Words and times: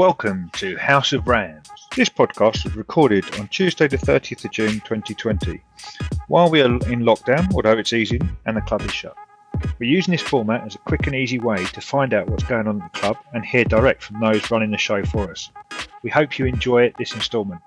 Welcome 0.00 0.48
to 0.54 0.78
House 0.78 1.12
of 1.12 1.26
Brands. 1.26 1.68
This 1.94 2.08
podcast 2.08 2.64
was 2.64 2.74
recorded 2.74 3.38
on 3.38 3.48
Tuesday, 3.48 3.86
the 3.86 3.98
30th 3.98 4.46
of 4.46 4.50
June 4.50 4.80
2020, 4.80 5.60
while 6.26 6.48
we 6.48 6.62
are 6.62 6.64
in 6.64 7.02
lockdown, 7.02 7.52
although 7.52 7.76
it's 7.76 7.92
easing 7.92 8.34
and 8.46 8.56
the 8.56 8.62
club 8.62 8.80
is 8.80 8.94
shut. 8.94 9.14
We're 9.78 9.90
using 9.90 10.12
this 10.12 10.22
format 10.22 10.64
as 10.64 10.74
a 10.74 10.78
quick 10.78 11.06
and 11.06 11.14
easy 11.14 11.38
way 11.38 11.66
to 11.66 11.82
find 11.82 12.14
out 12.14 12.28
what's 12.28 12.44
going 12.44 12.66
on 12.66 12.80
at 12.80 12.90
the 12.90 12.98
club 12.98 13.18
and 13.34 13.44
hear 13.44 13.64
direct 13.64 14.02
from 14.02 14.20
those 14.20 14.50
running 14.50 14.70
the 14.70 14.78
show 14.78 15.04
for 15.04 15.30
us. 15.30 15.50
We 16.02 16.08
hope 16.08 16.38
you 16.38 16.46
enjoy 16.46 16.94
this 16.96 17.14
instalment. 17.14 17.60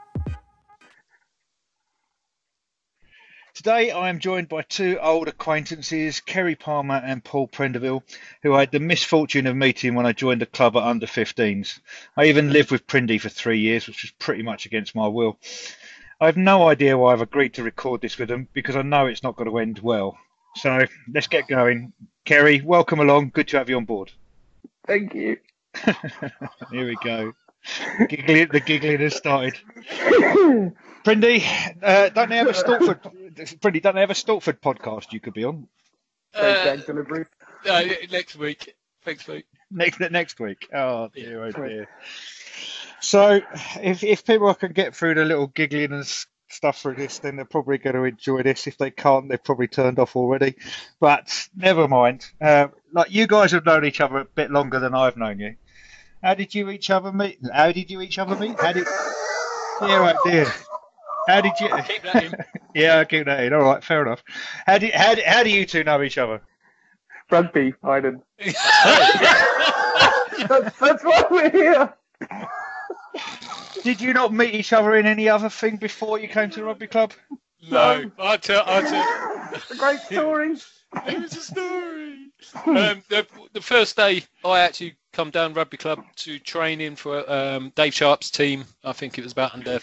Today 3.63 3.91
I 3.91 4.09
am 4.09 4.19
joined 4.19 4.49
by 4.49 4.63
two 4.63 4.99
old 4.99 5.29
acquaintances, 5.29 6.19
Kerry 6.19 6.53
Palmer 6.53 7.01
and 7.01 7.23
Paul 7.23 7.47
Prendeville, 7.47 8.03
who 8.41 8.53
I 8.53 8.59
had 8.59 8.71
the 8.71 8.81
misfortune 8.81 9.47
of 9.47 9.55
meeting 9.55 9.95
when 9.95 10.05
I 10.05 10.11
joined 10.11 10.41
the 10.41 10.45
club 10.45 10.75
at 10.75 10.83
under 10.83 11.05
15s. 11.05 11.79
I 12.17 12.25
even 12.25 12.51
lived 12.51 12.71
with 12.71 12.87
Prindy 12.87 13.21
for 13.21 13.29
three 13.29 13.59
years, 13.59 13.87
which 13.87 14.03
was 14.03 14.11
pretty 14.19 14.43
much 14.43 14.65
against 14.65 14.95
my 14.95 15.07
will. 15.07 15.39
I 16.19 16.25
have 16.25 16.35
no 16.35 16.67
idea 16.67 16.97
why 16.97 17.13
I've 17.13 17.21
agreed 17.21 17.53
to 17.53 17.63
record 17.63 18.01
this 18.01 18.17
with 18.17 18.27
them 18.27 18.49
because 18.51 18.75
I 18.75 18.81
know 18.81 19.05
it's 19.05 19.23
not 19.23 19.37
going 19.37 19.49
to 19.49 19.57
end 19.59 19.79
well. 19.79 20.17
So 20.57 20.85
let's 21.13 21.27
get 21.27 21.47
going. 21.47 21.93
Kerry, 22.25 22.59
welcome 22.59 22.99
along. 22.99 23.29
Good 23.29 23.47
to 23.47 23.59
have 23.59 23.69
you 23.69 23.77
on 23.77 23.85
board. 23.85 24.11
Thank 24.85 25.15
you. 25.15 25.37
Here 26.69 26.85
we 26.85 26.97
go. 27.01 27.31
Giggling, 28.09 28.49
the 28.51 28.59
giggling 28.59 28.99
has 28.99 29.15
started. 29.15 29.57
Prindy, 31.05 31.45
uh, 31.81 32.09
don't 32.09 32.29
they 32.29 32.37
have 32.37 32.47
a 32.47 32.51
Stortford? 32.51 32.99
Prindy, 33.35 33.81
don't 33.81 33.95
they 33.95 34.01
have 34.01 34.09
a 34.09 34.15
Stortford 34.15 34.59
podcast 34.59 35.13
you 35.13 35.19
could 35.19 35.33
be 35.33 35.43
on 35.43 35.67
Thank 36.33 36.81
uh, 36.81 36.85
delivery. 36.85 37.25
Uh, 37.67 37.83
next 38.11 38.35
week. 38.35 38.75
Thanks, 39.03 39.27
mate. 39.27 39.45
next 39.69 39.99
next 39.99 40.39
week? 40.39 40.67
Oh 40.73 41.09
dear, 41.13 41.45
oh 41.45 41.51
dear. 41.51 41.89
So, 43.01 43.41
if 43.81 44.03
if 44.03 44.25
people 44.25 44.53
can 44.53 44.71
get 44.71 44.95
through 44.95 45.15
the 45.15 45.25
little 45.25 45.47
giggling 45.47 45.91
and 45.91 46.05
stuff 46.49 46.79
through 46.79 46.95
this, 46.95 47.19
then 47.19 47.35
they're 47.35 47.45
probably 47.45 47.77
going 47.77 47.95
to 47.95 48.03
enjoy 48.03 48.43
this. 48.43 48.67
If 48.67 48.77
they 48.77 48.91
can't, 48.91 49.29
they've 49.29 49.43
probably 49.43 49.67
turned 49.67 49.99
off 49.99 50.15
already. 50.15 50.55
But 50.99 51.47
never 51.55 51.87
mind. 51.87 52.25
Uh, 52.39 52.67
like 52.93 53.11
you 53.11 53.27
guys 53.27 53.51
have 53.51 53.65
known 53.65 53.85
each 53.85 54.01
other 54.01 54.19
a 54.19 54.25
bit 54.25 54.51
longer 54.51 54.79
than 54.79 54.95
I've 54.95 55.17
known 55.17 55.39
you. 55.39 55.55
How 56.23 56.35
did 56.35 56.55
you 56.55 56.69
each 56.69 56.89
other 56.89 57.11
meet? 57.11 57.39
How 57.53 57.71
did 57.71 57.91
you 57.91 58.01
each 58.01 58.17
other 58.17 58.35
meet? 58.35 58.59
How 58.59 58.71
did? 58.71 58.87
Yeah, 59.81 59.97
right, 59.97 60.15
dear. 60.23 60.53
How 61.27 61.41
did 61.41 61.59
you? 61.59 61.69
Keep 61.87 62.03
that 62.03 62.23
in. 62.23 62.33
yeah, 62.75 62.97
I'll 62.97 63.05
keep 63.05 63.25
that 63.25 63.43
in. 63.43 63.53
All 63.53 63.61
right, 63.61 63.83
fair 63.83 64.01
enough. 64.01 64.23
How 64.65 64.77
do 64.77 64.89
how 64.93 65.15
how 65.25 65.43
do 65.43 65.49
you 65.49 65.65
two 65.65 65.83
know 65.83 66.01
each 66.01 66.17
other? 66.17 66.41
Rugby, 67.31 67.73
Hayden. 67.83 68.21
That's, 70.47 70.77
that's 70.77 71.03
why 71.03 71.23
we're 71.29 71.49
here. 71.49 71.93
Did 73.83 74.01
you 74.01 74.13
not 74.13 74.33
meet 74.33 74.53
each 74.53 74.73
other 74.73 74.95
in 74.95 75.05
any 75.05 75.29
other 75.29 75.49
thing 75.49 75.77
before 75.77 76.19
you 76.19 76.27
came 76.27 76.49
to 76.49 76.59
the 76.59 76.65
rugby 76.65 76.87
club? 76.87 77.13
no, 77.69 78.11
I 78.19 78.37
tell, 78.37 78.63
I 78.65 78.81
tell. 78.81 79.53
It's 79.53 79.71
a 79.71 79.75
great 79.75 79.99
story. 79.99 80.55
It 81.07 81.21
was 81.21 81.35
a 81.35 81.41
story. 81.41 82.31
Um, 82.65 83.03
the, 83.09 83.25
the 83.53 83.61
first 83.61 83.95
day 83.95 84.23
I 84.43 84.59
actually 84.61 84.95
come 85.11 85.29
down 85.29 85.53
rugby 85.53 85.77
club 85.77 86.03
to 86.17 86.39
training 86.39 86.95
for 86.95 87.29
um, 87.31 87.71
Dave 87.75 87.93
Sharp's 87.93 88.31
team. 88.31 88.65
I 88.83 88.93
think 88.93 89.17
it 89.17 89.23
was 89.23 89.31
about 89.31 89.53
under 89.53 89.79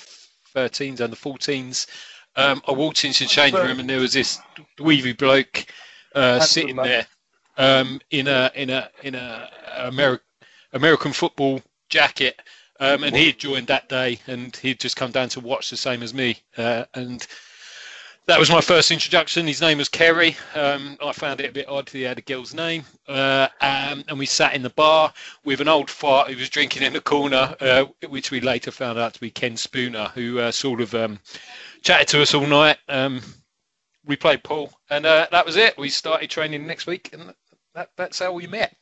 13s, 0.54 1.00
under 1.00 1.16
14s. 1.16 1.86
Um, 2.36 2.62
I 2.66 2.72
walked 2.72 3.04
into 3.04 3.24
the 3.24 3.28
changing 3.28 3.60
room 3.60 3.80
and 3.80 3.90
there 3.90 4.00
was 4.00 4.12
this 4.12 4.38
weavy 4.78 5.12
bloke 5.12 5.66
uh, 6.14 6.40
sitting 6.40 6.76
there 6.76 7.06
um, 7.56 8.00
in 8.10 8.28
a 8.28 8.50
in 8.54 8.70
a 8.70 8.90
in 9.02 9.14
a 9.14 9.50
Ameri- 9.78 10.20
American 10.72 11.12
football 11.12 11.60
jacket. 11.88 12.40
Um, 12.78 13.04
and 13.04 13.14
he 13.14 13.26
had 13.26 13.38
joined 13.38 13.66
that 13.66 13.90
day, 13.90 14.20
and 14.26 14.56
he'd 14.56 14.80
just 14.80 14.96
come 14.96 15.10
down 15.10 15.28
to 15.30 15.40
watch 15.40 15.68
the 15.68 15.76
same 15.76 16.02
as 16.02 16.14
me. 16.14 16.38
Uh, 16.56 16.86
and 16.94 17.26
that 18.30 18.38
was 18.38 18.48
my 18.48 18.60
first 18.60 18.92
introduction. 18.92 19.44
His 19.44 19.60
name 19.60 19.78
was 19.78 19.88
Kerry. 19.88 20.36
Um, 20.54 20.96
I 21.04 21.10
found 21.10 21.40
it 21.40 21.50
a 21.50 21.52
bit 21.52 21.68
odd 21.68 21.90
he 21.90 22.02
had 22.02 22.16
a 22.16 22.22
girl's 22.22 22.54
name. 22.54 22.84
Uh, 23.08 23.48
um, 23.60 24.04
and 24.06 24.20
we 24.20 24.26
sat 24.26 24.54
in 24.54 24.62
the 24.62 24.70
bar 24.70 25.12
with 25.44 25.60
an 25.60 25.66
old 25.66 25.90
fart 25.90 26.30
who 26.30 26.36
was 26.36 26.48
drinking 26.48 26.84
in 26.84 26.92
the 26.92 27.00
corner, 27.00 27.56
uh, 27.60 27.86
which 28.08 28.30
we 28.30 28.40
later 28.40 28.70
found 28.70 29.00
out 29.00 29.14
to 29.14 29.20
be 29.20 29.32
Ken 29.32 29.56
Spooner, 29.56 30.12
who 30.14 30.38
uh, 30.38 30.52
sort 30.52 30.80
of 30.80 30.94
um, 30.94 31.18
chatted 31.82 32.06
to 32.06 32.22
us 32.22 32.32
all 32.32 32.46
night. 32.46 32.78
Um, 32.88 33.20
we 34.04 34.14
played 34.14 34.44
pool, 34.44 34.72
and 34.90 35.06
uh, 35.06 35.26
that 35.32 35.44
was 35.44 35.56
it. 35.56 35.76
We 35.76 35.88
started 35.88 36.30
training 36.30 36.64
next 36.68 36.86
week, 36.86 37.10
and 37.12 37.34
that, 37.74 37.90
that's 37.96 38.20
how 38.20 38.32
we 38.32 38.46
met. 38.46 38.76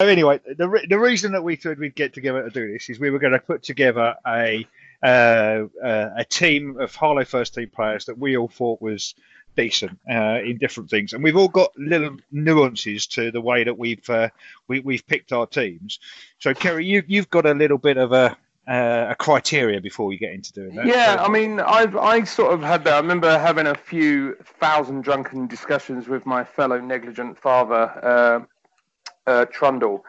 So 0.00 0.06
anyway, 0.06 0.38
the 0.56 0.68
re- 0.68 0.86
the 0.88 0.98
reason 1.00 1.32
that 1.32 1.42
we 1.42 1.56
thought 1.56 1.78
we'd 1.78 1.96
get 1.96 2.14
together 2.14 2.44
to 2.44 2.50
do 2.50 2.72
this 2.72 2.88
is 2.88 3.00
we 3.00 3.10
were 3.10 3.18
going 3.18 3.32
to 3.32 3.40
put 3.40 3.64
together 3.64 4.14
a 4.24 4.64
uh, 5.04 5.66
uh, 5.84 6.10
a 6.16 6.24
team 6.24 6.80
of 6.80 6.94
Harlow 6.94 7.24
first 7.24 7.54
team 7.54 7.70
players 7.70 8.06
that 8.06 8.18
we 8.18 8.36
all 8.36 8.48
thought 8.48 8.80
was 8.80 9.14
decent 9.54 9.98
uh, 10.10 10.40
in 10.44 10.56
different 10.58 10.88
things, 10.90 11.12
and 11.12 11.22
we've 11.22 11.36
all 11.36 11.48
got 11.48 11.70
little 11.76 12.16
nuances 12.32 13.06
to 13.06 13.30
the 13.30 13.40
way 13.40 13.64
that 13.64 13.76
we've 13.76 14.08
uh, 14.08 14.28
we, 14.66 14.80
we've 14.80 15.06
picked 15.06 15.32
our 15.32 15.46
teams. 15.46 16.00
So 16.38 16.54
Kerry, 16.54 16.86
you 16.86 17.02
you've 17.06 17.30
got 17.30 17.46
a 17.46 17.52
little 17.52 17.78
bit 17.78 17.98
of 17.98 18.12
a 18.12 18.36
uh, 18.66 19.08
a 19.10 19.14
criteria 19.14 19.80
before 19.80 20.12
you 20.12 20.18
get 20.18 20.32
into 20.32 20.52
doing 20.52 20.74
that. 20.74 20.86
Yeah, 20.86 21.18
I 21.20 21.28
mean, 21.28 21.60
I've 21.60 21.96
I 21.96 22.24
sort 22.24 22.54
of 22.54 22.62
had 22.62 22.84
that. 22.84 22.94
I 22.94 22.98
remember 22.98 23.38
having 23.38 23.66
a 23.66 23.74
few 23.74 24.36
thousand 24.58 25.02
drunken 25.02 25.46
discussions 25.46 26.08
with 26.08 26.24
my 26.24 26.44
fellow 26.44 26.80
negligent 26.80 27.38
father, 27.38 27.90
uh, 28.02 29.30
uh, 29.30 29.44
Trundle, 29.46 30.04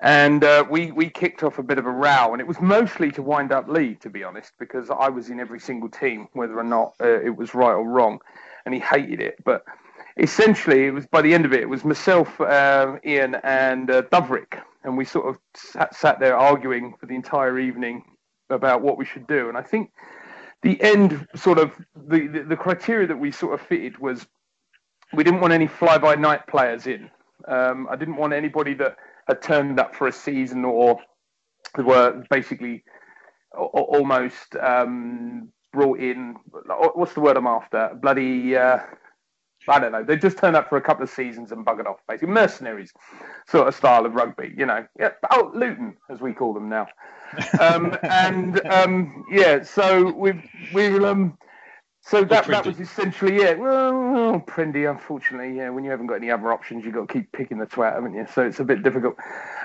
and 0.00 0.44
uh, 0.44 0.64
we 0.70 0.92
we 0.92 1.10
kicked 1.10 1.42
off 1.42 1.58
a 1.58 1.62
bit 1.62 1.78
of 1.78 1.86
a 1.86 1.90
row, 1.90 2.32
and 2.32 2.40
it 2.40 2.46
was 2.46 2.60
mostly 2.60 3.10
to 3.12 3.22
wind 3.22 3.52
up 3.52 3.68
Lee, 3.68 3.94
to 3.96 4.10
be 4.10 4.24
honest, 4.24 4.52
because 4.58 4.90
I 4.90 5.08
was 5.08 5.30
in 5.30 5.40
every 5.40 5.60
single 5.60 5.88
team, 5.88 6.28
whether 6.32 6.58
or 6.58 6.64
not 6.64 6.94
uh, 7.00 7.20
it 7.20 7.36
was 7.36 7.54
right 7.54 7.72
or 7.72 7.88
wrong, 7.88 8.20
and 8.64 8.74
he 8.74 8.80
hated 8.80 9.20
it, 9.20 9.36
but. 9.44 9.64
Essentially, 10.18 10.86
it 10.86 10.92
was 10.92 11.06
by 11.06 11.20
the 11.20 11.34
end 11.34 11.44
of 11.44 11.52
it, 11.52 11.60
it 11.60 11.68
was 11.68 11.84
myself, 11.84 12.40
um, 12.40 12.98
Ian, 13.04 13.34
and 13.44 13.90
uh, 13.90 14.02
and 14.84 14.96
we 14.96 15.04
sort 15.04 15.26
of 15.28 15.36
sat, 15.54 15.94
sat 15.94 16.20
there 16.20 16.36
arguing 16.36 16.94
for 16.98 17.06
the 17.06 17.14
entire 17.14 17.58
evening 17.58 18.02
about 18.50 18.82
what 18.82 18.96
we 18.96 19.04
should 19.04 19.26
do. 19.26 19.48
And 19.48 19.58
I 19.58 19.62
think 19.62 19.90
the 20.62 20.80
end 20.80 21.26
sort 21.34 21.58
of 21.58 21.72
the, 21.94 22.28
the, 22.28 22.42
the 22.44 22.56
criteria 22.56 23.06
that 23.08 23.18
we 23.18 23.30
sort 23.30 23.54
of 23.54 23.66
fitted 23.66 23.98
was 23.98 24.26
we 25.12 25.24
didn't 25.24 25.40
want 25.40 25.52
any 25.52 25.66
fly 25.66 25.98
by 25.98 26.14
night 26.14 26.46
players 26.46 26.86
in. 26.86 27.10
Um, 27.48 27.88
I 27.90 27.96
didn't 27.96 28.16
want 28.16 28.32
anybody 28.32 28.74
that 28.74 28.96
had 29.26 29.42
turned 29.42 29.80
up 29.80 29.94
for 29.94 30.06
a 30.08 30.12
season 30.12 30.64
or 30.64 30.98
were 31.76 32.24
basically 32.30 32.84
almost 33.52 34.56
um, 34.56 35.48
brought 35.72 36.00
in. 36.00 36.36
What's 36.94 37.14
the 37.14 37.20
word 37.20 37.36
I'm 37.36 37.46
after? 37.46 37.90
Bloody. 38.00 38.56
Uh, 38.56 38.80
I 39.68 39.80
don't 39.80 39.90
know. 39.90 40.04
They 40.04 40.16
just 40.16 40.38
turned 40.38 40.54
up 40.54 40.68
for 40.68 40.76
a 40.76 40.80
couple 40.80 41.02
of 41.02 41.10
seasons 41.10 41.50
and 41.50 41.66
buggered 41.66 41.86
off, 41.86 41.96
basically 42.06 42.28
mercenaries 42.28 42.92
sort 43.48 43.66
of 43.66 43.74
style 43.74 44.06
of 44.06 44.14
rugby. 44.14 44.54
You 44.56 44.66
know, 44.66 44.86
yeah. 44.98 45.10
Oh, 45.32 45.50
Luton, 45.54 45.96
as 46.08 46.20
we 46.20 46.32
call 46.32 46.54
them 46.54 46.68
now. 46.68 46.86
Um, 47.58 47.96
and 48.02 48.64
um, 48.66 49.24
yeah, 49.30 49.62
so 49.64 50.12
we've 50.12 50.42
we 50.72 50.86
um, 51.04 51.36
so 52.08 52.22
that 52.22 52.46
that 52.46 52.64
was 52.64 52.78
essentially 52.78 53.38
it. 53.38 53.58
Well, 53.58 54.40
Prindy, 54.46 54.88
unfortunately, 54.88 55.56
yeah. 55.56 55.70
When 55.70 55.82
you 55.82 55.90
haven't 55.90 56.06
got 56.06 56.14
any 56.14 56.30
other 56.30 56.52
options, 56.52 56.84
you've 56.84 56.94
got 56.94 57.08
to 57.08 57.12
keep 57.12 57.32
picking 57.32 57.58
the 57.58 57.66
twat, 57.66 57.94
haven't 57.94 58.14
you? 58.14 58.24
So 58.32 58.46
it's 58.46 58.60
a 58.60 58.64
bit 58.64 58.84
difficult. 58.84 59.16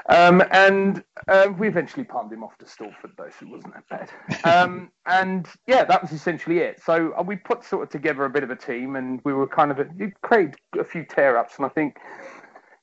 Um, 0.09 0.41
and 0.49 1.03
uh, 1.27 1.49
we 1.55 1.67
eventually 1.67 2.03
palmed 2.03 2.33
him 2.33 2.43
off 2.43 2.57
to 2.57 2.65
Stortford, 2.65 3.15
though, 3.15 3.29
so 3.29 3.45
it 3.45 3.49
wasn't 3.49 3.75
that 3.75 3.87
bad. 3.89 4.09
Um, 4.43 4.91
and 5.05 5.47
yeah, 5.67 5.83
that 5.83 6.01
was 6.01 6.13
essentially 6.13 6.57
it. 6.59 6.81
So 6.83 7.13
uh, 7.13 7.21
we 7.21 7.35
put 7.35 7.63
sort 7.63 7.83
of 7.83 7.89
together 7.89 8.25
a 8.25 8.29
bit 8.31 8.41
of 8.41 8.49
a 8.49 8.55
team, 8.55 8.95
and 8.95 9.21
we 9.23 9.33
were 9.33 9.47
kind 9.47 9.69
of 9.69 9.79
it 9.79 9.89
created 10.23 10.55
a 10.79 10.83
few 10.83 11.05
tear 11.05 11.37
ups, 11.37 11.57
and 11.57 11.65
I 11.65 11.69
think. 11.69 11.97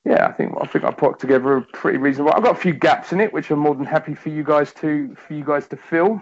Yeah, 0.05 0.25
I 0.25 0.31
think 0.31 0.53
I 0.59 0.65
think 0.65 0.85
I 0.85 0.91
put 0.91 1.19
together 1.19 1.57
a 1.57 1.61
pretty 1.61 1.97
reasonable. 1.97 2.31
I've 2.33 2.41
got 2.41 2.55
a 2.55 2.59
few 2.59 2.73
gaps 2.73 3.11
in 3.11 3.19
it, 3.19 3.33
which 3.33 3.51
I'm 3.51 3.59
more 3.59 3.75
than 3.75 3.85
happy 3.85 4.15
for 4.15 4.29
you 4.29 4.45
guys 4.45 4.73
to 4.75 5.13
for 5.15 5.33
you 5.33 5.43
guys 5.43 5.67
to 5.67 5.75
fill. 5.75 6.21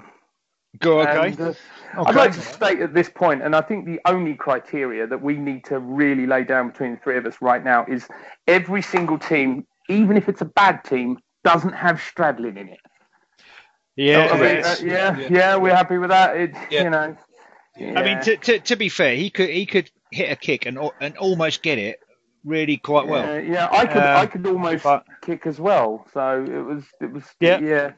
Go 0.80 1.02
okay. 1.02 1.28
And, 1.30 1.40
uh, 1.42 1.54
Okay. 1.98 2.10
I'd 2.10 2.16
like 2.16 2.34
to 2.34 2.42
state 2.42 2.82
at 2.82 2.94
this 2.94 3.10
point, 3.10 3.42
and 3.42 3.56
I 3.56 3.62
think 3.62 3.86
the 3.86 4.00
only 4.06 4.36
criteria 4.36 5.08
that 5.08 5.22
we 5.22 5.38
need 5.38 5.64
to 5.66 5.80
really 5.80 6.28
lay 6.28 6.44
down 6.44 6.68
between 6.70 6.92
the 6.92 6.98
three 6.98 7.18
of 7.18 7.26
us 7.26 7.36
right 7.42 7.64
now 7.64 7.86
is 7.88 8.08
every 8.46 8.82
single 8.82 9.18
team, 9.18 9.66
even 9.90 10.18
if 10.18 10.28
it's 10.28 10.42
a 10.42 10.46
bad 10.46 10.84
team, 10.84 11.18
doesn't 11.46 11.72
have 11.74 11.96
Stradlin 11.98 12.58
in 12.58 12.68
it. 12.70 12.80
yeah, 13.96 14.30
I 14.32 14.34
mean, 14.34 14.58
yeah. 14.58 14.68
uh, 14.68 14.76
yeah, 14.84 15.18
Yeah. 15.18 15.28
yeah, 15.32 15.56
we're 15.56 15.74
happy 15.76 15.98
with 15.98 16.10
that. 16.10 16.36
It, 16.36 16.52
Yeah. 16.70 16.84
You 16.84 16.90
know, 16.90 17.18
I 18.00 18.04
mean, 18.04 18.22
to, 18.24 18.36
to, 18.38 18.60
to 18.60 18.76
be 18.76 18.90
fair, 18.90 19.16
he 19.16 19.30
could 19.30 19.50
he 19.50 19.66
could 19.66 19.90
hit 20.12 20.32
a 20.32 20.36
kick 20.36 20.66
and 20.66 20.78
and 21.00 21.16
almost 21.18 21.64
get 21.64 21.78
it 21.78 22.00
really 22.44 22.78
quite 22.78 23.08
well. 23.08 23.24
yeah, 23.26 23.40
yeah, 23.40 23.68
I 23.72 23.86
could, 23.86 24.02
Uh, 24.04 24.18
I 24.20 24.26
could 24.26 24.46
almost 24.46 24.84
but- 24.84 25.06
kick 25.22 25.48
as 25.48 25.60
well. 25.60 26.06
So 26.14 26.44
it 26.44 26.62
was, 26.66 26.84
it 27.02 27.12
was, 27.12 27.24
Yeah. 27.40 27.60
yeah, 27.60 27.92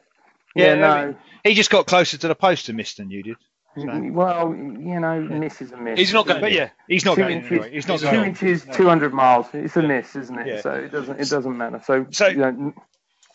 Yeah, 0.56 0.74
yeah, 0.76 0.92
I 0.92 1.02
no. 1.02 1.08
mean, 1.08 1.18
He 1.44 1.54
just 1.54 1.70
got 1.70 1.86
closer 1.88 2.18
to 2.18 2.28
the 2.28 2.36
post 2.36 2.70
and 2.70 2.78
missed 2.78 2.98
than 2.98 3.10
you 3.10 3.24
did. 3.24 3.36
So- 3.78 3.86
Well, 4.12 4.54
you 4.56 5.00
know, 5.00 5.22
miss 5.22 5.62
is 5.62 5.72
a 5.72 5.78
miss. 5.78 6.00
He's 6.00 6.12
not 6.12 6.26
going 6.28 6.42
But 6.42 6.52
yeah, 6.52 6.70
he's 6.88 7.06
not 7.06 7.16
Two 7.16 7.22
going 7.22 7.38
inches- 7.38 7.52
anyway. 7.52 7.72
He's 7.72 7.88
not 7.88 8.00
Two 8.00 8.06
two 8.08 8.12
going. 8.12 8.30
inches, 8.30 8.66
No. 8.68 8.74
two 8.74 8.88
hundred 8.88 9.14
miles. 9.14 9.46
It's 9.54 9.78
a 9.78 9.84
miss, 9.84 10.16
isn't 10.16 10.38
it? 10.40 10.48
Yeah. 10.48 10.62
So 10.62 10.72
it 10.74 10.92
doesn't, 10.92 11.20
it 11.20 11.30
doesn't 11.30 11.58
matter. 11.58 11.82
So, 11.86 12.06
So- 12.12 12.28
you 12.28 12.38
know, 12.38 12.74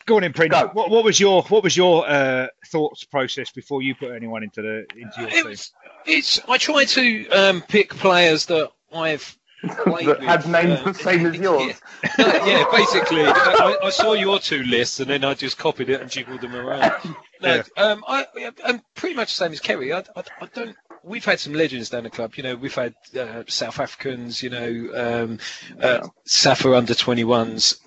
Go 0.07 0.17
on, 0.17 0.25
in, 0.25 0.35
Prince. 0.35 0.53
What, 0.75 0.91
what, 0.91 1.03
was 1.03 1.19
your 1.19 1.45
what 1.45 1.63
was 1.65 1.75
your 1.75 2.07
uh, 2.07 2.49
thoughts 2.67 3.05
process 3.05 3.51
before 3.53 3.81
you 3.81 3.95
put 3.95 4.11
anyone 4.15 4.43
into 4.43 4.61
the 4.61 4.85
into 5.01 5.13
your 5.21 5.29
it 5.29 5.33
team? 5.33 5.47
Was, 5.47 5.73
it's 6.05 6.41
I 6.47 6.59
try 6.59 6.85
to 6.85 7.29
um, 7.31 7.63
pick 7.63 7.89
players 7.95 8.45
that 8.47 8.71
I've 8.93 9.35
that 9.87 10.23
had 10.23 10.49
names 10.49 10.81
uh, 10.81 10.85
the 10.85 10.95
same 10.95 11.27
as 11.27 11.37
yours. 11.39 11.81
Yeah, 12.19 12.47
yeah 12.47 12.65
basically, 12.73 13.25
I, 13.25 13.77
I, 13.83 13.91
saw 13.91 14.13
your 14.13 14.39
two 14.39 14.63
lists 14.65 15.01
and 15.01 15.11
then 15.11 15.25
I 15.25 15.35
just 15.35 15.59
copied 15.59 15.91
it 15.91 16.01
and 16.01 16.11
jiggled 16.11 16.41
them 16.41 16.55
around. 16.55 16.93
No, 17.41 17.57
yeah. 17.57 17.83
um, 17.83 18.05
I, 18.07 18.27
am 18.65 18.83
pretty 18.95 19.15
much 19.15 19.29
the 19.29 19.45
same 19.45 19.53
as 19.53 19.61
Kerry. 19.61 19.93
I, 19.93 19.99
I, 19.99 20.23
I, 20.41 20.47
don't. 20.53 20.77
We've 21.03 21.25
had 21.25 21.41
some 21.41 21.53
legends 21.53 21.91
down 21.91 22.05
the 22.05 22.11
club. 22.11 22.35
You 22.37 22.43
know, 22.43 22.57
we've 22.57 22.75
had 22.75 22.95
uh, 23.19 23.45
South 23.47 23.79
Africans. 23.79 24.43
You 24.43 24.51
know, 24.51 24.91
um, 24.95 25.39
uh, 25.81 26.09
Safa 26.25 26.75
under 26.75 26.95
21s 26.95 27.79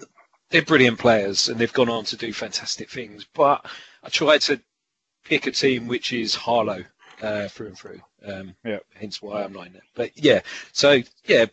they're 0.50 0.62
brilliant 0.62 1.00
players 1.00 1.50
and 1.50 1.60
they've 1.60 1.74
gone 1.74 1.90
on 1.90 2.06
to 2.06 2.16
do 2.16 2.32
fantastic 2.32 2.90
things. 2.90 3.26
But 3.34 3.66
I 4.04 4.10
tried 4.10 4.42
to 4.42 4.62
pick 5.24 5.48
a 5.48 5.52
team 5.52 5.88
which 5.88 6.14
is 6.14 6.36
Harlow 6.36 6.84
uh, 7.22 7.48
through 7.50 7.68
and 7.68 7.78
through. 7.78 8.02
Um, 8.26 8.56
yeah. 8.64 8.80
Hence 8.94 9.22
why 9.22 9.44
I'm 9.44 9.54
like 9.54 9.74
that. 9.74 9.84
But 9.96 10.12
yeah, 10.16 10.42
so 10.72 11.02
yeah. 11.26 11.46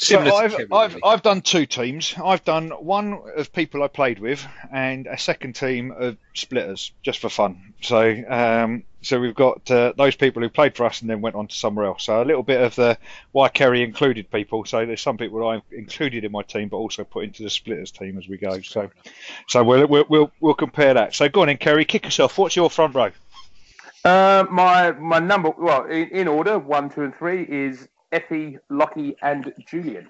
So 0.00 0.20
I've 0.20 0.52
Kevin, 0.52 0.68
I've 0.70 0.94
really. 0.94 1.02
I've 1.02 1.22
done 1.22 1.40
two 1.40 1.66
teams. 1.66 2.14
I've 2.22 2.44
done 2.44 2.70
one 2.70 3.20
of 3.34 3.52
people 3.52 3.82
I 3.82 3.88
played 3.88 4.20
with, 4.20 4.46
and 4.72 5.08
a 5.08 5.18
second 5.18 5.54
team 5.54 5.90
of 5.90 6.16
splitters, 6.34 6.92
just 7.02 7.18
for 7.18 7.28
fun. 7.28 7.74
So 7.80 8.14
um, 8.28 8.84
so 9.02 9.18
we've 9.18 9.34
got 9.34 9.68
uh, 9.72 9.94
those 9.96 10.14
people 10.14 10.40
who 10.40 10.50
played 10.50 10.76
for 10.76 10.86
us 10.86 11.00
and 11.00 11.10
then 11.10 11.20
went 11.20 11.34
on 11.34 11.48
to 11.48 11.54
somewhere 11.54 11.86
else. 11.86 12.04
So 12.04 12.22
a 12.22 12.24
little 12.24 12.44
bit 12.44 12.60
of 12.60 12.76
the 12.76 12.96
why 13.32 13.48
Kerry 13.48 13.82
included 13.82 14.30
people. 14.30 14.64
So 14.64 14.86
there's 14.86 15.00
some 15.00 15.18
people 15.18 15.44
I 15.44 15.62
included 15.72 16.24
in 16.24 16.30
my 16.30 16.42
team, 16.42 16.68
but 16.68 16.76
also 16.76 17.02
put 17.02 17.24
into 17.24 17.42
the 17.42 17.50
splitters 17.50 17.90
team 17.90 18.18
as 18.18 18.28
we 18.28 18.36
go. 18.36 18.60
So 18.60 18.90
so 19.48 19.64
we'll 19.64 19.88
we'll 19.88 20.04
we'll, 20.08 20.30
we'll 20.38 20.54
compare 20.54 20.94
that. 20.94 21.16
So 21.16 21.28
go 21.28 21.42
on 21.42 21.48
in, 21.48 21.56
Kerry, 21.56 21.84
kick 21.84 22.06
us 22.06 22.20
off. 22.20 22.38
What's 22.38 22.54
your 22.54 22.70
front 22.70 22.94
row? 22.94 23.10
Uh, 24.04 24.46
my 24.48 24.92
my 24.92 25.18
number 25.18 25.50
well 25.58 25.86
in, 25.86 26.08
in 26.10 26.28
order 26.28 26.56
one, 26.56 26.88
two, 26.88 27.02
and 27.02 27.16
three 27.16 27.42
is 27.42 27.88
Effie, 28.12 28.58
Lockie, 28.70 29.16
and 29.22 29.52
Julian. 29.68 30.08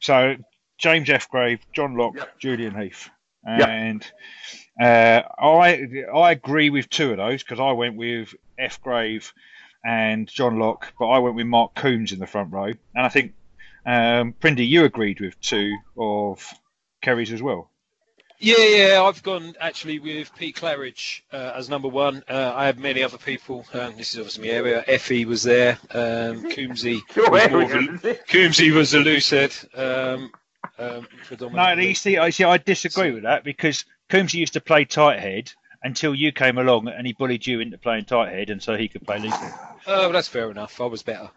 So 0.00 0.36
James 0.78 1.10
F. 1.10 1.28
Grave, 1.28 1.60
John 1.72 1.96
Locke, 1.96 2.16
yep. 2.16 2.38
Julian 2.38 2.80
Heath, 2.80 3.08
and. 3.44 4.02
Yep. 4.02 4.64
Uh, 4.80 5.22
I 5.40 5.88
I 6.14 6.30
agree 6.30 6.70
with 6.70 6.88
two 6.88 7.10
of 7.10 7.16
those 7.16 7.42
because 7.42 7.58
I 7.58 7.72
went 7.72 7.96
with 7.96 8.32
F 8.58 8.80
Grave 8.80 9.32
and 9.84 10.28
John 10.28 10.58
Locke, 10.58 10.92
but 10.98 11.06
I 11.08 11.18
went 11.18 11.34
with 11.34 11.46
Mark 11.46 11.74
Coombs 11.74 12.12
in 12.12 12.20
the 12.20 12.28
front 12.28 12.52
row, 12.52 12.66
and 12.66 12.76
I 12.94 13.08
think 13.08 13.34
um, 13.84 14.34
Prindy, 14.40 14.68
you 14.68 14.84
agreed 14.84 15.20
with 15.20 15.40
two 15.40 15.76
of 15.96 16.52
Kerry's 17.00 17.32
as 17.32 17.42
well. 17.42 17.70
Yeah, 18.40 18.56
yeah, 18.58 19.02
I've 19.02 19.22
gone 19.22 19.54
actually 19.60 19.98
with 19.98 20.32
Pete 20.36 20.56
Claridge 20.56 21.22
uh, 21.32 21.52
as 21.56 21.68
number 21.68 21.88
one. 21.88 22.22
Uh, 22.28 22.52
I 22.54 22.66
have 22.66 22.78
many 22.78 23.02
other 23.02 23.18
people. 23.18 23.66
Um, 23.74 23.96
this 23.96 24.12
is 24.12 24.18
obviously 24.18 24.48
my 24.48 24.54
area. 24.54 24.84
Effie 24.86 25.24
was 25.24 25.42
there. 25.42 25.78
Um, 25.90 26.44
Coombsy, 26.50 27.00
was 27.16 28.04
a, 28.04 28.14
Coombsy 28.28 28.72
was 28.72 28.94
a 28.94 29.00
loose 29.00 29.30
head. 29.30 29.52
Um, 29.74 30.30
um, 30.78 31.08
no, 31.52 31.72
you 31.72 31.94
see, 31.94 32.18
I 32.18 32.30
see. 32.30 32.44
I 32.44 32.58
disagree 32.58 33.10
with 33.10 33.24
that 33.24 33.42
because 33.42 33.84
Coombs 34.08 34.34
used 34.34 34.52
to 34.52 34.60
play 34.60 34.84
tight 34.84 35.18
head 35.18 35.52
until 35.82 36.14
you 36.14 36.32
came 36.32 36.58
along 36.58 36.88
and 36.88 37.06
he 37.06 37.12
bullied 37.12 37.46
you 37.46 37.60
into 37.60 37.78
playing 37.78 38.04
tight 38.04 38.32
head, 38.32 38.50
and 38.50 38.62
so 38.62 38.76
he 38.76 38.88
could 38.88 39.06
play 39.06 39.18
loose 39.18 39.34
head. 39.34 39.54
Oh, 39.86 40.00
well, 40.00 40.12
that's 40.12 40.28
fair 40.28 40.50
enough. 40.50 40.80
I 40.80 40.84
was 40.86 41.02
better. 41.02 41.30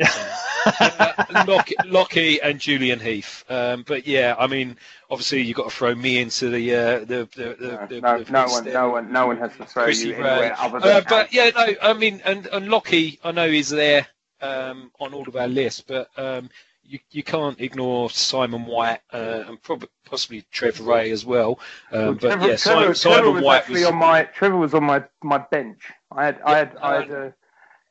uh, 0.00 1.44
Lockie, 1.46 1.74
Lockie, 1.86 2.40
and 2.40 2.58
Julian 2.58 2.98
Heath. 2.98 3.44
Um, 3.48 3.84
but 3.86 4.06
yeah, 4.06 4.34
I 4.38 4.46
mean, 4.46 4.76
obviously 5.10 5.42
you've 5.42 5.56
got 5.56 5.70
to 5.70 5.76
throw 5.76 5.94
me 5.94 6.18
into 6.18 6.48
the 6.50 6.74
uh, 6.74 6.98
the, 7.00 7.28
the, 7.36 7.56
the, 7.58 7.86
the 7.88 8.00
no, 8.00 8.16
no, 8.18 8.24
no 8.28 8.46
one, 8.46 8.64
no 8.64 8.88
one, 8.90 9.12
no 9.12 9.26
one 9.26 9.36
has 9.38 9.56
to 9.56 9.66
throw 9.66 9.84
Chrissy 9.84 10.08
you 10.08 10.14
anywhere 10.14 10.54
other 10.58 10.80
than. 10.80 10.96
Uh, 10.96 11.02
but 11.08 11.32
yeah, 11.32 11.50
no, 11.54 11.74
I 11.82 11.92
mean, 11.92 12.20
and 12.24 12.46
and 12.46 12.68
Lockie, 12.68 13.18
I 13.22 13.32
know 13.32 13.48
he's 13.48 13.68
there 13.68 14.06
um, 14.40 14.90
on 15.00 15.14
all 15.14 15.28
of 15.28 15.36
our 15.36 15.48
lists, 15.48 15.82
but 15.86 16.08
um, 16.16 16.50
you, 16.88 16.98
you 17.10 17.22
can't 17.22 17.60
ignore 17.60 18.10
Simon 18.10 18.64
White 18.64 19.00
uh, 19.12 19.44
and 19.46 19.62
probably 19.62 19.88
possibly 20.04 20.44
Trevor 20.50 20.84
Ray 20.84 21.10
as 21.10 21.24
well. 21.24 21.60
Um, 21.92 22.00
well 22.00 22.12
but 22.14 22.20
Trevor, 22.20 22.48
yeah, 22.48 22.56
Trevor, 22.56 22.94
Simon, 22.94 23.18
Trevor 23.18 23.30
was 23.32 23.42
White 23.42 23.56
actually 23.58 23.80
was... 23.80 23.88
on 23.88 23.96
my 23.96 24.22
Trevor 24.24 24.56
was 24.56 24.74
on 24.74 24.84
my, 24.84 25.04
my 25.22 25.38
bench. 25.38 25.82
I 26.10 26.24
had 26.24 26.40
I 26.44 26.56
had 26.56 26.76
I 26.76 26.94
had 26.94 27.10
uh, 27.10 27.30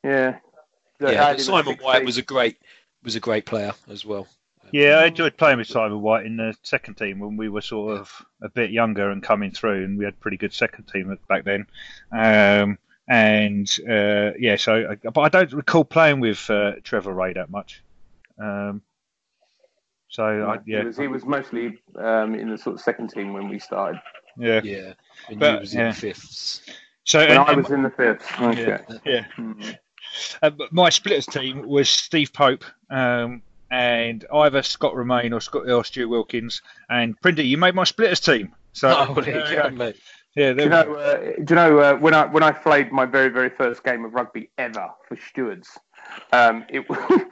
yeah. 0.04 0.38
Yeah, 1.00 1.36
Simon 1.36 1.76
White 1.76 2.04
was 2.04 2.18
a 2.18 2.22
great 2.22 2.56
was 3.04 3.14
a 3.14 3.20
great 3.20 3.46
player 3.46 3.72
as 3.88 4.04
well. 4.04 4.26
Yeah, 4.72 4.98
I 4.98 5.06
enjoyed 5.06 5.36
playing 5.36 5.58
with 5.58 5.68
Simon 5.68 6.02
White 6.02 6.26
in 6.26 6.36
the 6.36 6.54
second 6.62 6.96
team 6.96 7.20
when 7.20 7.36
we 7.36 7.48
were 7.48 7.62
sort 7.62 7.98
of 7.98 8.12
a 8.42 8.48
bit 8.48 8.70
younger 8.70 9.10
and 9.10 9.22
coming 9.22 9.50
through, 9.50 9.84
and 9.84 9.96
we 9.96 10.04
had 10.04 10.18
pretty 10.20 10.36
good 10.36 10.52
second 10.52 10.88
team 10.88 11.16
back 11.28 11.44
then. 11.44 11.66
Um, 12.12 12.78
and 13.08 13.70
uh, 13.88 14.32
yeah, 14.38 14.56
so 14.56 14.96
but 15.02 15.20
I 15.20 15.28
don't 15.28 15.52
recall 15.52 15.84
playing 15.84 16.20
with 16.20 16.50
uh, 16.50 16.72
Trevor 16.82 17.14
Ray 17.14 17.32
that 17.34 17.48
much. 17.48 17.82
Um, 18.38 18.82
so 20.08 20.30
yeah, 20.30 20.46
I, 20.46 20.58
yeah. 20.66 20.80
He 20.80 20.86
was, 20.86 20.96
he 20.96 21.08
was 21.08 21.24
mostly 21.24 21.78
um, 21.96 22.34
in 22.34 22.50
the 22.50 22.58
sort 22.58 22.74
of 22.74 22.80
second 22.80 23.08
team 23.10 23.32
when 23.32 23.48
we 23.48 23.58
started. 23.58 24.00
Yeah, 24.36 24.60
yeah, 24.62 24.92
and 25.28 25.38
but, 25.38 25.60
was 25.60 25.74
yeah. 25.74 25.88
in 25.88 25.94
fifths. 25.94 26.62
So 27.04 27.20
when 27.20 27.30
and, 27.30 27.38
I 27.38 27.52
was 27.54 27.70
in 27.70 27.82
the 27.82 27.90
fifths. 27.90 28.26
Okay. 28.40 28.66
Yeah. 28.66 28.98
yeah. 29.04 29.24
Mm-hmm. 29.36 29.70
Uh, 30.42 30.50
my 30.70 30.88
splitters 30.90 31.26
team 31.26 31.66
was 31.66 31.88
Steve 31.88 32.32
Pope, 32.32 32.64
um, 32.90 33.42
and 33.70 34.24
either 34.32 34.62
Scott 34.62 34.96
Romain 34.96 35.32
or 35.32 35.40
Scott 35.40 35.68
or 35.68 35.84
Stuart 35.84 36.08
Wilkins. 36.08 36.62
And 36.88 37.20
Prindy, 37.20 37.46
you 37.46 37.58
made 37.58 37.74
my 37.74 37.84
splitters 37.84 38.20
team. 38.20 38.54
So 38.72 38.88
oh, 38.88 39.12
well, 39.12 39.92
yeah, 40.34 40.44
yeah. 40.44 40.48
Yeah, 40.48 40.52
do 40.52 40.62
you 40.62 40.68
know? 40.68 40.94
Uh, 40.94 41.16
do 41.18 41.44
you 41.48 41.54
know 41.54 41.78
uh, 41.78 41.94
when 41.96 42.14
I 42.14 42.26
when 42.26 42.42
I 42.42 42.52
played 42.52 42.92
my 42.92 43.06
very 43.06 43.28
very 43.28 43.50
first 43.50 43.82
game 43.84 44.04
of 44.04 44.14
rugby 44.14 44.50
ever 44.58 44.88
for 45.06 45.16
Stewards? 45.28 45.78
Um, 46.32 46.64
it, 46.68 46.86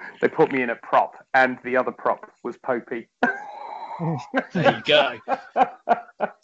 they 0.21 0.29
put 0.29 0.53
me 0.53 0.63
in 0.63 0.71
a 0.71 0.77
prop, 0.77 1.17
and 1.35 1.59
the 1.65 1.77
other 1.77 1.93
prop 1.93 2.31
was 2.43 2.57
Popey. 2.59 3.07
there 4.53 4.77
you 4.77 4.83
go. 4.85 5.19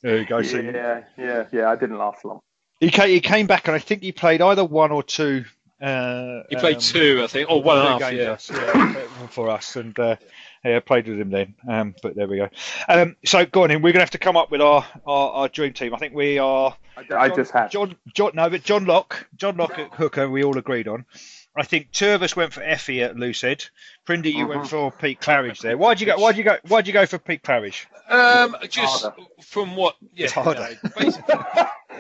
There 0.03 0.19
you 0.19 0.25
go. 0.25 0.39
Yeah, 0.39 1.03
yeah, 1.19 1.45
yeah. 1.53 1.71
I 1.71 1.77
didn't 1.77 1.99
last 1.99 2.25
long. 2.25 2.41
He 2.81 2.91
came, 2.91 3.09
he 3.09 3.21
came 3.21 3.47
back, 3.47 3.69
and 3.69 3.77
I 3.77 3.79
think 3.79 4.03
he 4.03 4.13
played 4.13 4.41
either 4.41 4.65
one 4.65 4.91
or 4.91 5.03
two. 5.03 5.45
Uh, 5.81 6.43
he 6.49 6.57
played 6.57 6.77
um, 6.77 6.81
two, 6.81 7.21
I 7.23 7.27
think, 7.27 7.51
or 7.51 7.63
one 7.63 7.79
and 7.79 7.89
a 7.89 8.05
half. 8.05 8.13
Yeah. 8.13 8.33
Us, 8.33 8.51
yeah, 8.51 9.07
for 9.29 9.51
us, 9.51 9.77
and 9.77 9.97
uh, 9.99 10.17
yeah, 10.64 10.81
played 10.81 11.09
with 11.09 11.19
him 11.19 11.31
then. 11.31 11.55
Um, 11.69 11.94
but 12.03 12.14
there 12.14 12.29
we 12.29 12.37
go. 12.37 12.49
Um, 12.88 13.17
so 13.25 13.44
go 13.44 13.64
on 13.64 13.70
in. 13.70 13.82
We're 13.82 13.93
gonna 13.93 14.03
have 14.03 14.11
to 14.11 14.19
come 14.19 14.37
up 14.37 14.50
with 14.50 14.61
our, 14.61 14.87
our, 15.06 15.31
our 15.31 15.48
dream 15.48 15.72
team. 15.72 15.94
I 15.94 15.98
think 15.98 16.15
we 16.15 16.39
are. 16.39 16.77
I, 16.96 17.05
John, 17.05 17.19
I 17.19 17.29
just 17.29 17.53
had 17.53 17.70
John. 17.70 17.96
John. 18.15 18.32
No, 18.34 18.48
but 18.48 18.63
John 18.63 18.84
Locke. 18.84 19.27
John 19.37 19.56
Locke 19.56 19.79
at 19.79 19.94
hooker. 19.94 20.29
We 20.29 20.44
all 20.44 20.56
agreed 20.58 20.89
on. 20.89 21.05
I 21.55 21.65
think 21.65 21.91
two 21.91 22.10
of 22.10 22.22
us 22.22 22.34
went 22.34 22.53
for 22.53 22.63
Effie 22.63 23.03
at 23.03 23.17
loose 23.17 23.43
head. 23.43 23.65
Prindy, 24.06 24.32
you 24.32 24.44
uh-huh. 24.44 24.58
went 24.58 24.70
for 24.70 24.91
Pete 24.91 25.20
Claridge 25.20 25.60
there. 25.60 25.77
Why'd 25.77 26.01
you 26.01 26.06
go? 26.06 26.17
Why'd 26.17 26.37
you 26.37 26.44
go? 26.44 26.56
Why'd 26.67 26.87
you 26.87 26.93
go 26.93 27.06
for 27.06 27.19
Pete 27.19 27.43
Claridge? 27.43 27.87
Um, 28.08 28.56
just 28.69 29.03
harder. 29.03 29.17
from 29.43 29.77
what? 29.77 29.96
Yeah, 30.15 30.25
it's 30.25 30.32
harder. 30.32 30.79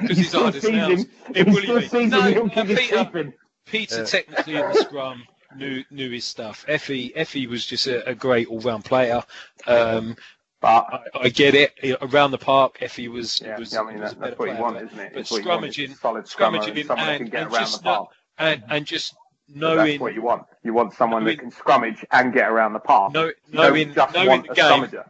because 0.00 0.16
he's 0.16 0.32
harder 0.32 0.70
now. 0.70 0.96
It 1.34 1.46
will 1.46 2.08
No, 2.08 2.20
uh, 2.44 2.64
Peter, 2.64 3.34
Peter 3.66 3.98
yeah. 3.98 4.04
technically 4.04 4.56
in 4.56 4.68
the 4.68 4.74
scrum 4.74 5.24
knew 5.56 5.84
knew 5.90 6.10
his 6.10 6.24
stuff. 6.24 6.64
Effie 6.68 7.14
Effie 7.16 7.46
was 7.46 7.64
just 7.66 7.86
a, 7.86 8.08
a 8.08 8.14
great 8.14 8.48
all 8.48 8.60
round 8.60 8.84
player. 8.84 9.22
Um, 9.66 10.16
but 10.60 10.68
I, 10.68 11.24
I, 11.24 11.28
get 11.28 11.54
it. 11.56 11.74
Around 12.00 12.30
the 12.30 12.38
park, 12.38 12.78
Effie 12.80 13.08
was 13.08 13.40
yeah, 13.44 13.58
was, 13.58 13.74
I 13.74 13.82
mean, 13.82 13.98
was 13.98 14.14
that's 14.14 14.38
what 14.38 14.48
you 14.48 14.62
want, 14.62 14.76
isn't 14.76 14.98
it? 14.98 15.12
But 15.12 15.24
scrummaging, 15.24 15.96
solid 15.98 16.24
scrummaging, 16.24 16.88
and, 16.88 17.34
and, 17.34 17.50
just 17.50 17.84
not, 17.84 18.12
and, 18.38 18.62
and 18.70 18.86
just 18.86 19.16
knowing 19.48 19.86
that's 19.86 20.00
what 20.00 20.14
you 20.14 20.22
want. 20.22 20.44
You 20.62 20.72
want 20.72 20.94
someone 20.94 21.24
knowing, 21.24 21.36
that 21.36 21.42
can 21.42 21.50
scrummage 21.50 22.04
and 22.12 22.32
get 22.32 22.48
around 22.48 22.74
the 22.74 22.78
park. 22.78 23.12
No, 23.12 23.32
knowing, 23.50 23.92
knowing 24.14 24.42
the 24.42 24.54
game, 24.54 25.02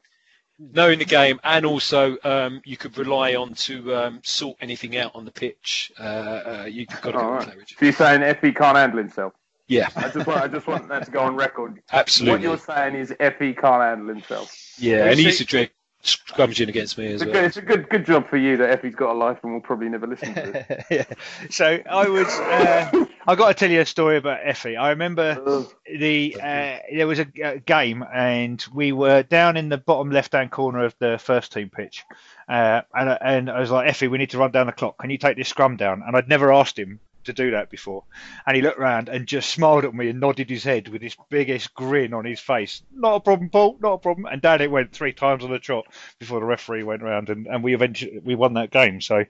knowing 0.59 0.99
the 0.99 1.05
game, 1.05 1.39
and 1.45 1.67
also 1.67 2.17
um, 2.25 2.63
you 2.65 2.79
could 2.79 2.97
rely 2.97 3.35
on 3.35 3.53
to 3.55 3.95
um, 3.95 4.21
sort 4.25 4.57
anything 4.63 4.97
out 4.97 5.15
on 5.15 5.27
the 5.27 5.33
pitch. 5.33 5.93
Uh, 6.01 6.03
uh, 6.03 6.67
you've 6.71 6.89
got 7.03 7.13
to 7.13 7.19
oh, 7.19 7.31
right. 7.33 7.47
So 7.47 7.85
you're 7.85 7.93
saying 7.93 8.23
Effie 8.23 8.53
can't 8.53 8.79
handle 8.79 8.99
himself? 8.99 9.35
Yeah. 9.69 9.89
I 9.97 10.09
just 10.09 10.27
want 10.27 10.41
I 10.43 10.49
just 10.49 10.67
want 10.67 10.89
that 10.89 11.05
to 11.07 11.11
go 11.11 11.21
on 11.21 11.37
record. 11.37 11.83
Absolutely. 11.93 12.33
What 12.33 12.43
you're 12.43 12.59
saying 12.59 12.95
is 12.95 13.15
Effie 13.21 13.55
can't 13.55 13.83
handle 13.83 14.09
himself. 14.09 14.55
Yeah, 14.79 15.07
and 15.07 15.19
he 15.19 15.27
used 15.27 15.39
to 15.39 15.45
drink 15.45 15.73
scrummaging 16.03 16.69
against 16.69 16.99
me 16.99 17.07
as 17.07 17.23
it's 17.23 17.33
well. 17.33 17.45
it's 17.45 17.57
a 17.57 17.63
good 17.63 17.89
good 17.89 18.05
job 18.05 18.29
for 18.29 18.37
you 18.37 18.57
that 18.57 18.71
Effie's 18.71 18.95
got 18.95 19.13
a 19.13 19.19
life 19.19 19.39
and 19.45 19.53
will 19.53 19.61
probably 19.61 19.89
never 19.89 20.07
listen 20.07 20.35
to 20.35 20.71
it. 20.71 20.85
yeah. 20.91 21.05
So 21.49 21.79
I 21.89 22.09
was 22.09 22.27
uh, 22.27 23.05
I 23.27 23.35
got 23.37 23.49
to 23.49 23.55
tell 23.55 23.71
you 23.71 23.81
a 23.81 23.87
story 23.87 24.17
about 24.17 24.41
Effie. 24.43 24.77
I 24.77 24.91
remember 24.91 25.67
the 25.87 26.37
uh, 26.37 26.79
there 26.93 27.07
was 27.07 27.21
a, 27.21 27.27
a, 27.43 27.59
game 27.61 28.05
and 28.13 28.65
we 28.75 28.91
were 28.91 29.23
down 29.23 29.57
in 29.57 29.69
the 29.69 29.79
bottom 29.79 30.11
left 30.11 30.33
hand 30.33 30.51
corner 30.51 30.85
of 30.85 30.95
the 30.99 31.19
first 31.19 31.53
team 31.53 31.71
pitch. 31.71 32.05
Uh, 32.49 32.83
and, 32.95 33.19
and 33.21 33.51
I 33.51 33.61
was 33.61 33.71
like, 33.71 33.89
Effie, 33.89 34.09
we 34.09 34.19
need 34.19 34.31
to 34.31 34.39
run 34.39 34.51
down 34.51 34.67
the 34.67 34.73
clock. 34.73 34.99
Can 34.99 35.11
you 35.11 35.19
take 35.19 35.37
this 35.37 35.49
scrum 35.49 35.77
down? 35.77 36.03
And 36.05 36.17
I'd 36.17 36.29
never 36.29 36.53
asked 36.53 36.79
him 36.79 36.99
to 37.25 37.33
do 37.33 37.53
that 37.53 37.71
before. 37.71 38.05
And 38.47 38.57
he 38.57 38.63
looked 38.63 38.79
round 38.79 39.09
and 39.09 39.27
just 39.27 39.51
smiled 39.51 39.85
at 39.85 39.95
me 39.95 40.09
and 40.09 40.21
nodded 40.21 40.51
his 40.51 40.65
head 40.65 40.89
with 40.89 41.03
his 41.03 41.17
biggest 41.29 41.75
grin 41.75 42.15
on 42.15 42.25
his 42.25 42.41
face. 42.41 42.83
Not 42.95 43.17
a 43.17 43.21
problem, 43.21 43.51
Paul. 43.51 43.79
Not 43.81 43.95
a 43.95 43.99
problem. 43.99 44.27
And 44.27 44.43
down 44.43 44.61
it 44.61 44.71
went 44.71 44.93
three 44.93 45.13
times 45.13 45.45
on 45.45 45.51
the 45.51 45.59
trot 45.59 45.87
before 46.19 46.41
the 46.41 46.47
referee 46.47 46.83
went 46.83 47.03
round, 47.03 47.29
and, 47.29 47.47
and 47.47 47.63
we 47.63 47.75
eventually 47.75 48.21
we 48.23 48.35
won 48.35 48.55
that 48.55 48.71
game. 48.71 49.01
So. 49.01 49.25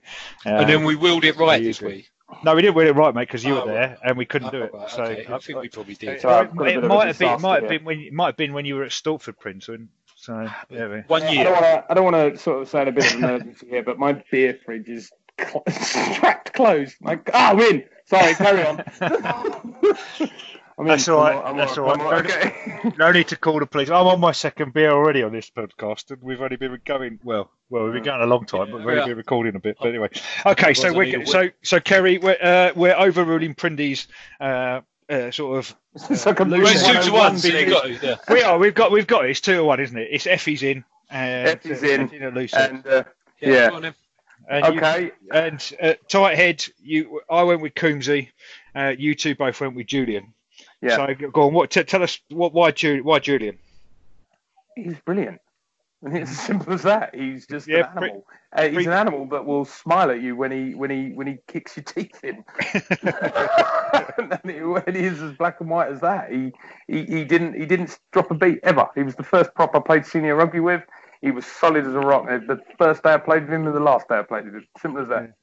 Uh, 0.45 0.49
and 0.49 0.69
then 0.69 0.83
we 0.83 0.95
willed 0.95 1.25
it 1.25 1.37
right, 1.37 1.61
did 1.61 1.81
we? 1.81 2.07
No, 2.43 2.55
we 2.55 2.61
didn't 2.61 2.75
win 2.75 2.87
it 2.87 2.95
right, 2.95 3.13
mate, 3.13 3.27
because 3.27 3.43
you 3.43 3.57
oh, 3.57 3.65
were 3.65 3.71
there 3.71 3.97
and 4.03 4.17
we 4.17 4.25
couldn't 4.25 4.47
oh, 4.49 4.51
do 4.51 4.63
it. 4.63 4.73
Right, 4.73 4.89
so 4.89 5.03
okay. 5.03 5.25
I 5.29 5.37
think 5.37 5.61
we 5.61 5.69
probably 5.69 5.93
did. 5.95 6.21
So 6.21 6.41
it, 6.41 6.53
might 6.53 7.07
have 7.07 7.19
been, 7.19 7.41
might 7.41 7.61
have 7.61 7.69
been 7.69 7.83
when, 7.83 7.99
it 7.99 8.13
might 8.13 8.27
have 8.27 8.37
been 8.37 8.53
when 8.53 8.65
you 8.65 8.75
were 8.75 8.83
at 8.83 8.91
Stortford, 8.91 9.39
Prince. 9.39 9.67
When, 9.67 9.89
so 10.15 10.49
yeah, 10.69 11.03
one 11.07 11.31
year. 11.31 11.83
I 11.89 11.93
don't 11.93 12.05
want 12.05 12.35
to 12.35 12.41
sort 12.41 12.61
of 12.61 12.69
say 12.69 12.87
a 12.87 12.91
bit 12.91 13.05
of 13.05 13.17
an 13.17 13.23
emergency 13.23 13.67
here, 13.69 13.83
but 13.83 13.99
my 13.99 14.13
beer 14.31 14.57
fridge 14.65 14.87
is 14.87 15.11
cl- 15.47 15.63
strapped 15.69 16.53
closed. 16.53 16.95
Like, 17.01 17.29
ah, 17.33 17.53
win. 17.55 17.83
Sorry, 18.05 18.33
carry 18.35 18.65
on. 18.65 18.83
I 20.77 20.81
mean, 20.81 20.87
That's 20.87 21.07
all 21.07 21.19
right. 21.19 21.35
I'm, 21.35 21.55
That's 21.55 21.77
all 21.77 21.85
right. 21.85 21.99
all 21.99 22.11
right. 22.11 22.25
Okay. 22.25 22.91
no 22.97 23.11
need 23.11 23.27
to 23.27 23.35
call 23.35 23.59
the 23.59 23.67
police. 23.67 23.89
I'm 23.89 24.07
on 24.07 24.19
my 24.19 24.31
second 24.31 24.73
beer 24.73 24.91
already 24.91 25.21
on 25.21 25.31
this 25.31 25.51
podcast, 25.51 26.09
and 26.09 26.19
we've 26.21 26.41
only 26.41 26.55
been 26.55 26.79
going 26.83 27.19
well. 27.23 27.51
Well, 27.69 27.83
we've 27.83 27.93
been 27.93 28.03
going 28.03 28.21
a 28.21 28.25
long 28.25 28.45
time, 28.45 28.71
but 28.71 28.79
we've 28.79 28.87
only 28.97 29.05
been 29.05 29.17
recording 29.17 29.55
a 29.55 29.59
bit. 29.59 29.77
But 29.79 29.89
anyway, 29.89 30.09
okay. 30.47 30.73
So 30.73 30.91
we're 30.91 31.25
so 31.27 31.49
so 31.61 31.79
Kerry, 31.79 32.17
we're 32.17 32.37
uh, 32.41 32.71
we're 32.75 32.95
overruling 32.95 33.53
Prindy's 33.53 34.07
uh, 34.41 34.81
uh, 35.09 35.29
sort 35.29 35.59
of. 35.59 35.75
Uh, 35.95 36.15
so 36.15 36.33
two 36.33 37.01
to 37.03 37.11
one. 37.11 37.37
yeah. 38.01 38.15
We 38.29 38.41
are. 38.41 38.57
We've 38.57 38.73
got. 38.73 38.91
We've 38.91 39.07
got 39.07 39.25
it. 39.25 39.31
It's 39.31 39.41
two 39.41 39.57
to 39.57 39.63
one, 39.63 39.79
isn't 39.79 39.97
it? 39.97 40.07
It's 40.11 40.25
Effie's 40.25 40.63
in. 40.63 40.83
And, 41.11 41.49
Effie's 41.49 41.83
in. 41.83 42.09
And 42.11 42.87
uh, 42.87 43.03
yeah. 43.39 43.69
yeah. 43.79 43.91
And 44.49 44.65
okay. 44.65 45.03
You, 45.03 45.11
and 45.31 45.77
uh, 45.81 45.93
tight 46.07 46.35
head. 46.35 46.65
You. 46.81 47.21
I 47.29 47.43
went 47.43 47.61
with 47.61 47.73
Coombsy. 47.75 48.29
Uh, 48.75 48.93
you 48.97 49.15
two 49.15 49.35
both 49.35 49.61
went 49.61 49.75
with 49.75 49.87
Julian. 49.87 50.33
Yeah. 50.81 50.97
So 50.97 51.15
go 51.31 51.43
on. 51.43 51.53
What? 51.53 51.71
T- 51.71 51.83
tell 51.83 52.03
us 52.03 52.19
what? 52.29 52.53
Why, 52.53 52.71
Ju- 52.71 53.03
why 53.03 53.19
Julian? 53.19 53.57
He's 54.75 54.99
brilliant. 55.05 55.39
And 56.03 56.17
it's 56.17 56.31
as 56.31 56.39
simple 56.39 56.73
as 56.73 56.83
that. 56.83 57.15
He's 57.15 57.47
just 57.47 57.67
yeah, 57.67 57.91
an 57.91 58.03
animal. 58.03 58.25
uh, 58.51 58.67
he's 58.67 58.87
an 58.87 58.93
animal 58.93 59.25
that 59.27 59.45
will 59.45 59.65
smile 59.65 60.11
at 60.11 60.21
you 60.21 60.35
when 60.35 60.51
he 60.51 60.75
when 60.75 60.89
he 60.89 61.11
when 61.13 61.27
he 61.27 61.37
kicks 61.47 61.77
your 61.77 61.85
teeth 61.85 62.21
in. 62.23 62.43
when 64.43 64.95
he 64.95 65.01
is 65.01 65.21
as 65.21 65.33
black 65.33 65.61
and 65.61 65.69
white 65.69 65.89
as 65.89 66.01
that, 66.01 66.31
he, 66.31 66.51
he 66.87 67.05
he 67.05 67.23
didn't 67.23 67.53
he 67.53 67.65
didn't 67.65 67.97
drop 68.11 68.29
a 68.31 68.35
beat 68.35 68.59
ever. 68.63 68.87
He 68.95 69.03
was 69.03 69.15
the 69.15 69.23
first 69.23 69.53
prop 69.55 69.75
I 69.75 69.79
played 69.79 70.05
senior 70.05 70.35
rugby 70.35 70.59
with. 70.59 70.83
He 71.23 71.31
was 71.31 71.45
solid 71.45 71.87
as 71.87 71.95
a 71.95 71.99
rock. 71.99 72.27
The 72.27 72.61
first 72.77 73.01
day 73.01 73.13
I 73.13 73.17
played 73.17 73.43
with 73.43 73.53
him 73.53 73.65
and 73.65 73.73
the 73.73 73.79
last 73.79 74.09
day 74.09 74.15
I 74.19 74.23
played 74.23 74.43
with 74.43 74.55
him. 74.55 74.67
Simple 74.79 75.01
as 75.01 75.07
that. 75.07 75.33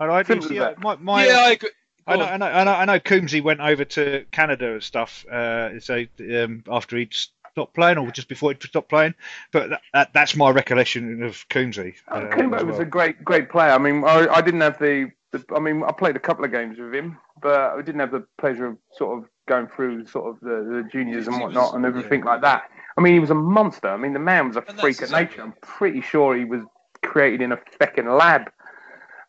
Yeah. 0.00 0.10
I, 0.10 0.22
Simple 0.22 0.50
as 0.50 0.58
that. 0.58 0.80
My, 0.80 0.96
my, 0.96 1.26
yeah, 1.26 1.40
I 1.40 1.50
agree. 1.50 1.68
I 2.06 2.16
know, 2.16 2.24
I 2.24 2.36
know, 2.38 2.46
I 2.46 2.64
know, 2.64 2.72
I 2.72 2.84
know. 2.86 2.98
Coombsy 2.98 3.42
went 3.42 3.60
over 3.60 3.84
to 3.84 4.24
Canada 4.32 4.72
and 4.72 4.82
stuff. 4.82 5.26
Uh, 5.26 5.78
so 5.78 6.06
um, 6.20 6.64
after 6.68 6.96
he'd 6.96 7.12
stopped 7.12 7.74
playing, 7.74 7.98
or 7.98 8.10
just 8.10 8.28
before 8.28 8.50
he'd 8.50 8.62
stopped 8.62 8.88
playing, 8.88 9.14
but 9.52 9.68
that, 9.68 9.82
that, 9.92 10.12
that's 10.14 10.34
my 10.34 10.50
recollection 10.50 11.22
of 11.22 11.46
Coombsy. 11.50 11.96
Uh, 12.08 12.22
Coombsy 12.22 12.50
well. 12.50 12.64
was 12.64 12.78
a 12.78 12.84
great, 12.86 13.22
great 13.22 13.50
player. 13.50 13.72
I 13.72 13.78
mean, 13.78 14.02
I, 14.04 14.26
I 14.26 14.40
didn't 14.40 14.62
have 14.62 14.78
the, 14.78 15.12
the, 15.32 15.44
I 15.54 15.60
mean, 15.60 15.82
I 15.82 15.92
played 15.92 16.16
a 16.16 16.20
couple 16.20 16.46
of 16.46 16.50
games 16.50 16.78
with 16.78 16.94
him, 16.94 17.18
but 17.42 17.72
I 17.72 17.82
didn't 17.82 18.00
have 18.00 18.10
the 18.10 18.26
pleasure 18.38 18.66
of 18.66 18.78
sort 18.96 19.18
of 19.18 19.28
going 19.46 19.66
through 19.66 20.06
sort 20.06 20.30
of 20.34 20.40
the, 20.40 20.82
the 20.82 20.88
juniors 20.90 21.26
and 21.28 21.38
whatnot 21.38 21.74
and 21.74 21.84
everything 21.84 22.20
yeah. 22.20 22.26
like 22.26 22.40
that. 22.40 22.70
I 23.00 23.02
mean, 23.02 23.14
he 23.14 23.20
was 23.20 23.30
a 23.30 23.34
monster. 23.34 23.88
I 23.88 23.96
mean, 23.96 24.12
the 24.12 24.18
man 24.18 24.48
was 24.48 24.56
a 24.56 24.64
and 24.68 24.78
freak 24.78 25.00
of 25.02 25.10
nature. 25.10 25.42
I'm 25.42 25.54
pretty 25.62 26.02
sure 26.02 26.36
he 26.36 26.44
was 26.44 26.62
created 27.02 27.40
in 27.40 27.52
a 27.52 27.56
fecking 27.80 28.16
lab 28.18 28.50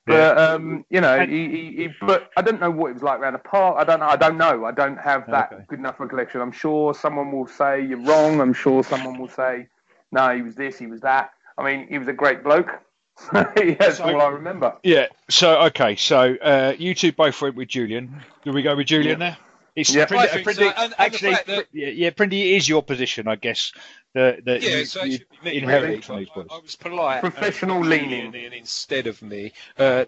but 0.05 0.37
um, 0.37 0.85
you 0.89 0.99
know, 0.99 1.25
he, 1.25 1.47
he, 1.47 1.75
he, 1.75 1.89
but 2.01 2.31
I 2.35 2.41
don't 2.41 2.59
know 2.59 2.71
what 2.71 2.89
it 2.89 2.93
was 2.95 3.03
like 3.03 3.19
around 3.19 3.33
the 3.33 3.39
park. 3.39 3.77
I 3.79 3.83
don't 3.83 3.99
know. 3.99 4.07
I 4.07 4.15
don't 4.15 4.37
know. 4.37 4.65
I 4.65 4.71
don't 4.71 4.97
have 4.97 5.29
that 5.29 5.53
okay. 5.53 5.63
good 5.67 5.79
enough 5.79 5.99
recollection. 5.99 6.41
I'm 6.41 6.51
sure 6.51 6.93
someone 6.93 7.31
will 7.31 7.47
say 7.47 7.85
you're 7.85 8.03
wrong. 8.03 8.41
I'm 8.41 8.53
sure 8.53 8.83
someone 8.83 9.19
will 9.19 9.27
say, 9.27 9.67
no, 10.11 10.35
he 10.35 10.41
was 10.41 10.55
this, 10.55 10.77
he 10.77 10.87
was 10.87 11.01
that. 11.01 11.31
I 11.57 11.63
mean, 11.63 11.87
he 11.87 11.99
was 11.99 12.07
a 12.07 12.13
great 12.13 12.43
bloke. 12.43 12.71
That's 13.31 13.97
so, 13.97 14.05
all 14.05 14.21
I 14.21 14.29
remember. 14.29 14.75
Yeah. 14.83 15.07
So 15.29 15.61
okay. 15.63 15.95
So 15.95 16.35
uh, 16.41 16.73
you 16.77 16.95
two 16.95 17.11
both 17.11 17.39
went 17.41 17.55
with 17.55 17.67
Julian. 17.67 18.23
Do 18.43 18.51
we 18.51 18.63
go 18.63 18.75
with 18.75 18.87
Julian 18.87 19.19
yeah. 19.19 19.29
there? 19.29 19.37
It's 19.75 19.93
yeah. 19.93 20.05
Prindy, 20.05 20.43
Prindy, 20.43 20.55
so. 20.55 20.63
and, 20.69 20.77
and 20.77 20.95
actually, 20.97 21.31
that... 21.31 21.67
yeah, 21.71 21.87
yeah, 21.87 22.09
Prindy 22.09 22.57
is 22.57 22.67
your 22.67 22.83
position, 22.83 23.27
I 23.27 23.35
guess. 23.35 23.71
That, 24.13 24.43
that 24.43 24.61
yeah, 24.61 24.77
you, 24.77 24.85
so 24.85 25.03
you 25.03 25.19
inherit 25.45 26.03
from 26.03 26.17
these 26.17 26.29
boys. 26.29 26.47
I, 26.51 26.55
I 26.55 26.59
was 26.59 26.75
polite. 26.75 27.21
Professional 27.21 27.79
leaning. 27.81 28.33
instead 28.33 29.07
of 29.07 29.21
me. 29.21 29.53
Uh, 29.77 30.05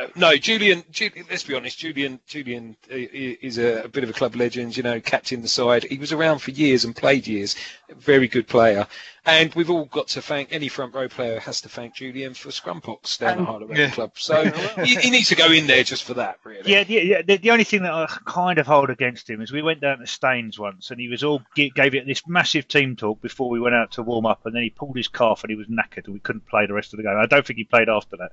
uh, 0.00 0.08
no, 0.16 0.36
Julian, 0.36 0.84
Julian. 0.90 1.26
Let's 1.28 1.44
be 1.44 1.54
honest. 1.54 1.78
Julian. 1.78 2.20
Julian 2.26 2.76
uh, 2.90 2.96
is 2.96 3.58
a, 3.58 3.84
a, 3.84 3.88
bit 3.88 4.04
of 4.04 4.10
a 4.10 4.12
club 4.12 4.36
legend. 4.36 4.76
You 4.76 4.82
know, 4.82 5.00
captain 5.00 5.42
the 5.42 5.48
side. 5.48 5.84
He 5.84 5.98
was 5.98 6.12
around 6.12 6.40
for 6.40 6.50
years 6.50 6.84
and 6.84 6.94
played 6.94 7.26
years. 7.26 7.56
Very 7.90 8.28
good 8.28 8.46
player. 8.46 8.86
And 9.26 9.54
we've 9.54 9.68
all 9.68 9.84
got 9.84 10.08
to 10.08 10.22
thank 10.22 10.50
any 10.50 10.68
front 10.68 10.94
row 10.94 11.06
player 11.06 11.38
has 11.40 11.60
to 11.60 11.68
thank 11.68 11.94
Julian 11.94 12.32
for 12.32 12.48
Scrumpox 12.48 13.18
down 13.18 13.32
and, 13.32 13.40
at 13.40 13.46
Heart 13.46 13.62
yeah. 13.74 13.90
Club. 13.90 14.12
So 14.14 14.44
he, 14.84 14.96
he, 14.96 15.10
needs 15.10 15.28
to 15.28 15.36
go 15.36 15.52
in 15.52 15.66
there 15.66 15.84
just 15.84 16.04
for 16.04 16.14
that, 16.14 16.38
really. 16.42 16.70
Yeah, 16.70 16.84
yeah. 16.88 17.20
The, 17.20 17.36
the, 17.36 17.50
only 17.50 17.64
thing 17.64 17.82
that 17.82 17.92
I 17.92 18.06
kind 18.24 18.58
of 18.58 18.66
hold 18.66 18.88
against 18.88 19.28
him 19.28 19.42
is 19.42 19.52
we 19.52 19.60
went 19.60 19.82
down 19.82 19.98
to 19.98 20.06
Staines 20.06 20.58
once, 20.58 20.90
and 20.90 20.98
he 20.98 21.08
was 21.08 21.22
all 21.22 21.42
gave 21.54 21.94
it 21.94 22.06
this 22.06 22.26
massive 22.26 22.66
team 22.66 22.96
talk 22.96 23.20
before 23.20 23.50
we 23.50 23.60
went 23.60 23.74
out 23.74 23.92
to 23.92 24.02
warm 24.02 24.24
up, 24.24 24.46
and 24.46 24.54
then 24.54 24.62
he 24.62 24.70
pulled 24.70 24.96
his 24.96 25.08
calf 25.08 25.44
and 25.44 25.50
he 25.50 25.56
was 25.56 25.66
knackered, 25.66 26.06
and 26.06 26.14
we 26.14 26.20
couldn't 26.20 26.46
play 26.48 26.64
the 26.66 26.74
rest 26.74 26.94
of 26.94 26.96
the 26.96 27.02
game. 27.02 27.18
I 27.20 27.26
don't 27.26 27.46
think 27.46 27.58
he 27.58 27.64
played 27.64 27.90
after 27.90 28.16
that. 28.16 28.32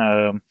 Um, 0.00 0.42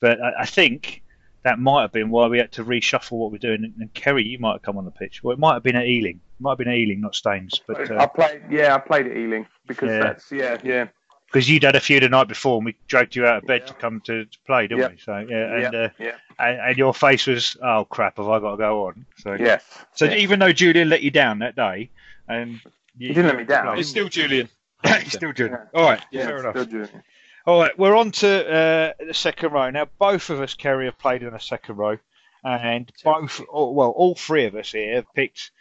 but 0.00 0.20
I, 0.20 0.42
I 0.42 0.46
think 0.46 1.02
that 1.46 1.60
might 1.60 1.82
have 1.82 1.92
been 1.92 2.10
why 2.10 2.26
we 2.26 2.38
had 2.38 2.50
to 2.50 2.64
reshuffle 2.64 3.12
what 3.12 3.30
we're 3.30 3.38
doing. 3.38 3.72
And 3.78 3.94
Kerry, 3.94 4.26
you 4.26 4.38
might 4.38 4.54
have 4.54 4.62
come 4.62 4.76
on 4.78 4.84
the 4.84 4.90
pitch. 4.90 5.22
Well, 5.22 5.32
it 5.32 5.38
might 5.38 5.54
have 5.54 5.62
been 5.62 5.76
at 5.76 5.86
Ealing. 5.86 6.16
It 6.16 6.40
might 6.42 6.50
have 6.50 6.58
been 6.58 6.68
at 6.68 6.76
Ealing, 6.76 7.00
not 7.00 7.14
Staines. 7.14 7.60
But 7.66 7.88
uh, 7.88 7.98
I 7.98 8.06
played. 8.06 8.42
Yeah, 8.50 8.74
I 8.74 8.78
played 8.78 9.06
at 9.06 9.16
Ealing 9.16 9.46
because 9.68 9.90
yeah. 9.90 9.98
that's 10.00 10.32
yeah, 10.32 10.58
yeah. 10.64 10.88
Because 11.26 11.48
you'd 11.48 11.62
had 11.62 11.76
a 11.76 11.80
few 11.80 12.00
the 12.00 12.08
night 12.08 12.26
before, 12.26 12.56
and 12.56 12.64
we 12.66 12.74
dragged 12.88 13.14
you 13.14 13.26
out 13.26 13.38
of 13.38 13.46
bed 13.46 13.62
yeah. 13.62 13.66
to 13.66 13.74
come 13.74 14.00
to, 14.02 14.24
to 14.24 14.38
play, 14.44 14.66
didn't 14.66 14.80
yep. 14.80 14.90
we? 14.90 14.98
So 14.98 15.18
yeah, 15.28 15.54
and 15.54 15.74
uh, 15.74 15.88
yeah. 15.98 16.12
And, 16.38 16.60
and, 16.60 16.78
your 16.78 16.92
face 16.92 17.26
was, 17.26 17.56
oh 17.62 17.84
crap, 17.84 18.16
have 18.16 18.28
I 18.28 18.40
got 18.40 18.52
to 18.52 18.56
go 18.56 18.86
on? 18.86 19.06
So 19.18 19.34
yes. 19.34 19.62
So 19.94 20.06
yes. 20.06 20.18
even 20.18 20.40
though 20.40 20.52
Julian 20.52 20.88
let 20.88 21.02
you 21.02 21.10
down 21.12 21.38
that 21.40 21.54
day, 21.54 21.90
and 22.28 22.60
you, 22.98 23.08
he 23.08 23.14
didn't 23.14 23.26
let 23.26 23.36
me 23.36 23.44
down. 23.44 23.78
It's 23.78 23.88
still 23.88 24.08
Julian. 24.08 24.48
He's 24.84 25.12
still 25.12 25.32
Julian. 25.32 25.60
All 25.74 25.84
right. 25.84 26.02
Yeah, 26.10 26.26
fair 26.26 26.38
enough. 26.38 26.90
All 27.46 27.60
right, 27.60 27.78
we're 27.78 27.94
on 27.94 28.10
to 28.10 28.52
uh, 28.52 28.92
the 29.06 29.14
second 29.14 29.52
row 29.52 29.70
now. 29.70 29.86
Both 30.00 30.30
of 30.30 30.40
us, 30.40 30.54
Kerry, 30.54 30.86
have 30.86 30.98
played 30.98 31.22
in 31.22 31.32
the 31.32 31.38
second 31.38 31.76
row, 31.76 31.96
and 32.42 32.90
both, 33.04 33.40
well, 33.52 33.90
all 33.90 34.16
three 34.16 34.46
of 34.46 34.56
us 34.56 34.72
here 34.72 34.96
have 34.96 35.06
picked 35.14 35.52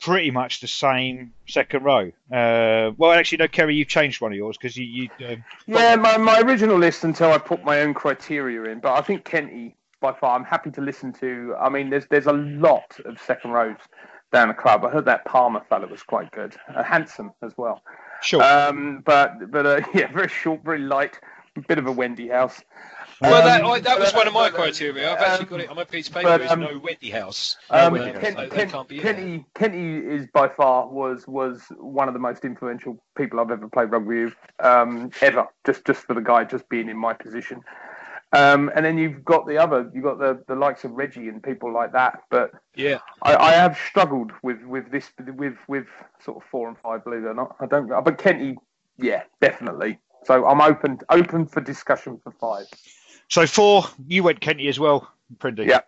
pretty 0.00 0.32
much 0.32 0.60
the 0.60 0.66
same 0.66 1.32
second 1.46 1.84
row. 1.84 2.10
Uh, 2.32 2.90
well, 2.96 3.12
actually, 3.12 3.38
no, 3.38 3.46
Kerry, 3.46 3.76
you've 3.76 3.86
changed 3.86 4.20
one 4.20 4.32
of 4.32 4.36
yours 4.36 4.58
because 4.60 4.76
you. 4.76 4.84
you 5.18 5.28
um, 5.28 5.44
yeah, 5.68 5.94
my, 5.94 6.16
my 6.16 6.40
original 6.40 6.76
list 6.76 7.04
until 7.04 7.30
I 7.30 7.38
put 7.38 7.62
my 7.62 7.82
own 7.82 7.94
criteria 7.94 8.64
in, 8.64 8.80
but 8.80 8.92
I 8.94 9.00
think 9.00 9.24
Kenty 9.24 9.76
by 10.00 10.12
far. 10.12 10.36
I'm 10.36 10.44
happy 10.44 10.72
to 10.72 10.80
listen 10.80 11.12
to. 11.20 11.54
I 11.56 11.68
mean, 11.68 11.88
there's 11.88 12.06
there's 12.10 12.26
a 12.26 12.32
lot 12.32 12.98
of 13.04 13.20
second 13.20 13.52
rows 13.52 13.76
down 14.32 14.48
the 14.48 14.54
club. 14.54 14.84
I 14.84 14.90
heard 14.90 15.04
that 15.04 15.24
Palmer 15.24 15.62
fellow 15.68 15.86
was 15.86 16.02
quite 16.02 16.32
good, 16.32 16.56
uh, 16.74 16.82
handsome 16.82 17.30
as 17.42 17.52
well. 17.56 17.80
Sure. 18.22 18.42
Um, 18.42 19.02
but 19.04 19.50
but 19.50 19.66
uh, 19.66 19.80
yeah, 19.94 20.10
very 20.12 20.28
short, 20.28 20.62
very 20.64 20.78
light, 20.78 21.18
bit 21.68 21.78
of 21.78 21.86
a 21.86 21.92
Wendy 21.92 22.28
house. 22.28 22.62
Well, 23.20 23.34
um, 23.34 23.44
that, 23.44 23.64
I, 23.64 23.80
that 23.80 24.00
was 24.00 24.12
one 24.14 24.26
of 24.26 24.34
my 24.34 24.50
criteria. 24.50 25.12
I've 25.12 25.18
actually 25.18 25.46
got 25.46 25.60
it 25.60 25.70
on 25.70 25.76
my 25.76 25.84
piece 25.84 26.08
of 26.08 26.14
paper. 26.14 26.38
But, 26.38 26.46
um, 26.48 26.60
no 26.60 26.78
Wendy 26.78 27.10
house. 27.10 27.56
No 27.70 27.86
um, 27.86 27.92
Wendy 27.92 28.18
Ken, 28.18 28.34
house. 28.34 28.48
Ken, 28.50 29.00
Kenty, 29.00 29.44
Kenty 29.54 29.98
is 29.98 30.26
by 30.32 30.48
far 30.48 30.88
was 30.88 31.26
was 31.28 31.62
one 31.78 32.08
of 32.08 32.14
the 32.14 32.20
most 32.20 32.44
influential 32.44 33.00
people 33.16 33.38
I've 33.38 33.50
ever 33.50 33.68
played 33.68 33.92
rugby 33.92 34.24
with, 34.24 34.34
um, 34.60 35.10
ever. 35.20 35.46
Just 35.64 35.84
just 35.84 36.00
for 36.04 36.14
the 36.14 36.20
guy 36.20 36.44
just 36.44 36.68
being 36.68 36.88
in 36.88 36.96
my 36.96 37.12
position. 37.12 37.62
Um, 38.34 38.70
and 38.74 38.84
then 38.84 38.96
you've 38.96 39.24
got 39.24 39.46
the 39.46 39.58
other, 39.58 39.90
you've 39.94 40.04
got 40.04 40.18
the, 40.18 40.42
the 40.48 40.54
likes 40.54 40.84
of 40.84 40.92
Reggie 40.92 41.28
and 41.28 41.42
people 41.42 41.72
like 41.72 41.92
that. 41.92 42.22
But 42.30 42.52
yeah, 42.74 42.98
I, 43.22 43.36
I 43.36 43.52
have 43.52 43.76
struggled 43.76 44.32
with, 44.42 44.62
with 44.64 44.90
this 44.90 45.10
with 45.36 45.56
with 45.68 45.86
sort 46.24 46.38
of 46.38 46.48
four 46.50 46.68
and 46.68 46.78
five, 46.78 47.04
believe 47.04 47.24
it 47.24 47.26
or 47.26 47.34
not. 47.34 47.56
I 47.60 47.66
don't, 47.66 47.88
but 47.88 48.16
Kenty, 48.16 48.56
yeah, 48.96 49.24
definitely. 49.42 49.98
So 50.24 50.46
I'm 50.46 50.62
open 50.62 51.00
open 51.10 51.46
for 51.46 51.60
discussion 51.60 52.18
for 52.24 52.32
five. 52.32 52.66
So 53.28 53.46
four, 53.46 53.84
you 54.06 54.22
went 54.22 54.40
Kenty 54.40 54.68
as 54.68 54.80
well, 54.80 55.12
Prindy. 55.38 55.66
Yeah. 55.66 55.80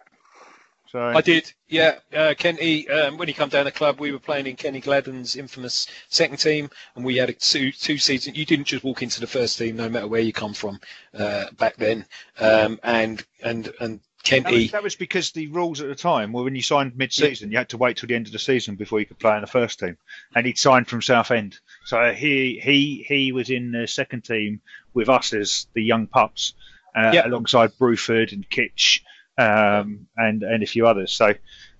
So 0.95 1.03
I 1.03 1.23
did, 1.23 1.53
yeah. 1.67 1.99
Uh, 2.17 2.35
Kenty, 2.39 2.89
um, 2.89 3.19
when 3.19 3.27
he 3.27 3.35
come 3.35 3.49
down 3.49 3.65
the 3.65 3.73
club, 3.73 3.99
we 3.99 4.13
were 4.13 4.21
playing 4.21 4.47
in 4.47 4.55
Kenny 4.55 4.79
Gladden's 4.79 5.35
infamous 5.35 5.89
second 6.09 6.37
team, 6.37 6.71
and 6.95 7.05
we 7.05 7.17
had 7.17 7.31
a 7.31 7.33
two 7.33 7.73
two 7.73 7.99
seasons. 7.99 8.39
You 8.39 8.45
didn't 8.45 8.67
just 8.67 8.85
walk 8.85 9.03
into 9.03 9.19
the 9.19 9.27
first 9.27 9.59
team, 9.59 9.75
no 9.75 9.89
matter 9.89 10.07
where 10.07 10.21
you 10.21 10.33
come 10.33 10.55
from 10.55 10.79
uh, 11.13 11.47
back 11.59 11.75
then. 11.79 12.07
Um, 12.39 12.79
and 12.85 13.27
and 13.43 13.73
and 13.81 13.99
Kenty. 14.23 14.51
That 14.51 14.53
was, 14.53 14.71
that 14.71 14.83
was, 14.85 14.95
because 14.95 15.33
the 15.33 15.49
rules 15.49 15.81
at 15.81 15.89
the 15.89 15.97
time 15.97 16.33
were 16.33 16.45
when 16.45 16.55
you 16.55 16.63
signed 16.63 16.97
mid-season, 16.97 17.51
yeah. 17.51 17.55
you 17.55 17.59
had 17.59 17.71
to 17.71 17.77
wait 17.77 17.97
till 17.97 18.07
the 18.07 18.15
end 18.15 18.27
of 18.27 18.33
the 18.33 18.39
season 18.39 18.77
before 18.77 19.01
you 19.01 19.07
could 19.07 19.19
play 19.19 19.35
in 19.35 19.41
the 19.41 19.49
first 19.49 19.81
team. 19.81 19.97
And 20.37 20.47
he'd 20.47 20.59
signed 20.59 20.87
from 20.87 21.03
Southend, 21.03 21.59
so 21.87 22.13
he 22.13 22.61
he 22.63 23.05
he 23.09 23.33
was 23.33 23.51
in 23.51 23.73
the 23.73 23.89
second 23.89 24.23
team 24.23 24.61
with 24.93 25.09
us 25.09 25.33
as 25.33 25.67
the 25.75 25.83
young 25.83 26.07
pups, 26.07 26.53
uh, 26.95 27.21
alongside 27.25 27.73
Bruford 27.81 28.31
and 28.31 28.49
Kitch 28.49 29.03
um, 29.38 30.07
and 30.17 30.43
and 30.43 30.62
a 30.62 30.67
few 30.67 30.87
others. 30.87 31.12
So 31.12 31.35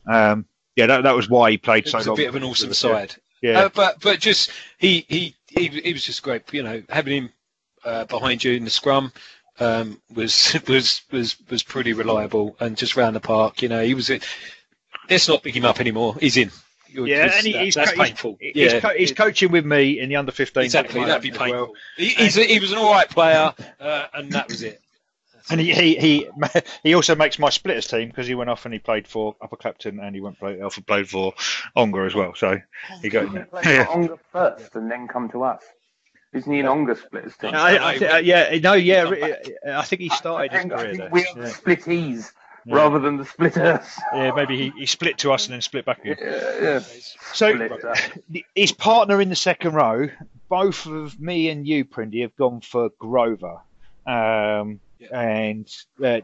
um, 0.07 0.47
yeah, 0.77 0.87
that, 0.87 1.03
that 1.05 1.15
was 1.17 1.29
why 1.29 1.53
he 1.53 1.57
played 1.59 1.87
It 1.87 1.91
so 1.91 1.99
was 1.99 2.07
long. 2.09 2.17
a 2.17 2.23
bit 2.23 2.29
of 2.29 2.37
an 2.37 2.45
awesome 2.45 2.73
side. 2.75 3.15
Yeah, 3.43 3.61
Uh, 3.65 3.69
but 3.75 4.01
but 4.01 4.21
just 4.21 4.51
he, 4.79 5.05
he 5.09 5.35
he 5.49 5.69
he 5.69 5.93
was 5.93 6.05
just 6.05 6.23
great. 6.23 6.43
You 6.53 6.63
know, 6.63 6.83
having 6.89 7.25
him 7.25 7.33
uh, 7.85 8.05
behind 8.07 8.43
you 8.43 8.53
in 8.55 8.65
the 8.65 8.71
scrum 8.71 9.13
um, 9.61 10.01
was 10.15 10.57
was 10.69 11.03
was 11.11 11.37
was 11.51 11.63
pretty 11.63 11.93
reliable 11.93 12.57
and 12.61 12.77
just 12.77 12.97
round 12.97 13.15
the 13.17 13.21
park. 13.21 13.63
You 13.63 13.69
know, 13.69 13.83
he 13.85 13.95
was. 13.95 14.11
A, 14.11 14.21
let's 15.11 15.29
not 15.29 15.43
pick 15.43 15.55
him 15.55 15.65
up 15.65 15.81
anymore. 15.81 16.17
He's 16.21 16.37
in. 16.37 16.51
You're- 16.89 17.11
yeah, 17.11 17.25
because 17.25 17.39
and 17.39 17.47
he, 17.47 17.53
that- 17.55 17.65
he's 17.65 17.75
that's 17.75 17.93
co- 17.93 18.03
painful. 18.05 18.39
He's, 18.41 18.53
yeah, 18.55 18.81
co- 18.81 18.95
he's 18.97 19.13
coaching 19.13 19.51
with 19.51 19.67
me 19.67 19.99
in 20.01 20.09
the 20.09 20.17
under 20.17 20.31
15. 20.33 20.63
exactly. 20.63 21.05
That'd 21.05 21.23
be 21.23 21.31
painful. 21.31 21.51
well. 21.51 21.73
He, 21.97 22.09
he's 22.11 22.39
a, 22.39 22.45
he 22.45 22.61
was 22.61 22.71
an 22.73 22.79
all 22.79 22.93
right 22.93 23.09
player, 23.11 23.53
uh, 23.81 24.07
and 24.15 24.31
that 24.33 24.49
was 24.49 24.63
it. 24.63 24.81
And 25.51 25.61
he, 25.61 25.73
he 25.75 25.97
he 25.97 26.29
he 26.83 26.95
also 26.95 27.15
makes 27.15 27.39
my 27.39 27.51
splitters 27.51 27.87
team 27.87 28.09
because 28.09 28.27
he 28.27 28.35
went 28.35 28.49
off 28.51 28.65
and 28.65 28.73
he 28.73 28.79
played 28.81 29.07
for 29.07 29.37
Upper 29.43 29.57
Clapton 29.57 30.01
and 30.01 30.15
he 30.15 30.21
went 30.21 30.39
play, 30.39 30.61
off 30.61 30.77
and 30.79 30.87
played 30.87 31.09
for 31.09 31.35
Ongar 31.77 32.07
as 32.07 32.15
well. 32.15 32.35
So 32.35 32.59
he 33.03 33.09
got 33.11 33.25
in 33.27 33.33
there. 33.35 33.49
Yeah. 33.65 33.87
Ongar 33.91 34.19
first 34.33 34.75
and 34.75 34.91
then 34.91 35.07
come 35.09 35.29
to 35.31 35.43
us. 35.45 35.63
Isn't 36.33 36.53
he 36.53 36.61
an 36.61 36.67
Ongar 36.67 36.97
splitters 36.97 37.37
team? 37.37 37.55
I, 37.55 37.79
I, 37.91 37.99
thi- 37.99 38.07
uh, 38.07 38.17
yeah, 38.17 38.59
no, 38.61 38.73
yeah, 38.73 39.03
re- 39.09 39.37
I 39.71 39.83
think 39.83 40.01
he 40.03 40.09
started 40.09 40.51
his 40.51 40.59
I 40.59 40.63
think, 40.63 40.73
I 40.73 40.77
career 40.83 40.97
there. 40.97 41.09
we 41.13 41.21
are 41.27 41.35
the 41.35 41.41
Yeah. 41.43 41.53
splittees 41.55 42.33
Yeah. 42.67 42.75
rather 42.77 42.99
than 42.99 43.19
the 43.19 43.25
splitters. 43.27 43.87
Yeah, 44.15 44.33
maybe 44.35 44.57
he, 44.57 44.71
he 44.79 44.87
split 44.87 45.19
to 45.19 45.33
us 45.33 45.47
and 45.47 45.53
then 45.55 45.61
split 45.61 45.85
back 45.85 46.01
again. 46.05 46.17
Yeah, 46.21 46.63
yeah. 46.63 46.79
So 47.35 47.53
Splitter. 47.55 47.95
his 48.55 48.73
partner 48.73 49.21
in 49.21 49.29
the 49.29 49.37
second 49.37 49.75
row, 49.75 50.09
both 50.49 50.87
of 50.87 51.21
me 51.21 51.51
and 51.51 51.69
you, 51.69 51.85
Prindy, 51.85 52.23
have 52.23 52.35
gone 52.35 52.63
for 52.63 52.89
Grover. 52.99 53.59
Um, 54.07 54.81
Yeah. 55.11 55.21
And 55.21 55.69
uh, 56.05 56.21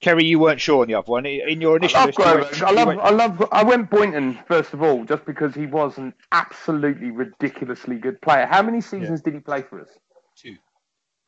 Kerry, 0.00 0.24
you 0.24 0.38
weren't 0.40 0.60
sure 0.60 0.82
on 0.82 0.88
the 0.88 0.94
other 0.94 1.10
one. 1.10 1.26
In 1.26 1.60
your 1.60 1.74
I 1.74 1.76
initial 1.76 2.00
love 2.00 2.06
list, 2.08 2.18
went- 2.18 2.62
I 2.62 2.70
love, 2.72 2.86
went- 2.88 3.00
I 3.00 3.10
love, 3.10 3.48
I 3.52 3.62
went 3.62 3.88
Boynton 3.90 4.38
first 4.48 4.72
of 4.74 4.82
all, 4.82 5.04
just 5.04 5.24
because 5.24 5.54
he 5.54 5.66
was 5.66 5.96
an 5.98 6.12
absolutely 6.32 7.10
ridiculously 7.10 7.96
good 7.96 8.20
player. 8.20 8.46
How 8.46 8.62
many 8.62 8.80
seasons 8.80 9.22
did 9.22 9.34
he 9.34 9.40
play 9.40 9.62
for 9.62 9.80
us? 9.80 9.88
Two. 10.36 10.56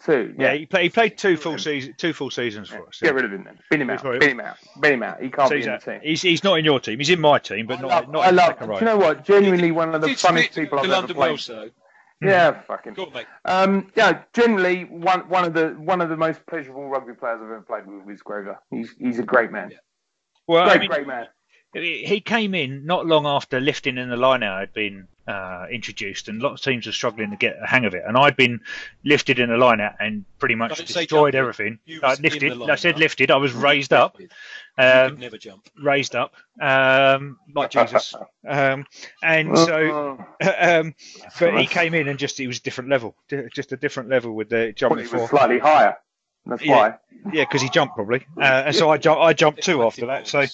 Two. 0.05 0.35
yeah, 0.39 0.53
he 0.55 0.67
played, 0.67 0.83
he 0.83 0.89
played 0.91 1.17
two 1.17 1.37
full 1.37 1.57
season, 1.57 1.95
two 1.97 2.13
full 2.13 2.31
seasons 2.31 2.69
for 2.69 2.87
us. 2.89 2.99
Get 3.01 3.15
rid 3.15 3.25
of 3.25 3.33
him 3.33 3.45
then. 3.45 3.59
Bin 3.71 3.81
him 3.81 3.91
out. 3.91 4.03
Bin 4.03 4.23
him 4.31 4.41
out. 4.41 4.57
Bin 4.81 4.93
him 4.95 5.03
out. 5.05 5.23
He 5.23 5.31
can't 5.31 5.49
So 5.49 5.55
be 5.55 5.63
in 5.63 5.71
the 5.71 5.79
team. 5.79 6.01
he's, 6.03 6.21
he's 6.21 6.45
not 6.45 6.59
in 6.59 6.65
your 6.65 6.81
team. 6.81 6.99
He's 6.99 7.09
in 7.11 7.21
my 7.21 7.39
team, 7.39 7.67
but 7.67 7.79
I 7.79 7.83
not, 7.83 7.89
love, 7.89 8.09
not 8.11 8.25
I 8.25 8.29
in 8.31 8.35
the 8.35 8.43
love. 8.43 8.49
second 8.59 8.69
Do 8.71 8.75
you 8.81 8.85
know 8.85 8.97
what? 8.99 9.25
Genuinely 9.25 9.71
one 9.71 9.95
of 9.95 10.01
the 10.03 10.09
Did 10.09 10.19
funniest 10.19 10.55
people 10.57 10.81
I've 10.81 10.91
ever 10.91 11.07
played. 11.07 11.17
Welsh 11.17 11.47
though. 11.47 11.71
Yeah, 12.21 12.61
fucking. 12.63 12.95
Go 12.95 13.07
on, 13.07 13.13
mate. 13.13 13.27
Um, 13.45 13.91
yeah, 13.97 14.23
generally 14.33 14.85
one 14.85 15.29
one 15.29 15.45
of 15.45 15.53
the 15.55 15.71
one 15.79 16.01
of 16.01 16.09
the 16.09 16.17
most 16.17 16.45
pleasurable 16.47 16.89
rugby 16.89 17.13
players 17.15 17.39
I've 17.43 17.51
ever 17.51 17.61
played 17.63 17.87
with 17.87 18.09
is 18.09 18.23
Grover. 18.23 18.59
He's 18.71 18.95
he's 18.99 19.19
a 19.19 19.23
great 19.23 19.53
man. 19.53 19.71
Yeah. 19.73 19.79
Well, 20.47 20.65
Great, 20.65 20.77
I 20.77 20.81
mean, 20.81 20.91
great 20.91 21.07
man. 21.07 21.27
He 21.75 22.05
he 22.05 22.21
came 22.21 22.55
in 22.55 22.87
not 22.87 23.07
long 23.07 23.27
after 23.27 23.61
lifting 23.61 23.99
in 23.99 24.09
the 24.09 24.17
line 24.17 24.43
out 24.43 24.61
had 24.61 24.73
been 24.73 25.09
uh, 25.27 25.67
introduced, 25.71 26.29
and 26.29 26.41
lots 26.41 26.61
of 26.61 26.73
teams 26.73 26.87
were 26.87 26.93
struggling 26.93 27.31
to 27.31 27.37
get 27.37 27.57
a 27.63 27.67
hang 27.67 27.85
of 27.85 27.95
it. 27.95 28.03
And 28.07 28.17
I'd 28.17 28.37
been 28.37 28.61
lifted 29.05 29.39
in 29.39 29.49
the 29.49 29.57
line 29.57 29.81
out 29.81 29.95
and 29.99 30.25
pretty 30.39 30.55
much 30.55 30.77
Don't 30.77 30.87
destroyed 30.87 31.35
everything. 31.35 31.79
I 32.03 32.15
lifted. 32.15 32.63
I 32.63 32.77
said 32.77 32.99
lifted. 32.99 33.31
I 33.31 33.37
was 33.37 33.53
raised 33.53 33.93
up. 33.93 34.17
Um, 34.77 35.19
never 35.19 35.39
jump. 35.39 35.69
raised 35.83 36.17
up, 36.17 36.35
um, 36.61 37.39
like 37.55 37.71
Jesus. 37.71 38.13
Um, 38.47 38.87
and 39.23 39.57
so, 39.57 40.19
um, 40.59 40.95
but 41.39 41.59
he 41.59 41.67
came 41.67 41.95
in 41.95 42.09
and 42.09 42.19
just 42.19 42.37
he 42.37 42.49
was 42.49 42.59
a 42.59 42.63
different 42.63 42.91
level, 42.91 43.15
just 43.53 43.71
a 43.73 43.77
different 43.77 44.09
level 44.09 44.33
with 44.33 44.49
the 44.49 44.57
Well, 44.57 44.73
jumping 44.77 45.07
he 45.07 45.17
was 45.17 45.31
slightly 45.31 45.61
higher. 45.61 45.97
That's 46.47 46.63
Yeah. 46.63 46.77
why. 46.77 46.95
Yeah, 47.33 47.45
because 47.45 47.63
he 47.63 47.71
jumped 47.71 47.95
probably, 47.95 48.27
uh, 48.37 48.65
and 48.67 48.77
so 48.77 48.91
I 48.91 48.99
jumped. 48.99 49.23
I 49.23 49.33
jumped 49.33 49.63
two 49.63 49.83
after 49.83 50.07
that. 50.07 50.29
So, 50.29 50.45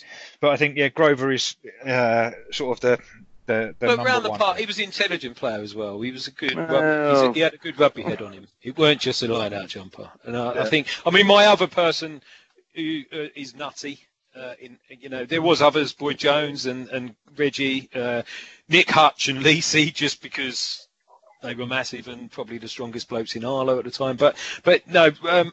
but 0.41 0.51
I 0.51 0.57
think 0.57 0.77
yeah, 0.77 0.87
Grover 0.89 1.33
is 1.33 1.57
uh, 1.85 2.31
sort 2.53 2.77
of 2.79 2.81
the 2.81 2.99
the, 3.47 3.75
the 3.81 3.87
But 3.87 3.87
number 3.97 4.05
round 4.05 4.25
the 4.25 4.31
one. 4.31 4.39
park, 4.39 4.59
he 4.59 4.67
was 4.67 4.79
an 4.79 4.85
intelligent 4.85 5.35
player 5.35 5.61
as 5.61 5.75
well. 5.75 6.01
He 6.01 6.13
was 6.13 6.29
a 6.29 6.31
good. 6.31 6.55
Well- 6.57 7.25
Rugby, 7.25 7.39
he 7.39 7.41
had 7.43 7.55
a 7.55 7.57
good 7.57 7.77
rugby 7.81 8.03
head 8.03 8.23
on 8.23 8.33
him. 8.33 8.47
It 8.63 8.79
weren't 8.79 9.01
just 9.01 9.21
a 9.25 9.27
line-out 9.27 9.67
jumper. 9.69 10.09
And 10.23 10.37
I, 10.37 10.61
I 10.63 10.65
think, 10.69 10.87
I 11.05 11.11
mean, 11.11 11.27
my 11.27 11.47
other 11.47 11.67
person 11.67 12.23
who 12.75 13.03
uh, 13.13 13.27
is 13.35 13.57
nutty. 13.57 14.01
Uh, 14.37 14.55
in 14.61 14.79
you 14.89 15.09
know, 15.09 15.25
there 15.25 15.43
was 15.43 15.61
others, 15.61 15.93
Boy 15.93 16.13
Jones 16.13 16.67
and 16.67 16.89
and 16.91 17.17
Reggie, 17.37 17.91
uh, 17.97 18.23
Nick 18.69 18.89
Hutch 18.89 19.27
and 19.29 19.43
Lacey, 19.43 19.91
just 19.91 20.23
because 20.23 20.87
they 21.43 21.55
were 21.57 21.67
massive 21.67 22.07
and 22.07 22.31
probably 22.31 22.59
the 22.59 22.69
strongest 22.69 23.09
blokes 23.09 23.35
in 23.35 23.43
Harlow 23.43 23.81
at 23.81 23.85
the 23.87 23.91
time. 23.91 24.15
But 24.15 24.37
but 24.63 24.87
no, 24.87 25.07
um, 25.29 25.53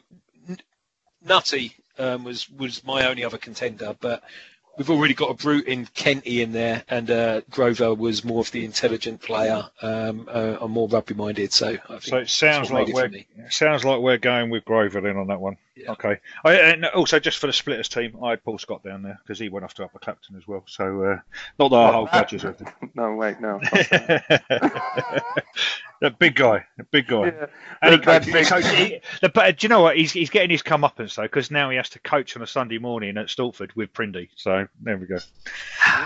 Nutty 1.24 1.74
um, 1.98 2.24
was 2.24 2.48
was 2.50 2.84
my 2.84 3.06
only 3.06 3.24
other 3.24 3.38
contender. 3.38 3.96
But 4.00 4.22
we've 4.78 4.90
already 4.90 5.14
got 5.14 5.30
a 5.30 5.34
brute 5.34 5.66
in 5.66 5.86
Kenty 5.86 6.40
in 6.40 6.52
there, 6.52 6.84
and 6.88 7.10
uh, 7.10 7.40
Grover 7.50 7.94
was 7.94 8.24
more 8.24 8.40
of 8.40 8.50
the 8.52 8.64
intelligent 8.64 9.20
player, 9.20 9.68
um, 9.82 10.28
uh, 10.32 10.56
and 10.60 10.70
more 10.70 10.88
rugby 10.88 11.14
minded. 11.14 11.52
So 11.52 11.68
I 11.68 11.76
think 11.76 12.02
So 12.02 12.16
it 12.18 12.28
sounds 12.30 12.70
like 12.70 12.88
it 12.88 12.94
we're 12.94 13.50
sounds 13.50 13.84
like 13.84 14.00
we're 14.00 14.18
going 14.18 14.50
with 14.50 14.64
Grover 14.64 15.00
then 15.00 15.16
on 15.16 15.26
that 15.26 15.40
one. 15.40 15.56
Yeah. 15.80 15.92
Okay. 15.92 16.18
I, 16.44 16.54
and 16.54 16.84
also 16.86 17.20
just 17.20 17.38
for 17.38 17.46
the 17.46 17.52
splitters 17.52 17.88
team, 17.88 18.16
I 18.22 18.30
had 18.30 18.42
Paul 18.42 18.58
Scott 18.58 18.82
down 18.82 19.02
there 19.02 19.18
because 19.22 19.38
he 19.38 19.48
went 19.48 19.64
off 19.64 19.74
to 19.74 19.84
Upper 19.84 19.98
Clapton 20.00 20.36
as 20.36 20.46
well. 20.48 20.64
So 20.66 21.02
uh, 21.04 21.18
not 21.58 21.68
that 21.70 21.76
I 21.76 21.92
hold 21.92 22.10
grudges 22.10 22.42
with 22.44 22.58
him. 22.60 22.68
No, 22.94 23.14
wait, 23.14 23.40
no. 23.40 23.60
a 26.02 26.10
big 26.10 26.34
guy, 26.34 26.64
a 26.78 26.84
big 26.84 27.06
guy. 27.06 27.26
Yeah. 27.26 27.46
And 27.82 27.94
he 27.94 28.00
That- 28.00 28.04
that 28.04 28.22
coaches- 28.22 28.32
big- 28.32 28.44
he 28.44 28.50
coaches- 28.50 28.70
he- 28.72 29.00
the- 29.20 29.28
but 29.28 29.58
do 29.58 29.64
you 29.64 29.68
know 29.68 29.82
what? 29.82 29.96
He's, 29.96 30.12
he's 30.12 30.30
getting 30.30 30.50
his 30.50 30.62
comeuppance 30.62 31.14
though, 31.16 31.22
because 31.22 31.50
now 31.50 31.70
he 31.70 31.76
has 31.76 31.88
to 31.90 31.98
coach 32.00 32.36
on 32.36 32.42
a 32.42 32.46
Sunday 32.46 32.78
morning 32.78 33.16
at 33.16 33.26
Stortford 33.26 33.74
with 33.76 33.92
Prindy. 33.92 34.28
So 34.36 34.66
there 34.82 34.96
we 34.96 35.06
go. 35.06 35.18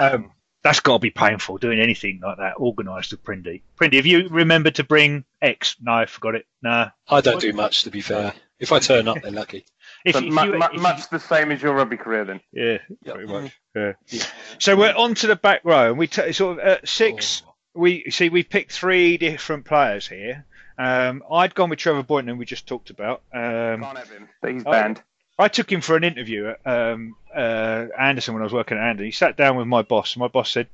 Um, 0.00 0.32
that's 0.62 0.80
got 0.80 0.94
to 0.94 0.98
be 1.00 1.10
painful 1.10 1.58
doing 1.58 1.80
anything 1.80 2.20
like 2.22 2.38
that 2.38 2.56
organised 2.56 3.10
with 3.10 3.22
Prindy. 3.24 3.62
Prindy, 3.76 3.96
have 3.96 4.06
you 4.06 4.28
remembered 4.28 4.76
to 4.76 4.84
bring 4.84 5.24
X? 5.40 5.76
No, 5.80 5.92
I 5.92 6.06
forgot 6.06 6.36
it. 6.36 6.46
No. 6.62 6.88
I 7.08 7.20
don't 7.20 7.40
do 7.40 7.52
much 7.52 7.82
to 7.84 7.90
be 7.90 8.00
fair. 8.00 8.32
If 8.62 8.72
I 8.72 8.78
turn 8.78 9.08
up, 9.08 9.20
they're 9.22 9.30
lucky. 9.32 9.64
If, 10.04 10.14
So 10.14 10.20
if 10.22 10.32
mu- 10.32 10.42
you, 10.44 10.52
mu- 10.58 10.64
if 10.64 10.72
you- 10.74 10.80
much 10.80 11.08
the 11.10 11.18
same 11.18 11.52
as 11.52 11.60
your 11.60 11.74
rugby 11.74 11.96
career 11.96 12.24
then. 12.24 12.40
yeah, 12.52 12.78
Yeah. 13.04 13.12
pretty 13.12 13.30
much. 13.32 13.52
Yeah. 13.74 13.92
Yeah. 14.08 14.24
So 14.58 14.76
we're 14.76 14.94
on 14.94 15.14
to 15.16 15.26
the 15.26 15.36
back 15.36 15.60
row, 15.64 15.90
and 15.90 15.98
we 15.98 16.06
t- 16.06 16.32
sort 16.32 16.58
of 16.58 16.64
at 16.64 16.88
six. 16.88 17.42
Oh. 17.46 17.54
We 17.74 18.10
see 18.10 18.28
we 18.28 18.42
picked 18.42 18.72
three 18.72 19.16
different 19.18 19.64
players 19.64 20.06
here. 20.06 20.44
Um, 20.78 21.22
I'd 21.30 21.54
gone 21.54 21.70
with 21.70 21.78
Trevor 21.78 22.02
Boynton, 22.02 22.38
we 22.38 22.44
just 22.44 22.66
talked 22.66 22.90
about. 22.90 23.22
Um, 23.34 23.82
Can't 23.82 23.98
have 23.98 24.10
him. 24.10 24.28
But 24.40 24.52
he's 24.52 24.66
I- 24.66 24.70
banned. 24.70 25.02
I 25.38 25.48
took 25.48 25.72
him 25.72 25.80
for 25.80 25.96
an 25.96 26.04
interview 26.04 26.48
at 26.48 26.60
um, 26.66 27.16
uh, 27.34 27.86
Anderson 27.98 28.34
when 28.34 28.42
I 28.42 28.44
was 28.44 28.52
working 28.52 28.76
at 28.76 28.84
Anderson. 28.84 29.06
He 29.06 29.10
sat 29.12 29.36
down 29.36 29.56
with 29.56 29.66
my 29.66 29.80
boss, 29.82 30.14
and 30.14 30.20
my 30.20 30.28
boss 30.28 30.50
said, 30.52 30.68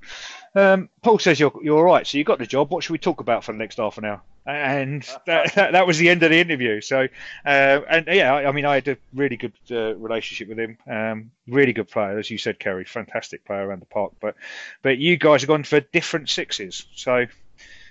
um, 0.57 0.89
"Paul 1.03 1.19
says 1.21 1.39
you're 1.39 1.53
you're 1.63 1.79
all 1.79 1.85
right, 1.85 2.07
so 2.07 2.19
you 2.19 2.25
got 2.25 2.39
the 2.41 2.47
job. 2.47 2.71
What 2.71 2.83
should 2.83 2.93
we 2.93 2.99
talk 2.99 3.21
about 3.21 3.45
for 3.45 3.53
the 3.53 3.59
next 3.59 3.77
half 3.79 3.97
an 3.99 4.05
hour?" 4.05 4.21
And 4.49 5.03
that, 5.27 5.55
that, 5.57 5.73
that 5.73 5.87
was 5.87 5.99
the 5.99 6.09
end 6.09 6.23
of 6.23 6.31
the 6.31 6.39
interview. 6.41 6.81
So, 6.81 7.03
uh, 7.45 7.81
and 7.91 8.07
yeah, 8.07 8.33
I, 8.33 8.49
I 8.49 8.53
mean, 8.53 8.65
I 8.65 8.77
had 8.77 8.89
a 8.89 8.97
really 9.15 9.37
good 9.37 9.53
uh, 9.71 9.95
relationship 9.97 10.49
with 10.49 10.59
him. 10.59 10.79
Um, 10.91 11.31
really 11.47 11.75
good 11.75 11.89
player, 11.89 12.19
as 12.19 12.31
you 12.31 12.39
said, 12.39 12.59
Kerry. 12.59 12.87
Fantastic 12.87 13.45
player 13.45 13.67
around 13.69 13.83
the 13.83 13.87
park. 13.87 14.13
But 14.21 14.37
but 14.81 14.97
you 14.97 15.19
guys 15.19 15.43
have 15.43 15.49
gone 15.49 15.65
for 15.65 15.81
different 15.81 16.31
sixes. 16.31 16.87
So, 16.95 17.27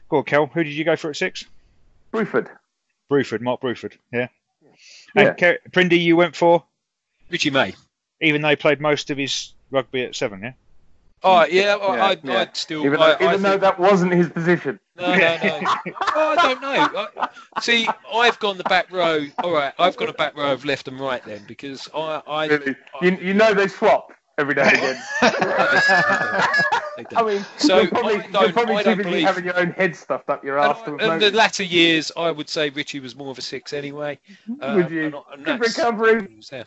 go 0.09 0.17
on, 0.17 0.23
Kel. 0.23 0.47
Who 0.47 0.63
did 0.63 0.73
you 0.73 0.83
go 0.83 0.95
for 0.95 1.11
at 1.11 1.15
six? 1.15 1.45
Bruford. 2.11 2.49
Bruford, 3.11 3.41
Mark 3.41 3.61
Bruford. 3.61 3.93
Yeah. 4.11 4.27
Yeah. 5.15 5.21
And 5.29 5.37
Ker- 5.37 5.59
Prindy, 5.71 5.99
you 6.01 6.15
went 6.15 6.35
for 6.35 6.63
Richie 7.29 7.51
May. 7.51 7.75
even 8.19 8.41
though 8.41 8.49
he 8.49 8.55
played 8.55 8.81
most 8.81 9.11
of 9.11 9.17
his 9.19 9.53
rugby 9.69 10.03
at 10.03 10.15
seven, 10.15 10.41
yeah? 10.41 10.53
Oh 11.23 11.45
yeah, 11.45 11.75
I, 11.75 11.95
Yeah, 11.95 12.05
I'd, 12.05 12.23
yeah. 12.23 12.39
I'd 12.41 12.57
still. 12.57 12.85
Even 12.85 12.99
I, 12.99 13.09
though, 13.09 13.15
even 13.15 13.27
I 13.27 13.37
though 13.37 13.49
think- 13.51 13.61
that 13.61 13.79
wasn't 13.79 14.13
his 14.13 14.29
position. 14.29 14.79
No, 14.97 15.15
no, 15.15 15.17
no. 15.17 15.59
oh, 16.15 16.35
I 16.37 16.53
don't 16.53 16.61
know. 16.61 17.07
I, 17.21 17.61
see, 17.61 17.87
I've 18.13 18.39
gone 18.39 18.57
the 18.57 18.63
back 18.63 18.91
row. 18.91 19.25
All 19.43 19.51
right, 19.53 19.73
I've 19.77 19.95
got 19.97 20.09
a 20.09 20.13
back 20.13 20.35
row 20.35 20.51
of 20.51 20.65
left 20.65 20.87
and 20.87 20.99
right 20.99 21.23
then 21.23 21.43
because 21.47 21.87
I, 21.93 22.21
I, 22.27 22.45
Really. 22.47 22.75
You, 23.01 23.17
you 23.21 23.33
know 23.33 23.53
they 23.53 23.67
swap 23.67 24.11
every 24.37 24.55
now 24.55 24.63
and 24.67 24.75
again. 24.77 25.01
I 27.15 27.23
mean, 27.25 27.45
So, 27.57 27.79
you're 27.81 27.87
probably, 27.89 28.15
I 28.15 28.43
you're 28.43 28.53
probably 28.53 28.75
I 28.77 28.83
too 28.83 28.95
don't 28.95 29.03
believe- 29.03 29.25
having 29.27 29.45
your 29.45 29.57
own 29.57 29.71
head 29.71 29.95
stuffed 29.95 30.29
up 30.29 30.43
your 30.43 30.57
And, 30.57 30.71
ass. 30.71 30.81
to 30.83 30.91
have 30.97 30.99
and 30.99 31.21
the 31.21 31.31
latter 31.31 31.63
years, 31.63 32.11
I 32.17 32.31
would 32.31 32.49
say 32.49 32.69
Richie 32.69 32.99
was 32.99 33.15
more 33.15 33.29
of 33.31 33.37
a 33.37 33.41
six 33.41 33.73
anyway. 33.73 34.17
Um, 34.61 34.75
Would 34.77 34.91
you? 34.91 35.05
and- 35.05 35.15
and 35.31 35.45
Good 35.45 35.59
recovery. 35.59 36.27
yeah. 36.51 36.63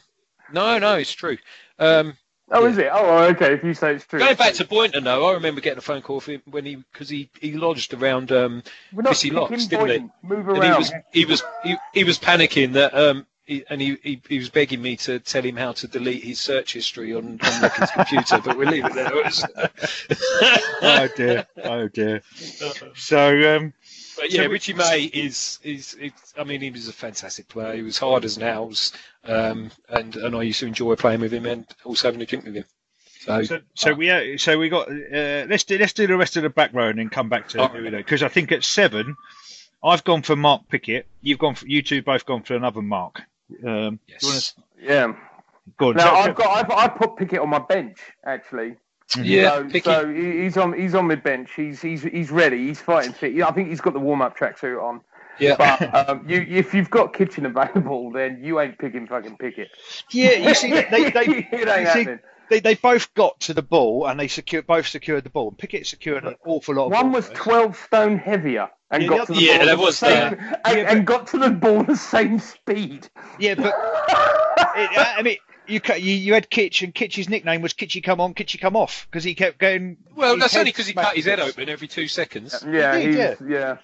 No, 0.52 0.78
no, 0.78 0.96
it's 0.96 1.12
true. 1.12 1.36
Um, 1.78 2.16
Oh, 2.50 2.64
Yeah. 2.64 2.70
is 2.70 2.78
it? 2.78 2.88
Oh, 2.92 3.22
okay. 3.28 3.54
If 3.54 3.62
you 3.64 3.74
say 3.74 3.94
it's 3.94 4.04
true. 4.06 4.18
going 4.18 4.36
back 4.36 4.54
to 4.54 4.64
Boynton, 4.64 5.04
though, 5.04 5.28
I 5.28 5.34
remember 5.34 5.60
getting 5.60 5.78
a 5.78 5.82
phone 5.82 6.02
call 6.02 6.20
from 6.20 6.34
him 6.34 6.42
when 6.50 6.64
he 6.64 6.76
because 6.76 7.08
he, 7.08 7.30
he 7.40 7.52
lodged 7.52 7.94
around 7.94 8.32
um, 8.32 8.62
Missy 8.92 9.30
Locks, 9.30 9.66
didn't 9.66 9.70
he? 9.70 9.76
Boynton. 9.98 10.12
Move 10.22 10.48
and 10.48 10.56
he 10.64 10.68
around. 10.70 10.78
was 10.78 10.92
he 11.12 11.24
was 11.24 11.42
he, 11.62 11.76
he 11.94 12.04
was 12.04 12.18
panicking 12.18 12.72
that 12.72 12.92
um 12.94 13.26
he, 13.46 13.64
and 13.70 13.80
he, 13.80 13.96
he 14.02 14.20
he 14.28 14.38
was 14.38 14.48
begging 14.48 14.80
me 14.82 14.96
to 14.96 15.18
tell 15.20 15.42
him 15.42 15.56
how 15.56 15.72
to 15.72 15.86
delete 15.88 16.22
his 16.24 16.40
search 16.40 16.72
history 16.72 17.14
on 17.14 17.38
on 17.42 17.62
Ricky's 17.62 17.90
computer, 17.94 18.40
but 18.40 18.56
we'll 18.56 18.68
leave 18.68 18.84
it 18.86 18.94
there. 18.94 19.10
oh 20.82 21.08
dear, 21.16 21.46
oh 21.64 21.88
dear. 21.88 22.22
So, 22.94 23.56
um, 23.56 23.72
But 24.20 24.30
yeah, 24.32 24.42
So 24.42 24.48
Richie 24.50 24.74
May 24.74 25.04
is, 25.04 25.58
is 25.62 25.94
is 25.94 26.12
I 26.38 26.44
mean 26.44 26.60
he 26.60 26.70
was 26.70 26.88
a 26.88 26.92
fantastic 26.92 27.48
player. 27.48 27.74
He 27.74 27.82
was 27.82 27.98
hard 27.98 28.24
as 28.24 28.36
nails, 28.36 28.92
um, 29.24 29.70
and 29.88 30.14
and 30.16 30.36
I 30.36 30.42
used 30.42 30.60
to 30.60 30.66
enjoy 30.66 30.94
playing 30.96 31.20
with 31.20 31.32
him 31.32 31.46
and 31.46 31.66
also 31.84 32.08
having 32.08 32.20
a 32.20 32.26
drink 32.26 32.44
with 32.44 32.54
him. 32.54 32.64
So, 33.20 33.42
So, 33.42 33.60
so 33.74 33.94
we 33.94 34.10
uh, 34.10 34.36
so 34.38 34.58
we 34.58 34.68
got 34.68 34.88
uh, 34.90 35.46
let's 35.48 35.64
do 35.64 35.78
let's 35.78 35.94
do 35.94 36.06
the 36.06 36.16
rest 36.16 36.36
of 36.36 36.42
the 36.42 36.50
back 36.50 36.72
row 36.74 36.88
and 36.88 36.98
then 36.98 37.08
come 37.08 37.28
back 37.30 37.48
to 37.50 37.66
who 37.66 37.90
because 37.90 38.22
I 38.22 38.28
think 38.28 38.52
at 38.52 38.62
seven, 38.64 39.16
I've 39.82 40.04
gone 40.04 40.22
for 40.22 40.36
Mark 40.36 40.68
Pickett. 40.68 41.06
You've 41.22 41.38
gone 41.38 41.54
for 41.54 41.66
you 41.66 41.82
two 41.82 42.02
both 42.02 42.26
gone 42.26 42.42
for 42.42 42.54
another 42.54 42.82
Mark. 42.82 43.22
Um, 43.66 44.00
yes. 44.06 44.22
wanna- 44.22 44.86
Yeah. 44.86 45.14
go 45.78 45.88
on. 45.88 45.96
Now 45.96 46.10
So- 46.14 46.30
I've 46.30 46.34
got 46.34 46.64
I've, 46.64 46.70
I 46.70 46.88
put 46.88 47.16
Pickett 47.16 47.40
on 47.40 47.48
my 47.48 47.58
bench 47.58 47.98
actually. 48.24 48.76
Yeah, 49.16 49.50
so, 49.50 49.80
so 49.80 50.14
he's 50.14 50.56
on 50.56 50.72
he's 50.72 50.94
on 50.94 51.08
my 51.08 51.16
bench. 51.16 51.50
He's 51.54 51.80
he's 51.82 52.02
he's 52.02 52.30
ready. 52.30 52.68
He's 52.68 52.80
fighting 52.80 53.12
fit. 53.12 53.40
I 53.42 53.50
think 53.50 53.68
he's 53.68 53.80
got 53.80 53.92
the 53.92 54.00
warm 54.00 54.22
up 54.22 54.36
tracksuit 54.36 54.82
on. 54.82 55.00
yeah. 55.38 55.56
But 55.56 56.08
um, 56.08 56.24
you 56.28 56.44
if 56.48 56.74
you've 56.74 56.90
got 56.90 57.14
kitchen 57.14 57.46
available, 57.46 58.12
then 58.12 58.42
you 58.42 58.60
ain't 58.60 58.78
picking 58.78 59.06
fucking 59.06 59.36
Pickett. 59.36 59.70
yeah, 60.10 60.32
you 60.32 60.54
see, 60.54 60.70
they 60.70 61.10
they, 61.10 61.24
you 61.80 61.86
see, 61.86 62.06
they 62.50 62.60
they 62.60 62.74
both 62.74 63.12
got 63.14 63.38
to 63.40 63.54
the 63.54 63.62
ball 63.62 64.06
and 64.06 64.18
they 64.18 64.28
secured 64.28 64.66
both 64.66 64.86
secured 64.86 65.24
the 65.24 65.30
ball. 65.30 65.48
And 65.48 65.58
Pickett 65.58 65.86
secured 65.86 66.24
an 66.24 66.36
awful 66.44 66.74
lot. 66.74 66.86
Of 66.86 66.92
One 66.92 67.12
was 67.12 67.30
twelve 67.30 67.76
stone 67.76 68.18
heavier 68.18 68.70
and 68.90 69.02
Yeah, 69.04 69.08
got 69.08 69.26
to 69.28 69.32
the 69.32 69.46
ball 69.46 69.56
Yeah, 69.56 69.64
there 69.64 69.76
the 69.76 69.82
was 69.82 69.98
same, 69.98 70.12
that. 70.12 70.60
and, 70.64 70.78
Yeah, 70.78 70.92
and 70.92 71.06
got 71.06 71.26
to 71.28 71.38
the 71.38 71.50
ball 71.50 71.84
the 71.84 71.96
same 71.96 72.38
speed. 72.38 73.08
Yeah, 73.38 73.54
but 73.54 73.74
I 74.60 75.22
mean. 75.22 75.36
You, 75.66 75.80
you 75.98 76.14
you 76.14 76.34
had 76.34 76.50
Kitch 76.50 76.82
and 76.82 76.92
Kitch's 76.92 77.28
nickname 77.28 77.62
was 77.62 77.74
Kitchy 77.74 78.02
come 78.02 78.20
on, 78.20 78.34
Kitchy 78.34 78.60
come 78.60 78.74
off 78.74 79.06
because 79.08 79.22
he 79.22 79.36
kept 79.36 79.58
going. 79.58 79.98
well, 80.16 80.36
that's 80.36 80.56
only 80.56 80.72
because 80.72 80.88
he 80.88 80.94
cut 80.94 81.14
his 81.14 81.26
head 81.26 81.38
open 81.38 81.68
every 81.68 81.86
two 81.86 82.08
seconds. 82.08 82.64
Yeah, 82.68 82.98
He 82.98 83.06
did, 83.12 83.38
he's, 83.38 83.48
yeah. 83.48 83.76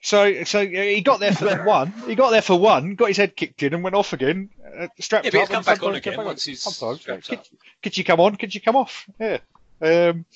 So, 0.00 0.44
so 0.44 0.60
uh, 0.60 0.64
he 0.66 1.00
got 1.00 1.18
there 1.18 1.32
for 1.32 1.64
one. 1.64 1.92
He 2.06 2.14
got 2.14 2.30
there 2.30 2.42
for 2.42 2.56
one. 2.56 2.94
Got 2.94 3.08
his 3.08 3.16
head 3.16 3.34
kicked 3.34 3.64
in 3.64 3.74
and 3.74 3.82
went 3.82 3.96
off 3.96 4.12
again. 4.12 4.50
Uh, 4.78 4.86
strapped 5.00 5.24
Yeah, 5.24 5.30
but 5.32 5.36
he'll 5.38 5.42
up 5.44 5.48
come 5.48 5.64
back 5.64 5.82
on 5.82 5.96
again 5.96 6.16
back 6.16 6.26
once 6.26 6.44
he's 6.44 6.62
Sometimes. 6.62 7.00
strapped 7.00 7.28
Could, 7.28 7.38
up. 7.40 7.46
could 7.82 7.98
you 7.98 8.04
come 8.04 8.20
on? 8.20 8.36
Could 8.36 8.54
you 8.54 8.60
come 8.60 8.76
off? 8.76 9.08
Yeah. 9.18 9.38
Um, 9.82 10.26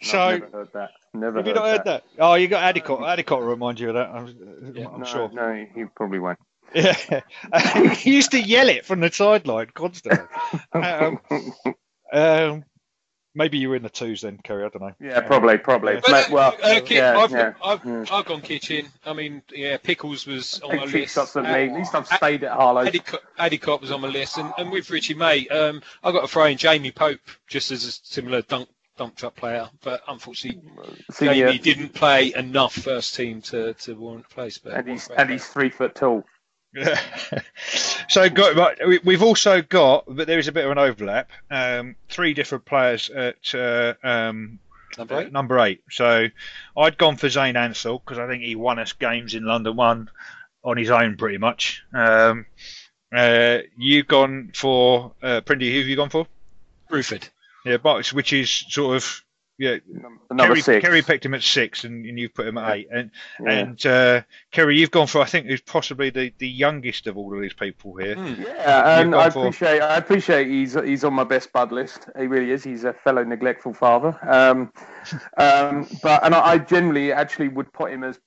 so 0.00 0.18
I've 0.18 0.40
never 0.40 0.56
heard 0.56 0.68
that. 0.72 0.90
Never 1.12 1.38
have 1.40 1.46
you 1.46 1.52
heard 1.52 1.60
not 1.60 1.66
heard 1.68 1.84
that. 1.84 1.84
that? 1.84 2.04
Oh, 2.18 2.34
you 2.34 2.48
got 2.48 2.74
Adicott. 2.74 3.00
Adicott 3.00 3.40
will 3.40 3.48
remind 3.48 3.80
you 3.80 3.88
of 3.90 3.94
that. 3.96 4.08
I'm, 4.08 4.72
Yeah. 4.74 4.88
I'm 4.88 5.00
no, 5.00 5.04
sure. 5.04 5.30
No, 5.30 5.66
he 5.74 5.84
probably 5.84 6.20
won't. 6.20 6.38
Yeah. 6.74 7.20
he 7.94 8.14
used 8.14 8.30
to 8.32 8.40
yell 8.40 8.68
it 8.68 8.84
from 8.84 9.00
the 9.00 9.10
sideline 9.10 9.68
constantly. 9.74 10.26
Um, 10.72 11.20
um, 12.12 12.64
maybe 13.34 13.58
you 13.58 13.68
were 13.70 13.76
in 13.76 13.82
the 13.82 13.88
twos 13.88 14.20
then, 14.22 14.38
Kerry. 14.42 14.64
I 14.64 14.68
don't 14.68 14.82
know. 14.82 14.94
Yeah, 15.00 15.20
probably, 15.20 15.56
probably. 15.58 15.94
But, 15.96 16.10
Mate, 16.10 16.30
well, 16.30 16.56
uh, 16.62 16.80
Ki- 16.80 16.96
yeah, 16.96 17.18
I've, 17.18 17.30
yeah. 17.30 17.52
I've, 17.64 17.84
yeah. 17.84 18.04
I've 18.10 18.24
gone 18.26 18.42
kitchen. 18.42 18.86
I 19.06 19.12
mean, 19.12 19.42
yeah, 19.52 19.76
Pickles 19.78 20.26
was 20.26 20.60
on 20.60 20.76
my 20.76 20.84
list. 20.84 21.14
shots 21.14 21.36
at 21.36 21.44
me. 21.44 21.50
At 21.50 21.72
least 21.74 21.94
I've 21.94 22.10
Uh, 22.10 22.16
stayed 22.16 22.44
at 22.44 22.52
Harlow. 22.52 22.84
Adicott, 22.84 23.20
Adicott 23.38 23.80
was 23.80 23.90
on 23.90 24.00
my 24.02 24.08
list, 24.08 24.38
and, 24.38 24.52
and 24.58 24.70
with 24.70 24.90
Richie 24.90 25.14
May, 25.14 25.48
um, 25.48 25.82
I 26.02 26.12
got 26.12 26.20
to 26.22 26.28
throw 26.28 26.44
in 26.46 26.58
Jamie 26.58 26.90
Pope 26.92 27.20
just 27.48 27.70
as 27.70 27.84
a 27.84 27.92
similar 27.92 28.42
dunk 28.42 28.68
dump 28.98 29.16
truck 29.16 29.34
player, 29.34 29.68
but 29.82 30.02
unfortunately, 30.06 30.62
Senior, 31.10 31.46
Jamie 31.46 31.58
didn't 31.58 31.94
play 31.94 32.34
enough 32.34 32.74
first 32.74 33.14
team 33.14 33.40
to, 33.40 33.72
to 33.72 33.94
warrant 33.94 34.26
a 34.30 34.34
place. 34.34 34.58
But 34.58 34.74
and 34.74 34.88
he's 34.88 35.08
what 35.08 35.18
a 35.18 35.20
and 35.22 35.30
he's 35.30 35.46
three 35.46 35.70
foot 35.70 35.94
tall. 35.94 36.24
so 38.08 38.28
got 38.28 38.56
right, 38.56 38.78
we- 38.86 39.00
we've 39.04 39.22
also 39.22 39.62
got, 39.62 40.04
but 40.08 40.26
there 40.26 40.38
is 40.38 40.48
a 40.48 40.52
bit 40.52 40.64
of 40.64 40.70
an 40.70 40.78
overlap. 40.78 41.30
Um, 41.50 41.96
three 42.08 42.34
different 42.34 42.64
players 42.64 43.10
at 43.10 43.54
uh, 43.54 43.94
um, 44.02 44.58
Number 44.98 45.20
eight? 45.20 45.32
number 45.32 45.58
eight. 45.60 45.82
So 45.90 46.26
I'd 46.76 46.98
gone 46.98 47.16
for 47.16 47.28
Zane 47.28 47.56
Ansell 47.56 47.98
because 47.98 48.18
I 48.18 48.26
think 48.26 48.42
he 48.42 48.56
won 48.56 48.78
us 48.78 48.92
games 48.92 49.34
in 49.34 49.44
London 49.44 49.76
One 49.76 50.10
on 50.64 50.76
his 50.76 50.90
own 50.90 51.16
pretty 51.16 51.38
much. 51.38 51.82
Um, 51.94 52.46
uh, 53.14 53.58
you've 53.76 54.06
gone 54.08 54.52
for 54.54 55.12
uh, 55.22 55.40
Prindy. 55.42 55.72
Who 55.72 55.78
have 55.80 55.88
you 55.88 55.96
gone 55.96 56.10
for? 56.10 56.26
Bruford. 56.90 57.28
Yeah, 57.64 57.76
Box, 57.78 58.12
which 58.12 58.32
is 58.32 58.50
sort 58.50 58.96
of 58.96 59.22
yeah. 59.58 59.76
Number 60.30 60.44
Kerry, 60.46 60.60
six. 60.60 60.84
Kerry 60.84 61.02
picked 61.02 61.24
him 61.24 61.34
at 61.34 61.42
six, 61.42 61.84
and, 61.84 62.04
and 62.06 62.18
you've 62.18 62.34
put 62.34 62.46
him 62.46 62.58
at 62.58 62.76
eight. 62.76 62.88
And 62.92 63.10
Yeah. 63.40 63.52
and 63.52 63.86
uh, 63.86 64.22
Kerry, 64.50 64.78
you've 64.78 64.90
gone 64.90 65.06
for 65.06 65.20
I 65.20 65.26
think 65.26 65.46
who's 65.46 65.60
possibly 65.60 66.10
the, 66.10 66.32
the 66.38 66.48
youngest 66.48 67.06
of 67.06 67.16
all 67.16 67.34
of 67.34 67.40
these 67.40 67.52
people 67.52 67.94
here. 67.96 68.14
Hmm. 68.16 68.42
Yeah, 68.42 68.98
and 68.98 69.10
You've 69.10 69.12
gone 69.12 69.26
I 69.26 69.30
for- 69.30 69.38
appreciate 69.46 69.80
I 69.82 69.96
appreciate 69.96 70.46
he's 70.48 70.74
he's 70.74 71.04
on 71.04 71.14
my 71.14 71.24
best 71.24 71.52
bud 71.52 71.70
list. 71.72 72.08
He 72.18 72.26
really 72.26 72.50
is. 72.50 72.64
He's 72.64 72.84
a 72.84 72.92
fellow 72.92 73.22
neglectful 73.24 73.74
father. 73.74 74.18
Um, 74.28 74.72
um, 75.36 75.86
but 76.02 76.24
and 76.24 76.34
I, 76.34 76.40
I 76.52 76.58
generally 76.58 77.12
actually 77.12 77.48
would 77.48 77.72
put 77.72 77.92
him 77.92 78.04
as 78.04 78.18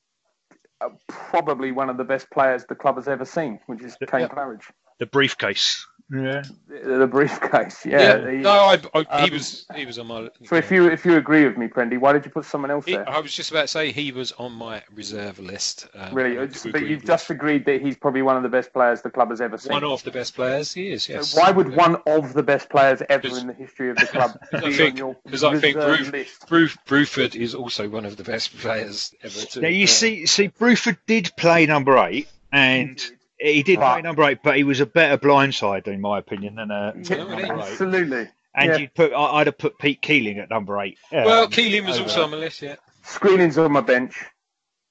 uh, 0.81 0.89
probably 1.07 1.71
one 1.71 1.89
of 1.89 1.97
the 1.97 2.03
best 2.03 2.29
players 2.31 2.65
the 2.67 2.75
club 2.75 2.95
has 2.97 3.07
ever 3.07 3.25
seen, 3.25 3.59
which 3.67 3.81
is 3.81 3.97
Kane 4.09 4.21
Yeah. 4.21 4.27
Claridge. 4.27 4.63
The 4.99 5.05
briefcase. 5.05 5.85
Yeah. 6.11 6.43
The, 6.67 6.99
the 6.99 7.07
briefcase. 7.07 7.83
Yeah, 7.83 8.17
Yeah. 8.19 8.31
he- 8.31 8.37
no, 8.37 8.49
I, 8.51 8.79
I, 8.93 9.21
he 9.21 9.27
um, 9.27 9.31
was 9.31 9.65
he 9.75 9.85
was 9.87 9.97
on 9.97 10.05
my. 10.05 10.29
so 10.43 10.55
if 10.55 10.69
you 10.69 10.87
if 10.87 11.03
you 11.03 11.17
agree 11.17 11.45
with 11.45 11.57
me, 11.57 11.67
Prendy, 11.67 11.97
why 11.97 12.13
did 12.13 12.23
you 12.25 12.29
put 12.31 12.45
someone 12.45 12.69
else 12.69 12.85
He- 12.85 12.91
there? 12.95 13.09
I 13.09 13.19
was 13.19 13.33
just 13.33 13.49
about 13.49 13.63
to 13.63 13.67
say 13.69 13.91
he 13.91 14.11
was 14.11 14.31
on 14.33 14.51
my 14.51 14.83
reserve 14.93 15.39
list. 15.39 15.87
Um, 15.95 16.13
Really, 16.13 16.37
I 16.37 16.43
it's- 16.43 16.61
do 16.61 16.71
but 16.71 16.81
you've 16.81 16.99
with 17.01 17.07
just 17.07 17.31
agreed 17.31 17.65
that 17.65 17.81
he's 17.81 17.97
probably 17.97 18.21
one 18.21 18.37
of 18.37 18.43
the 18.43 18.49
best 18.49 18.71
players 18.71 19.01
the 19.01 19.09
club 19.09 19.31
has 19.31 19.41
ever 19.41 19.57
seen. 19.57 19.73
one 19.73 19.83
of 19.83 20.03
the 20.03 20.11
best 20.11 20.35
players. 20.35 20.71
He 20.73 20.91
is. 20.91 21.05
So 21.05 21.13
Yes. 21.13 21.35
why 21.35 21.49
would 21.49 21.75
one 21.75 21.95
of 22.05 22.33
the 22.33 22.43
best 22.43 22.69
players 22.69 23.01
ever 23.09 23.27
in 23.39 23.47
the 23.47 23.53
history 23.53 23.89
of 23.89 23.97
the 23.97 24.05
club 24.05 24.37
be 24.51 24.73
think- 24.73 24.91
on 24.93 24.97
your 24.97 25.15
because 25.25 25.43
I 25.43 25.57
think 25.57 25.75
reserve 25.77 25.97
Bruce- 25.97 26.11
list? 26.11 26.47
Bruce 26.47 26.77
Bruford 26.87 27.35
is 27.35 27.55
also 27.55 27.89
one 27.89 28.05
of 28.05 28.15
the 28.15 28.23
best 28.23 28.55
players 28.59 29.11
ever. 29.23 29.39
Too. 29.39 29.61
Now 29.61 29.69
you 29.69 29.87
see, 29.87 30.27
see, 30.27 30.49
Bruford 30.49 30.97
did 31.07 31.31
play 31.35 31.65
number 31.65 31.97
eight, 31.97 32.27
and 32.51 33.03
he 33.39 33.63
did 33.63 33.79
But- 33.79 33.93
play 33.93 34.01
number 34.01 34.23
eight, 34.23 34.39
but 34.43 34.55
he 34.57 34.63
was 34.63 34.79
a 34.79 34.85
better 34.85 35.17
blindside, 35.17 35.87
in 35.87 36.01
my 36.01 36.19
opinion, 36.19 36.55
than 36.55 36.71
uh, 36.71 36.93
Yeah, 36.95 37.17
number 37.17 37.35
really. 37.35 37.43
eight. 37.43 37.51
Absolutely. 37.51 38.27
And 38.57 38.69
Yeah. 38.71 38.77
you'd 38.77 38.93
put, 38.93 39.11
I- 39.13 39.37
I'd 39.39 39.47
have 39.47 39.57
put 39.57 39.77
Pete 39.79 40.01
Keeling 40.01 40.39
at 40.39 40.49
number 40.49 40.79
eight. 40.81 40.97
Well, 41.11 41.43
Um, 41.43 41.49
Keeling 41.51 41.85
was 41.85 41.99
also 41.99 42.23
on 42.23 42.31
my 42.31 42.37
list. 42.37 42.61
Yeah. 42.61 42.75
Screening's 43.03 43.57
on 43.57 43.71
my 43.71 43.81
bench. 43.81 44.15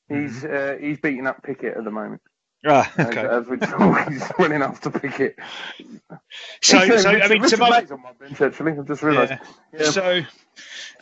He's 0.09 0.43
Mm-hmm. 0.45 0.85
uh, 0.85 0.87
he's 0.87 1.01
beating 1.01 1.27
up 1.27 1.43
Pickett 1.43 1.77
at 1.77 1.83
the 1.85 1.91
moment. 1.91 2.21
Ah, 2.67 2.91
okay. 2.99 3.21
As, 3.27 3.47
we 3.47 3.57
talk, 3.59 4.09
he's 4.13 4.23
running 4.39 4.63
after 4.63 4.91
Pickett. 4.91 5.37
So, 6.63 6.79
Actually, 6.79 6.99
so 6.99 7.11
I 7.11 7.29
mean, 7.29 7.43
Richard 7.43 7.57
to 7.57 7.63
my, 7.63 7.87
on 7.91 8.03
my 8.03 8.13
bench 8.19 8.41
actually. 8.41 8.73
I've 8.73 8.87
just 8.87 9.03
realised. 9.03 9.33
yeah. 9.33 9.39
Yeah. 9.81 9.91
So, 9.91 10.21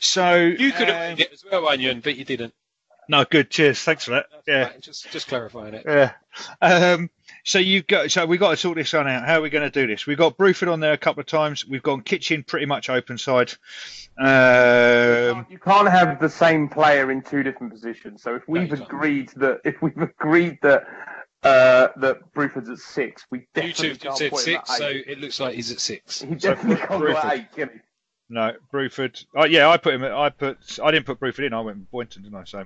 so 0.00 0.36
You 0.36 0.72
could 0.72 0.88
have 0.88 1.12
um, 1.12 1.18
made 1.18 1.20
it 1.20 1.32
as 1.32 1.44
well, 1.50 1.68
Onion, 1.68 2.00
but 2.00 2.16
you 2.16 2.24
didn't. 2.24 2.54
No, 3.08 3.24
good. 3.24 3.50
Cheers. 3.50 3.80
Thanks 3.82 4.04
for 4.04 4.12
that. 4.12 4.26
That's 4.30 4.42
Yeah. 4.48 4.62
right, 4.62 4.80
Just 4.80 5.10
just 5.10 5.28
clarifying 5.28 5.74
it. 5.74 5.84
Yeah. 5.86 6.12
Um, 6.60 7.10
so 7.44 7.58
you've 7.58 7.86
got. 7.86 8.10
So 8.10 8.26
we've 8.26 8.40
got 8.40 8.50
to 8.50 8.56
sort 8.56 8.76
this 8.76 8.92
one 8.92 9.08
out. 9.08 9.26
How 9.26 9.38
are 9.38 9.42
we 9.42 9.50
going 9.50 9.70
to 9.70 9.80
do 9.80 9.86
this? 9.86 10.06
We've 10.06 10.18
got 10.18 10.36
Bruford 10.36 10.72
on 10.72 10.80
there 10.80 10.92
a 10.92 10.98
couple 10.98 11.20
of 11.20 11.26
times. 11.26 11.66
We've 11.66 11.82
gone 11.82 12.02
Kitchen 12.02 12.44
pretty 12.44 12.66
much 12.66 12.88
open 12.88 13.18
side. 13.18 13.52
Um, 14.18 15.46
you 15.50 15.58
can't 15.58 15.88
have 15.88 16.20
the 16.20 16.28
same 16.28 16.68
player 16.68 17.10
in 17.10 17.22
two 17.22 17.42
different 17.42 17.72
positions. 17.72 18.22
So 18.22 18.34
if 18.34 18.46
we've 18.46 18.68
you 18.68 18.84
agreed 18.84 19.30
that 19.36 19.60
if 19.64 19.80
we've 19.82 19.96
agreed 19.96 20.58
that 20.62 20.84
uh, 21.42 21.88
that 21.96 22.32
Bruford's 22.34 22.68
at 22.68 22.78
six, 22.78 23.26
we 23.30 23.38
You 23.38 23.44
definitely 23.54 23.94
two 23.94 23.98
can't 23.98 24.16
said 24.16 24.36
six, 24.36 24.76
so 24.76 24.86
it 24.88 25.18
looks 25.18 25.40
like 25.40 25.54
he's 25.54 25.72
at 25.72 25.80
six. 25.80 26.20
He 26.20 26.38
So 26.38 26.54
can't 26.54 27.08
at 27.08 27.32
eight, 27.32 27.52
can 27.52 27.70
he? 27.72 27.80
no, 28.28 28.52
Bruford. 28.72 29.24
Oh, 29.34 29.46
yeah, 29.46 29.68
I 29.68 29.76
put 29.76 29.94
him. 29.94 30.04
At, 30.04 30.12
I 30.12 30.30
put. 30.30 30.78
I 30.82 30.90
didn't 30.90 31.06
put 31.06 31.18
Bruford 31.18 31.46
in. 31.46 31.52
I 31.52 31.60
went 31.60 31.78
with 31.78 31.90
Boynton, 31.90 32.22
didn't 32.22 32.38
I? 32.38 32.44
So, 32.44 32.60
uh, 32.60 32.64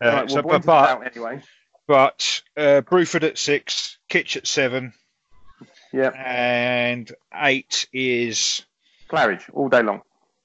Right, 0.00 0.30
so 0.30 0.42
but 0.42 0.64
but, 0.64 0.88
out 0.90 1.06
anyway. 1.06 1.40
But 1.86 2.42
uh, 2.56 2.82
Bruford 2.84 3.22
at 3.22 3.38
six, 3.38 3.98
Kitch 4.08 4.36
at 4.36 4.46
seven, 4.46 4.92
Yeah, 5.92 6.08
and 6.16 7.10
eight 7.34 7.86
is 7.92 8.64
Claridge 9.08 9.42
all 9.52 9.68
day 9.68 9.82
long, 9.82 10.02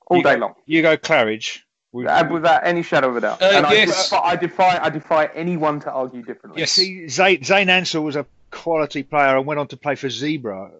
all 0.08 0.18
You 0.18 0.24
day 0.24 0.34
go- 0.36 0.40
long. 0.42 0.54
you 0.66 0.82
go 0.82 0.98
Claridge. 0.98 1.60
We- 1.94 2.08
Uh, 2.08 2.26
without 2.32 2.66
any 2.66 2.84
shadow 2.84 3.10
of 3.10 3.18
a 3.18 3.22
doubt. 3.22 3.42
Uh, 3.42 3.52
and 3.54 3.66
I, 3.66 3.74
yes. 3.74 4.10
defy, 4.10 4.20
I 4.24 4.36
defy, 4.38 4.80
I 4.84 4.90
defy 4.90 5.26
anyone 5.36 5.80
to 5.82 5.92
argue 5.92 6.22
differently. 6.22 6.62
Yes. 6.62 6.72
See, 6.72 7.08
Zane, 7.10 7.44
Zane 7.44 7.70
Ansell 7.70 8.04
was 8.04 8.16
a 8.16 8.26
quality 8.52 9.04
player 9.04 9.36
and 9.38 9.46
went 9.46 9.60
on 9.60 9.68
to 9.70 9.78
play 9.78 9.96
for 9.96 10.08
Zebre. 10.08 10.72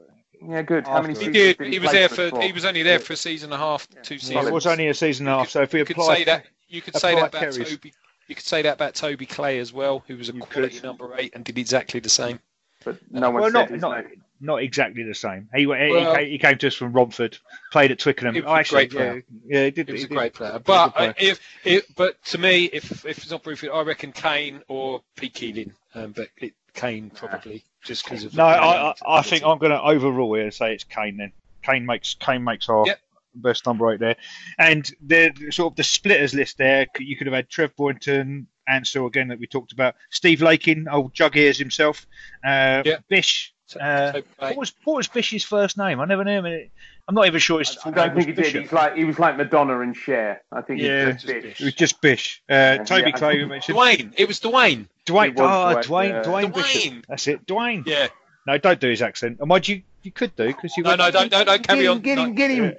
Yeah, 0.48 0.62
good. 0.62 0.88
How 0.88 1.02
many 1.02 1.14
He 1.14 1.20
seasons 1.20 1.36
did. 1.36 1.60
he 1.62 1.70
He 1.72 1.80
was 1.80 1.92
there 1.92 2.08
for 2.10 2.22
us 2.24 2.30
for. 2.30 2.42
He 2.42 2.52
was 2.52 2.66
only 2.66 2.82
there 2.84 3.00
for 3.00 3.14
a 3.14 3.16
season 3.18 3.52
and 3.52 3.62
a 3.62 3.66
half, 3.66 3.88
two 4.04 4.16
Yeah. 4.16 4.20
seasons. 4.22 4.48
It 4.48 4.54
was 4.54 4.66
only 4.68 4.88
a 4.88 4.94
season 4.94 5.28
and 5.28 5.36
a 5.36 5.40
half, 5.40 5.50
so 5.50 5.62
if 5.64 5.74
we 5.74 5.80
you 5.80 5.86
could 5.86 5.98
apply 5.98 6.18
say 6.20 6.24
that. 6.26 6.46
You 6.70 6.82
could 6.82 6.96
say 6.96 7.16
that 7.16 7.28
about 7.28 7.40
Kerry's. 7.42 7.58
Toby. 7.58 7.94
You 8.28 8.36
could 8.36 8.46
say 8.46 8.62
that 8.62 8.74
about 8.76 8.96
Toby 8.96 9.26
Clay 9.26 9.60
as 9.60 9.74
well, 9.74 10.04
who 10.08 10.16
was 10.18 10.30
a 10.30 10.34
You 10.34 10.42
quality 10.42 10.76
could. 10.76 10.84
number 10.84 11.14
eight 11.18 11.34
and 11.36 11.44
did 11.44 11.58
exactly 11.58 12.00
the 12.00 12.10
same. 12.10 12.40
But 12.84 12.98
no 13.12 13.30
one 13.30 13.42
well, 13.42 13.52
said 13.52 13.54
not, 13.54 13.70
his 13.70 13.82
not, 13.82 13.98
name. 14.06 14.24
not 14.40 14.56
exactly 14.64 15.04
the 15.04 15.14
same. 15.14 15.50
He, 15.54 15.62
he, 15.62 15.68
Well- 15.68 16.16
came, 16.16 16.28
he 16.30 16.38
came 16.40 16.58
to 16.58 16.68
us 16.68 16.76
from 16.76 16.94
Romford, 16.94 17.38
played 17.72 17.92
at 17.92 18.00
Twickenham. 18.00 18.34
He 18.34 18.42
was 18.42 18.50
Oh, 18.50 18.56
a 18.56 18.64
great 18.64 18.92
player. 18.92 19.24
Yeah, 19.46 19.60
yeah, 19.60 19.66
he 19.66 19.72
did. 19.72 19.88
He 19.88 19.92
was 19.94 20.02
he 20.02 20.06
a 20.06 20.10
did. 20.10 20.16
great 20.16 20.34
player. 20.34 20.52
He 20.52 20.54
was 20.54 20.62
a 20.62 20.64
But 20.64 20.90
player. 20.96 21.10
uh, 21.10 21.14
if, 21.20 21.40
if 21.64 21.96
but 21.96 22.24
to 22.26 22.38
me, 22.38 22.66
if 22.66 23.06
if 23.06 23.18
it's 23.20 23.30
not 23.30 23.44
Bruford, 23.44 23.74
I 23.74 23.82
reckon 23.84 24.12
Kane 24.14 24.62
or 24.68 25.02
Pete 25.16 25.34
Keeling. 25.34 25.74
Um, 25.94 26.14
but 26.14 26.30
it, 26.38 26.54
Kane 26.74 27.10
probably 27.10 27.64
just 27.84 28.04
because 28.06 28.24
of 28.24 28.36
No, 28.36 28.46
I, 28.46 28.92
I, 28.92 28.94
I 29.06 29.22
think 29.22 29.44
I'm 29.44 29.58
going 29.60 29.72
to 29.72 29.82
overrule 29.82 30.34
here 30.36 30.46
and 30.46 30.54
say 30.54 30.74
it's 30.74 30.86
Kane. 30.86 31.18
Then 31.18 31.34
Kane 31.64 31.86
makes 31.86 32.16
Kane 32.16 32.44
makes 32.44 32.70
our 32.70 32.86
Yep. 32.88 33.00
Best 33.36 33.66
number 33.66 33.86
right 33.86 34.00
there, 34.00 34.16
and 34.58 34.90
the 35.06 35.32
sort 35.52 35.72
of 35.74 35.76
the 35.78 35.84
splitters 35.84 36.34
list 36.34 36.58
there. 36.58 36.88
You 37.00 37.16
could 37.18 37.28
have 37.28 37.34
had 37.36 37.50
Trev 37.50 37.76
Boynton, 37.76 38.48
Ansell 38.68 39.08
again 39.08 39.28
that 39.30 39.40
we 39.40 39.48
talked 39.48 39.72
about. 39.72 39.96
Steve 40.10 40.42
Lakin, 40.42 40.88
old 40.90 41.14
jug 41.14 41.36
ears 41.38 41.58
himself. 41.58 42.06
Uh, 42.46 42.84
Yeah. 42.86 42.98
Bish. 43.10 43.54
Uh, 43.80 44.20
what 44.40 44.58
was 44.58 44.74
what 44.84 44.98
was 44.98 45.08
Bish's 45.08 45.46
first 45.46 45.78
name? 45.78 46.02
I 46.02 46.06
never 46.06 46.26
knew 46.26 46.44
him. 46.46 46.70
I'm 47.08 47.16
not 47.16 47.26
even 47.28 47.40
sure 47.40 47.60
his 47.60 47.70
I 47.78 47.82
full 47.82 47.92
don't 47.94 48.08
name 48.14 48.26
think 48.26 48.38
he 48.38 48.44
did. 48.44 48.64
He's 48.64 48.72
like 48.74 48.98
he 48.98 49.06
was 49.06 49.18
like 49.18 49.38
Madonna 49.38 49.80
and 49.80 49.96
Cher. 49.96 50.42
I 50.52 50.60
think 50.62 50.82
Yeah, 50.82 51.14
he's 51.14 51.24
just 51.24 51.26
just 51.26 51.32
Bish. 51.34 51.44
Bish. 51.44 51.62
It 51.62 51.64
was 51.64 51.74
just 51.76 52.02
Bish. 52.02 52.44
Uh, 52.50 52.78
Toby 52.80 53.02
yeah, 53.04 53.12
Clay, 53.12 53.38
we 53.38 53.46
mentioned. 53.46 53.78
Dwayne. 53.78 54.14
It 54.18 54.28
was 54.28 54.42
Dwayne. 54.42 54.88
Dwayne. 55.06 55.28
It 55.30 55.36
was 55.40 55.40
Oh, 55.40 55.80
Dwayne, 55.80 55.86
Dwayne. 55.86 56.10
yeah. 56.10 56.24
Dwayne. 56.24 56.52
Dwayne. 56.54 57.04
That's 57.08 57.28
it. 57.30 57.46
Dwayne. 57.48 57.84
Yeah. 57.88 58.08
No, 58.46 58.58
don't 58.58 58.80
do 58.82 58.90
his 58.90 59.02
accent. 59.02 59.38
And 59.40 59.48
mind 59.48 59.68
you, 59.70 59.84
you 60.04 60.12
could 60.12 60.36
do 60.36 60.48
because 60.48 60.76
you. 60.78 60.84
No, 60.84 60.96
no, 60.96 61.12
don't, 61.12 61.30
don't, 61.32 61.46
don't 61.46 61.68
carry 61.68 61.82
Get 61.84 61.90
on. 61.90 61.98
him, 61.98 62.02
get 62.04 62.16
No. 62.18 62.24
him, 62.26 62.36
get 62.36 62.52
him. 62.52 62.76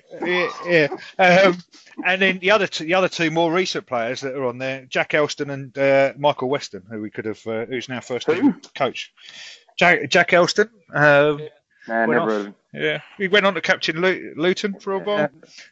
yeah, 0.66 0.88
yeah. 1.18 1.44
Um, 1.46 1.58
and 2.06 2.20
then 2.22 2.38
the 2.38 2.50
other 2.52 2.66
two, 2.66 2.84
the 2.84 2.94
other 2.94 3.08
two 3.08 3.30
more 3.30 3.52
recent 3.52 3.86
players 3.86 4.20
that 4.22 4.34
are 4.34 4.44
on 4.44 4.58
there, 4.58 4.86
Jack 4.86 5.14
Elston 5.14 5.50
and 5.50 5.76
uh, 5.76 6.12
Michael 6.18 6.48
Weston, 6.48 6.82
who 6.90 7.00
we 7.00 7.10
could 7.10 7.24
have, 7.26 7.46
uh, 7.46 7.66
who's 7.66 7.88
now 7.88 8.00
first 8.00 8.26
Who? 8.26 8.34
team 8.34 8.60
coach. 8.74 9.12
Jack, 9.78 10.08
Jack 10.10 10.32
Elston. 10.32 10.70
Um, 10.94 11.40
Nah, 11.88 12.06
never 12.06 12.20
heard 12.30 12.40
of 12.42 12.46
him. 12.46 12.54
yeah, 12.72 13.00
he 13.18 13.26
went 13.26 13.44
on 13.44 13.54
to 13.54 13.60
captain 13.60 14.00
Lu- 14.00 14.34
Luton 14.36 14.78
for 14.78 14.92
a 14.92 14.98
while. 15.00 15.28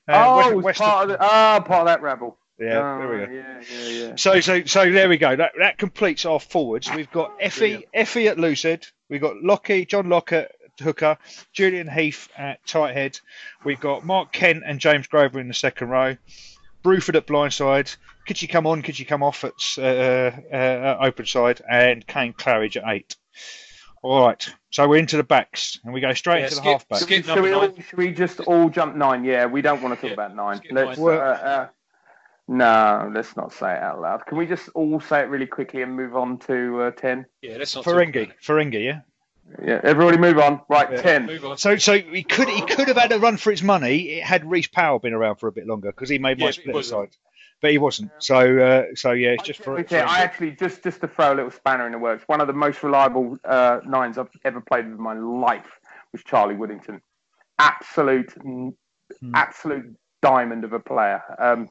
oh, 0.09 0.41
Uh, 0.41 0.49
it 0.51 0.57
was 0.57 0.65
Weston- 0.65 0.87
part 0.87 1.03
of 1.05 1.09
the, 1.11 1.19
ah, 1.21 1.61
part 1.65 1.83
of 1.83 1.87
that 1.87 2.03
rabble. 2.03 2.37
yeah, 2.59 2.79
Oh, 2.81 2.99
there 2.99 3.09
we 3.09 3.27
go. 3.27 3.33
Yeah, 3.33 3.63
yeah, 3.71 3.89
yeah. 4.09 4.13
So, 4.17 4.41
so, 4.41 4.65
so 4.65 4.91
there 4.91 5.09
we 5.09 5.19
go. 5.19 5.37
That 5.37 5.53
that 5.61 5.79
completes 5.79 6.27
our 6.27 6.41
forwards. 6.41 6.91
We've 6.93 7.11
got 7.13 7.35
Effie, 7.41 7.87
Effie 7.95 8.27
at 8.27 8.41
loose 8.41 8.65
head. 8.65 8.89
We've 9.09 9.21
got 9.21 9.37
Lockie, 9.41 9.87
John 9.87 10.09
Locke 10.09 10.33
at 10.33 10.51
hooker, 10.85 11.17
Julian 11.53 11.89
Heath 11.89 12.29
at 12.37 12.65
tight 12.67 12.95
head. 12.95 13.19
We've 13.65 13.81
got 13.81 14.05
Mark 14.05 14.33
Kent 14.33 14.63
and 14.67 14.81
James 14.81 15.07
Grover 15.07 15.39
in 15.41 15.49
the 15.49 15.55
second 15.55 15.89
row. 15.89 16.17
Bruford 16.85 17.15
at 17.15 17.27
blindside. 17.27 17.95
Could 18.27 18.41
you 18.41 18.49
come 18.49 18.67
on? 18.67 18.83
Could 18.83 18.99
you 18.99 19.05
come 19.07 19.23
off 19.23 19.45
at 19.45 19.53
uh, 19.79 19.83
uh, 19.83 20.57
uh, 20.57 20.99
open 21.03 21.27
side? 21.27 21.61
And 21.71 22.07
Kane 22.07 22.33
Claridge 22.33 22.77
at 22.77 22.85
eight. 22.87 23.17
All 24.03 24.27
right. 24.27 24.49
So 24.71 24.89
we're 24.89 24.97
into 24.99 25.17
the 25.19 25.23
backs, 25.25 25.79
and 25.85 25.93
we 25.93 26.01
go 26.01 26.15
straight 26.15 26.39
Yeah, 26.39 26.45
into 26.45 26.55
the 26.57 26.61
skip- 26.63 26.73
halfback. 26.73 26.99
skip 27.01 27.25
Should 27.27 27.43
we, 27.43 27.53
all, 27.53 27.75
should 27.75 27.99
we 27.99 28.13
just 28.13 28.41
all 28.41 28.71
jump 28.71 28.97
nine? 28.97 29.25
Yeah, 29.25 29.47
we 29.47 29.61
don't 29.63 29.83
want 29.83 29.95
to 29.95 30.01
talk 30.01 30.17
Yeah, 30.17 30.25
about 30.25 30.35
nine. 30.35 30.61
Let's, 30.71 30.99
uh, 30.99 31.03
nine. 31.03 31.19
uh, 31.19 31.69
no, 32.49 33.13
let's 33.15 33.37
not 33.37 33.53
say 33.53 33.75
it 33.75 33.83
out 33.83 34.01
loud. 34.01 34.25
Can 34.27 34.39
we 34.39 34.47
just 34.47 34.71
all 34.71 35.01
say 35.01 35.21
it 35.21 35.29
really 35.29 35.47
quickly 35.47 35.83
and 35.83 35.95
move 35.95 36.17
on 36.17 36.39
to 36.41 36.83
uh, 36.83 36.91
ten? 36.93 37.27
Yeah, 37.43 37.57
let's 37.59 37.75
not. 37.75 37.85
talk 37.85 37.95
Ferengi, 37.95 38.25
about 38.25 38.37
Ferengi, 38.43 38.85
yeah. 38.85 39.01
Yeah, 39.65 39.81
everybody 39.83 40.17
move 40.17 40.39
on. 40.39 40.61
Right, 40.69 40.91
Yeah. 40.93 41.03
ten. 41.03 41.31
On. 41.45 41.59
So, 41.59 41.77
so 41.77 41.99
he 41.99 42.23
could 42.23 42.49
he 42.49 42.63
could 42.63 42.89
have 42.89 42.97
had 42.97 43.13
a 43.13 43.19
run 43.19 43.37
for 43.37 43.51
his 43.51 43.63
money. 43.63 44.19
It 44.19 44.23
had 44.25 44.49
Reece 44.49 44.69
Powell 44.69 44.99
been 44.99 45.13
around 45.13 45.37
for 45.37 45.49
a 45.49 45.53
bit 45.53 45.67
longer 45.67 45.91
because 45.91 46.09
he 46.09 46.19
made 46.19 46.39
my 46.39 46.45
Yeah, 46.47 46.49
but 46.51 46.55
split 46.55 46.75
wasn't. 46.75 47.13
side, 47.13 47.17
but 47.61 47.71
he 47.73 47.79
wasn't. 47.79 48.13
So, 48.19 48.37
uh, 48.59 48.95
so 48.95 49.11
yeah, 49.13 49.31
it's 49.31 49.43
just 49.45 49.63
for. 49.63 49.79
Okay, 49.81 50.01
I 50.01 50.21
actually 50.21 50.53
just 50.53 50.83
just 50.85 51.01
to 51.01 51.09
throw 51.09 51.33
a 51.33 51.37
little 51.37 51.51
spanner 51.51 51.87
in 51.87 51.93
the 51.93 51.99
works. 51.99 52.23
One 52.29 52.41
of 52.41 52.47
the 52.47 52.53
most 52.53 52.83
reliable 52.83 53.39
uh, 53.45 53.81
nines 53.85 54.19
I've 54.19 54.31
ever 54.45 54.61
played 54.61 54.85
with 54.87 54.95
in 54.97 55.03
my 55.03 55.15
life 55.15 55.67
was 56.13 56.23
Charlie 56.23 56.55
Woodington. 56.55 57.01
Absolute, 57.59 58.33
Hmm. 58.33 58.71
absolute 59.35 59.97
diamond 60.23 60.65
of 60.65 60.73
a 60.73 60.79
player. 60.81 61.23
Um, 61.39 61.69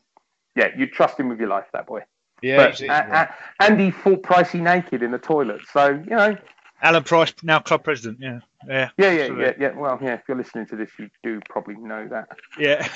yeah, 0.56 0.70
you 0.78 0.86
trust 0.88 1.20
him 1.20 1.30
with 1.30 1.40
your 1.40 1.48
life, 1.50 1.66
that 1.74 1.88
boy. 1.88 2.04
yeah, 2.42 2.58
But, 2.58 2.78
he's- 2.80 2.90
uh, 2.90 2.94
uh, 3.16 3.26
and 3.62 3.80
he 3.80 3.92
fought 3.92 4.22
Pricey 4.24 4.60
naked 4.62 5.02
in 5.02 5.12
the 5.12 5.18
toilet. 5.18 5.62
So 5.72 5.90
you 5.90 6.16
know, 6.16 6.36
Alan 6.82 7.04
Price, 7.04 7.34
now 7.44 7.60
club 7.60 7.84
president. 7.84 8.20
Yeah, 8.22 8.40
yeah, 8.68 8.90
yeah, 8.98 9.12
yeah, 9.12 9.26
yeah, 9.34 9.54
yeah. 9.60 9.72
Well, 9.72 10.00
yeah. 10.02 10.16
If 10.16 10.22
you're 10.28 10.38
listening 10.38 10.66
to 10.68 10.76
this, 10.76 10.90
you 10.98 11.10
do 11.24 11.40
probably 11.50 11.76
know 11.76 12.08
that. 12.08 12.30
yeah. 12.58 12.88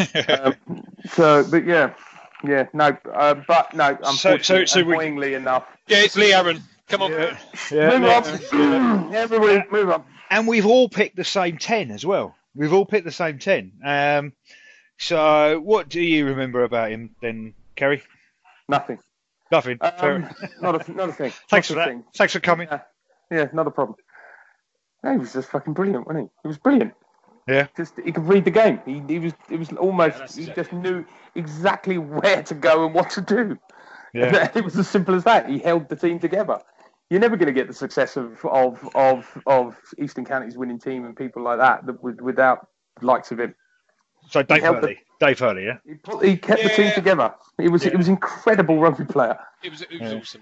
Um, 0.43 0.83
so, 1.11 1.45
but 1.49 1.65
yeah, 1.65 1.93
yeah, 2.43 2.67
no, 2.73 2.97
uh, 3.13 3.35
but 3.47 3.73
no. 3.73 3.97
So- 4.15 4.31
Unfortunately, 4.33 4.67
so 4.67 4.83
we- 4.83 5.33
enough. 5.35 5.65
Yeah, 5.87 6.03
it's 6.03 6.15
Lee 6.15 6.33
Aaron. 6.33 6.61
Come 6.87 7.01
on. 7.01 7.11
yeah, 7.11 7.37
yeah, 7.71 7.97
move 7.99 8.51
yeah. 8.53 8.93
on. 9.01 9.15
Everybody, 9.15 9.63
move 9.71 9.89
on. 9.89 10.03
And 10.29 10.47
we've 10.47 10.65
all 10.65 10.89
picked 10.89 11.15
the 11.15 11.23
same 11.23 11.57
ten 11.57 11.91
as 11.91 12.05
well. 12.05 12.35
We've 12.55 12.73
all 12.73 12.85
picked 12.85 13.05
the 13.05 13.11
same 13.11 13.39
ten. 13.39 13.71
Um, 13.83 14.33
so 14.97 15.59
what 15.59 15.89
do 15.89 16.01
you 16.01 16.25
remember 16.27 16.63
about 16.63 16.91
him 16.91 17.15
then, 17.21 17.53
Kerry? 17.75 18.03
Nothing. 18.69 18.99
Nothing. 19.51 19.77
Fair. 19.77 20.15
Um, 20.15 20.29
not 20.61 20.87
a 20.87 20.91
not 20.91 21.09
a 21.09 21.13
thing. 21.13 21.31
Thanks 21.49 21.67
for 21.67 21.75
Not 21.75 21.81
a 21.81 21.85
that. 21.85 21.87
thing. 21.91 22.03
Thanks 22.15 22.33
for 22.33 22.39
coming. 22.39 22.67
Yeah, 22.71 22.79
not 23.31 23.67
a 23.67 23.71
problem. 23.71 23.97
No, 25.03 25.11
he 25.11 25.17
was 25.17 25.33
just 25.33 25.49
fucking 25.49 25.73
brilliant, 25.73 26.07
wasn't 26.07 26.25
he? 26.25 26.29
He 26.43 26.47
was 26.47 26.57
brilliant. 26.57 26.93
Yeah. 27.47 27.67
Just 27.75 27.95
he 28.03 28.11
could 28.11 28.27
read 28.27 28.45
the 28.45 28.51
game. 28.51 28.79
He, 28.85 29.01
he 29.07 29.19
was 29.19 29.33
it 29.49 29.57
was 29.59 29.71
almost 29.73 30.17
that's 30.17 30.35
he 30.35 30.43
exactly 30.43 30.63
just 30.63 30.73
knew 30.73 31.05
exactly 31.35 31.97
where 31.97 32.41
to 32.43 32.53
go 32.53 32.85
and 32.85 32.95
what 32.95 33.09
to 33.11 33.21
do. 33.21 33.59
Yeah. 34.13 34.49
it 34.55 34.63
was 34.63 34.77
as 34.77 34.87
simple 34.87 35.13
as 35.15 35.23
that. 35.25 35.49
He 35.49 35.59
held 35.59 35.89
the 35.89 35.95
team 35.95 36.19
together. 36.19 36.61
You're 37.09 37.19
never 37.19 37.35
going 37.35 37.47
to 37.47 37.53
get 37.53 37.67
the 37.67 37.73
success 37.73 38.15
of 38.15 38.43
of 38.45 38.87
of 38.95 39.37
of 39.45 39.77
Eastern 39.97 40.25
County's 40.25 40.57
winning 40.57 40.79
team 40.79 41.05
and 41.05 41.15
people 41.15 41.43
like 41.43 41.59
that, 41.59 41.85
that 41.85 42.01
without 42.01 42.67
the 42.99 43.05
likes 43.05 43.31
of 43.31 43.39
him. 43.39 43.53
So 44.29 44.41
Dave 44.41 44.61
helped 44.61 44.81
Hurley. 44.81 44.99
Dave 45.19 45.37
Hurley, 45.39 45.65
yeah. 45.65 45.77
He, 45.85 45.95
put, 45.95 46.23
he 46.23 46.37
kept 46.37 46.63
the 46.63 46.69
team 46.69 46.93
together. 46.93 47.33
He 47.57 47.67
was 47.67 47.83
Yeah. 47.83 47.91
he 47.91 47.97
was 47.97 48.07
incredible 48.07 48.79
rugby 48.79 49.05
player. 49.05 49.37
It 49.63 49.71
was 49.71 49.81
it 49.81 49.91
was 49.91 50.11
Yeah. 50.11 50.17
awesome. 50.17 50.41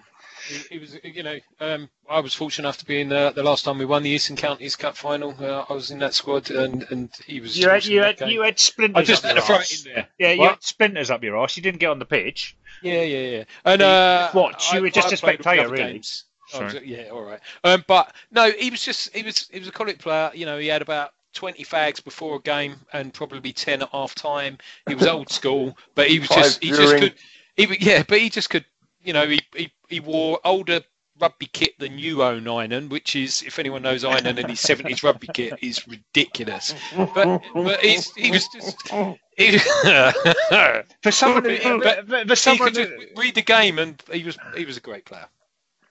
It, 0.52 0.68
it 0.72 0.82
was 0.82 0.98
you 1.04 1.24
know 1.24 1.40
um, 1.60 1.90
I 2.10 2.20
was 2.20 2.34
fortunate 2.34 2.66
enough 2.68 2.78
to 2.80 2.86
be 2.86 3.02
in 3.02 3.10
the, 3.10 3.32
the 3.36 3.44
last 3.44 3.64
time 3.66 3.78
we 3.78 3.86
won 3.86 4.04
the 4.04 4.10
Eastern 4.10 4.36
Counties 4.36 4.76
Cup 4.76 4.96
final. 4.98 5.36
Uh, 5.40 5.66
I 5.70 5.74
was 5.74 5.92
in 5.92 6.00
that 6.00 6.14
squad 6.14 6.52
and, 6.52 6.86
and 6.92 7.10
he 7.26 7.40
was. 7.40 7.58
You 7.58 7.70
had 7.70 7.86
you 7.86 8.02
had 8.02 8.20
you 8.22 8.42
had 8.42 8.60
splinters. 8.60 9.10
I 9.10 9.14
splinters 9.14 9.22
just 9.22 9.26
up 9.26 9.28
had 9.30 9.36
your 9.36 9.42
to 9.42 9.48
throw 9.48 9.56
arse. 9.58 9.72
it 9.72 9.88
in 9.88 9.94
there. 9.96 10.08
Yeah, 10.20 10.32
you 10.32 10.50
had 10.50 10.64
splinters 10.64 11.12
up 11.12 11.24
your 11.24 11.38
arse. 11.38 11.58
You 11.58 11.64
didn't 11.64 11.80
get 11.80 11.88
on 11.90 12.00
the 12.00 12.06
pitch. 12.06 12.56
Yeah, 12.82 13.02
yeah, 13.02 13.38
yeah. 13.38 13.44
And 13.66 13.82
uh, 13.82 14.32
What, 14.32 14.72
you 14.72 14.80
I- 14.80 14.82
were 14.82 14.90
just 14.90 15.12
I 15.12 15.14
a 15.14 15.18
spectator, 15.18 15.70
really? 15.70 15.84
games. 15.94 16.26
Was- 16.54 16.76
yeah, 16.84 17.10
all 17.12 17.24
right. 17.24 17.40
Um, 17.64 17.86
but 17.88 18.14
no, 18.32 18.52
he 18.52 18.70
was 18.70 18.84
just 18.84 19.16
he 19.16 19.24
was 19.24 19.48
he 19.52 19.60
was 19.60 19.68
a 19.68 19.72
college 19.72 20.00
player. 20.00 20.32
You 20.34 20.46
know, 20.46 20.58
he 20.58 20.68
had 20.68 20.82
about. 20.82 21.12
20 21.34 21.64
fags 21.64 22.04
before 22.04 22.36
a 22.36 22.42
game 22.42 22.76
and 22.92 23.14
probably 23.14 23.54
10 23.54 23.84
at 23.84 23.90
half 23.94 24.14
time. 24.14 24.58
He 24.86 24.96
was 24.96 25.08
old 25.08 25.30
school, 25.30 25.78
but 25.96 26.10
he 26.10 26.20
was 26.20 26.28
Five 26.28 26.38
just 26.44 26.62
he 26.62 26.72
just 26.72 26.98
could 26.98 27.14
he 27.56 27.78
yeah, 27.80 28.04
but 28.06 28.20
he 28.20 28.30
just 28.30 28.50
could 28.50 28.66
you 29.04 29.14
know 29.14 29.28
he, 29.28 29.40
he, 29.56 29.72
he 29.90 30.00
wore 30.00 30.40
older 30.44 30.82
rugby 31.20 31.46
kit 31.48 31.78
than 31.78 32.00
you 32.00 32.24
own 32.24 32.44
Einan, 32.46 32.90
which 32.90 33.16
is 33.16 33.44
if 33.44 33.60
anyone 33.60 33.84
knows 33.84 34.04
Einan 34.04 34.38
and 34.40 34.50
his 34.50 34.60
70s 34.60 35.04
rugby 35.04 35.28
kit 35.34 35.54
is 35.62 35.88
ridiculous. 35.88 36.74
But 36.96 37.42
but 37.54 37.80
he's, 37.82 38.12
he 38.16 38.32
was 38.32 38.48
just 38.48 38.90
he, 39.38 39.58
For 41.04 41.12
someone, 41.12 41.44
But- 41.44 41.58
who- 41.64 41.80
but, 41.82 42.08
but 42.08 42.24
for 42.28 42.30
he 42.30 42.36
someone, 42.36 42.74
could 42.74 42.76
just 42.76 42.92
read 43.18 43.36
the 43.36 43.42
game 43.42 43.80
and 43.80 44.02
he 44.12 44.24
was 44.24 44.38
he 44.56 44.66
was 44.66 44.78
a 44.78 44.82
great 44.82 45.06
player. 45.06 45.28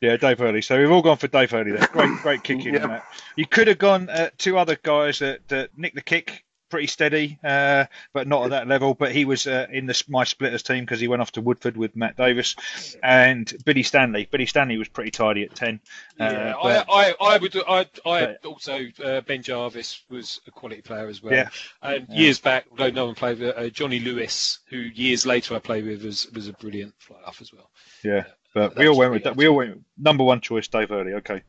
yeah, 0.00 0.16
Dave 0.16 0.38
Hurley. 0.38 0.62
So 0.62 0.78
we've 0.78 0.90
all 0.90 1.02
gone 1.02 1.16
for 1.18 1.28
Dave 1.28 1.50
Hurley. 1.50 1.72
There, 1.72 1.86
great, 1.92 2.10
great 2.22 2.42
kicking. 2.42 2.74
Yeah. 2.74 3.02
You 3.36 3.46
could 3.46 3.68
have 3.68 3.78
gone 3.78 4.08
uh, 4.08 4.30
two 4.38 4.58
other 4.58 4.76
guys 4.82 5.18
that, 5.20 5.46
that 5.48 5.70
nicked 5.76 5.94
the 5.94 6.02
kick, 6.02 6.44
pretty 6.70 6.86
steady, 6.86 7.38
uh, 7.44 7.84
but 8.14 8.26
not 8.28 8.44
at 8.44 8.50
that 8.50 8.68
level. 8.68 8.94
But 8.94 9.12
he 9.12 9.24
was 9.24 9.46
uh, 9.46 9.66
in 9.70 9.86
the 9.86 10.02
my 10.08 10.24
splitters 10.24 10.62
team 10.62 10.84
because 10.84 11.00
he 11.00 11.08
went 11.08 11.20
off 11.20 11.32
to 11.32 11.40
Woodford 11.40 11.76
with 11.76 11.94
Matt 11.96 12.16
Davis 12.16 12.56
and 13.02 13.52
Billy 13.66 13.82
Stanley. 13.82 14.28
Billy 14.30 14.46
Stanley 14.46 14.78
was 14.78 14.88
pretty 14.88 15.10
tidy 15.10 15.42
at 15.42 15.54
ten. 15.54 15.80
Yeah, 16.18 16.54
Uh, 16.56 16.62
but- 16.62 16.86
I, 16.90 17.10
I, 17.10 17.14
I 17.34 17.38
would, 17.38 17.56
I, 17.68 17.78
I 17.80 17.86
but- 18.26 18.44
also 18.46 18.86
uh, 19.04 19.20
Ben 19.22 19.42
Jarvis 19.42 20.04
was 20.08 20.40
a 20.46 20.50
quality 20.50 20.80
player 20.82 21.08
as 21.08 21.22
well. 21.22 21.34
Yeah. 21.34 21.48
And 21.82 22.06
Yeah. 22.08 22.16
years 22.16 22.38
back, 22.40 22.66
although 22.70 22.90
no 22.90 23.06
one 23.06 23.14
played 23.14 23.38
with 23.40 23.56
uh, 23.56 23.68
Johnny 23.70 24.00
Lewis, 24.00 24.60
who 24.68 24.76
years 24.78 25.26
later 25.26 25.54
I 25.54 25.58
played 25.58 25.84
with, 25.86 26.04
was 26.04 26.30
was 26.32 26.48
a 26.48 26.52
brilliant 26.54 26.94
fly 26.98 27.18
off 27.26 27.40
as 27.40 27.52
well. 27.52 27.70
Yeah, 28.04 28.24
but 28.54 28.76
we 28.76 28.88
all 28.88 28.96
went 28.96 29.12
with 29.12 29.24
that. 29.24 29.36
We 29.36 29.48
all 29.48 29.56
went 29.56 29.80
number 29.98 30.24
one 30.24 30.40
choice, 30.40 30.68
Dave 30.68 30.88
Hurley. 30.90 31.14
Okay, 31.14 31.42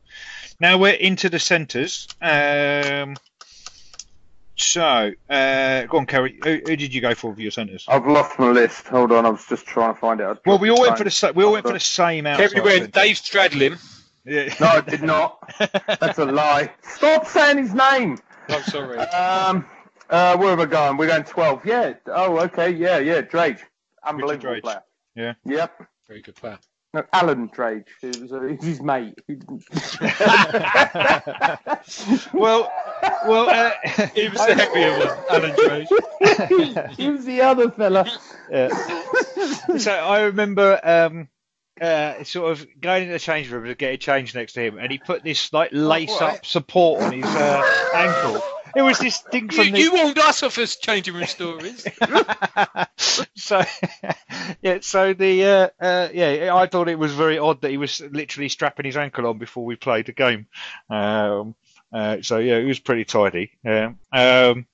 now 0.60 0.76
we're 0.78 0.94
into 0.94 1.28
the 1.28 1.38
centres. 1.38 2.08
Um, 2.20 3.16
so, 4.62 5.12
uh, 5.28 5.84
go 5.84 5.98
on, 5.98 6.06
Kerry. 6.06 6.38
Who, 6.42 6.60
who 6.66 6.76
did 6.76 6.94
you 6.94 7.00
go 7.00 7.14
for 7.14 7.34
for 7.34 7.40
your 7.40 7.50
centres? 7.50 7.84
I've 7.88 8.06
lost 8.06 8.38
my 8.38 8.50
list. 8.50 8.86
Hold 8.88 9.12
on, 9.12 9.26
I 9.26 9.30
was 9.30 9.44
just 9.46 9.66
trying 9.66 9.94
to 9.94 10.00
find 10.00 10.20
it. 10.20 10.38
Well, 10.46 10.58
we 10.58 10.70
all 10.70 10.80
went 10.80 10.98
for 10.98 11.04
the 11.04 11.10
same. 11.10 11.34
we 11.34 11.44
all 11.44 11.52
went 11.52 11.66
for 11.66 11.72
the 11.72 11.80
same 11.80 12.26
outside. 12.26 12.52
Kevin 12.52 12.64
went. 12.64 12.92
Dave 12.92 13.16
Stradlin. 13.16 13.78
Yeah. 14.24 14.54
No, 14.60 14.66
I 14.66 14.80
did 14.80 15.02
not. 15.02 15.38
That's 15.58 16.18
a 16.18 16.24
lie. 16.24 16.70
Stop 16.82 17.26
saying 17.26 17.58
his 17.58 17.74
name. 17.74 18.18
I'm 18.48 18.62
sorry. 18.62 18.98
Um, 18.98 19.66
uh, 20.10 20.36
where 20.36 20.52
am 20.52 20.58
we 20.58 20.66
going? 20.66 20.96
We're 20.96 21.08
going 21.08 21.24
12. 21.24 21.66
Yeah. 21.66 21.94
Oh, 22.06 22.38
okay. 22.40 22.70
Yeah, 22.70 22.98
yeah. 22.98 23.22
Drage. 23.22 23.60
Unbelievable 24.04 24.50
Drage. 24.54 24.62
player. 24.62 24.82
Yeah. 25.14 25.34
Yep. 25.44 25.86
Very 26.06 26.22
good 26.22 26.36
player. 26.36 26.58
No, 26.94 27.04
Alan 27.12 27.48
Drage. 27.48 27.86
He 28.00 28.08
was, 28.08 28.32
uh, 28.32 28.56
his 28.60 28.82
mate. 28.82 29.18
Well, 32.34 32.70
well, 33.26 33.48
uh, 33.48 33.70
He 34.14 34.28
was 34.28 34.46
the 34.46 34.54
heavier 34.54 34.98
one, 34.98 35.08
Alan 35.30 35.52
Drage. 35.52 36.90
he 36.96 37.10
was 37.10 37.24
the 37.24 37.40
other 37.40 37.70
fella. 37.70 38.06
Yeah. 38.50 38.68
so 39.78 39.92
I 39.92 40.22
remember 40.22 40.78
um, 40.82 41.28
uh, 41.80 42.24
sort 42.24 42.52
of 42.52 42.66
going 42.80 43.04
into 43.04 43.14
the 43.14 43.18
change 43.18 43.50
room 43.50 43.64
to 43.64 43.74
get 43.74 43.94
a 43.94 43.96
change 43.96 44.34
next 44.34 44.52
to 44.54 44.60
him, 44.60 44.78
and 44.78 44.92
he 44.92 44.98
put 44.98 45.24
this 45.24 45.52
like 45.52 45.70
lace 45.72 46.10
right. 46.20 46.34
up 46.34 46.46
support 46.46 47.02
on 47.02 47.12
his 47.12 47.24
uh, 47.24 47.62
ankle. 47.94 48.42
It 48.76 48.82
was 48.82 48.98
this 48.98 49.18
thing 49.20 49.50
You, 49.50 49.56
from 49.56 49.70
the. 49.72 49.80
you 49.80 49.94
warned 49.94 50.18
us 50.18 50.42
off 50.42 50.58
us 50.58 50.76
changing 50.76 51.14
room 51.14 51.26
stories. 51.26 51.86
so 53.34 53.62
yeah, 54.62 54.78
so 54.80 55.14
the 55.14 55.44
uh, 55.44 55.68
uh, 55.80 56.08
yeah, 56.12 56.54
I 56.54 56.66
thought 56.66 56.88
it 56.88 56.98
was 56.98 57.12
very 57.12 57.38
odd 57.38 57.60
that 57.62 57.70
he 57.70 57.76
was 57.78 58.00
literally 58.00 58.48
strapping 58.48 58.86
his 58.86 58.96
ankle 58.96 59.26
on 59.26 59.38
before 59.38 59.64
we 59.64 59.76
played 59.76 60.06
the 60.06 60.12
game. 60.12 60.46
Um, 60.90 61.54
uh, 61.92 62.18
so 62.22 62.38
yeah, 62.38 62.56
it 62.56 62.64
was 62.64 62.78
pretty 62.80 63.04
tidy. 63.04 63.50
Yeah. 63.64 63.92
Um, 64.12 64.66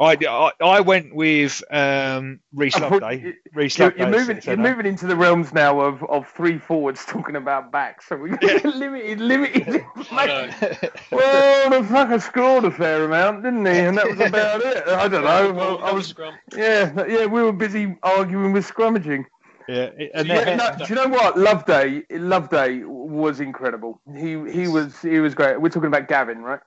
I, 0.00 0.16
I 0.28 0.50
I 0.60 0.80
went 0.80 1.14
with 1.14 1.62
um, 1.70 2.40
Reese 2.52 2.78
Loveday. 2.78 3.34
Reese 3.54 3.78
You're, 3.78 3.88
Loveday. 3.88 3.98
you're 3.98 4.08
moving. 4.08 4.40
You're 4.44 4.56
moving 4.56 4.86
into 4.86 5.06
the 5.06 5.16
realms 5.16 5.52
now 5.52 5.80
of, 5.80 6.02
of 6.04 6.28
three 6.28 6.58
forwards 6.58 7.04
talking 7.04 7.36
about 7.36 7.72
backs. 7.72 8.08
So 8.08 8.16
we're 8.16 8.38
limited, 8.64 9.20
limited. 9.20 9.84
I 10.10 10.26
know. 10.26 10.50
well, 11.12 11.70
the 11.70 11.88
fucker 11.88 12.20
scored 12.22 12.64
a 12.64 12.70
fair 12.70 13.04
amount, 13.04 13.42
didn't 13.42 13.66
he? 13.66 13.72
And 13.72 13.98
that 13.98 14.08
was 14.08 14.20
about 14.20 14.60
it. 14.62 14.86
I 14.88 15.08
don't 15.08 15.24
know. 15.24 15.52
Well, 15.52 15.78
I, 15.82 15.90
I 15.90 15.92
was, 15.92 16.06
scrum. 16.08 16.34
yeah, 16.56 16.92
yeah. 17.06 17.26
We 17.26 17.42
were 17.42 17.52
busy 17.52 17.96
arguing 18.02 18.52
with 18.52 18.66
scrummaging. 18.66 19.24
Yeah, 19.68 19.90
and 20.14 20.26
Yeah, 20.26 20.44
then, 20.44 20.48
Yeah, 20.48 20.56
no, 20.56 20.76
do 20.78 20.84
you 20.88 20.94
know 20.94 21.08
what? 21.08 21.36
Loveday, 21.38 22.02
Loveday 22.10 22.82
was 22.84 23.40
incredible. 23.40 24.00
He 24.16 24.30
he 24.50 24.68
was 24.68 25.00
he 25.02 25.18
was 25.20 25.34
great. 25.34 25.60
We're 25.60 25.68
talking 25.70 25.88
about 25.88 26.08
Gavin, 26.08 26.38
right? 26.42 26.60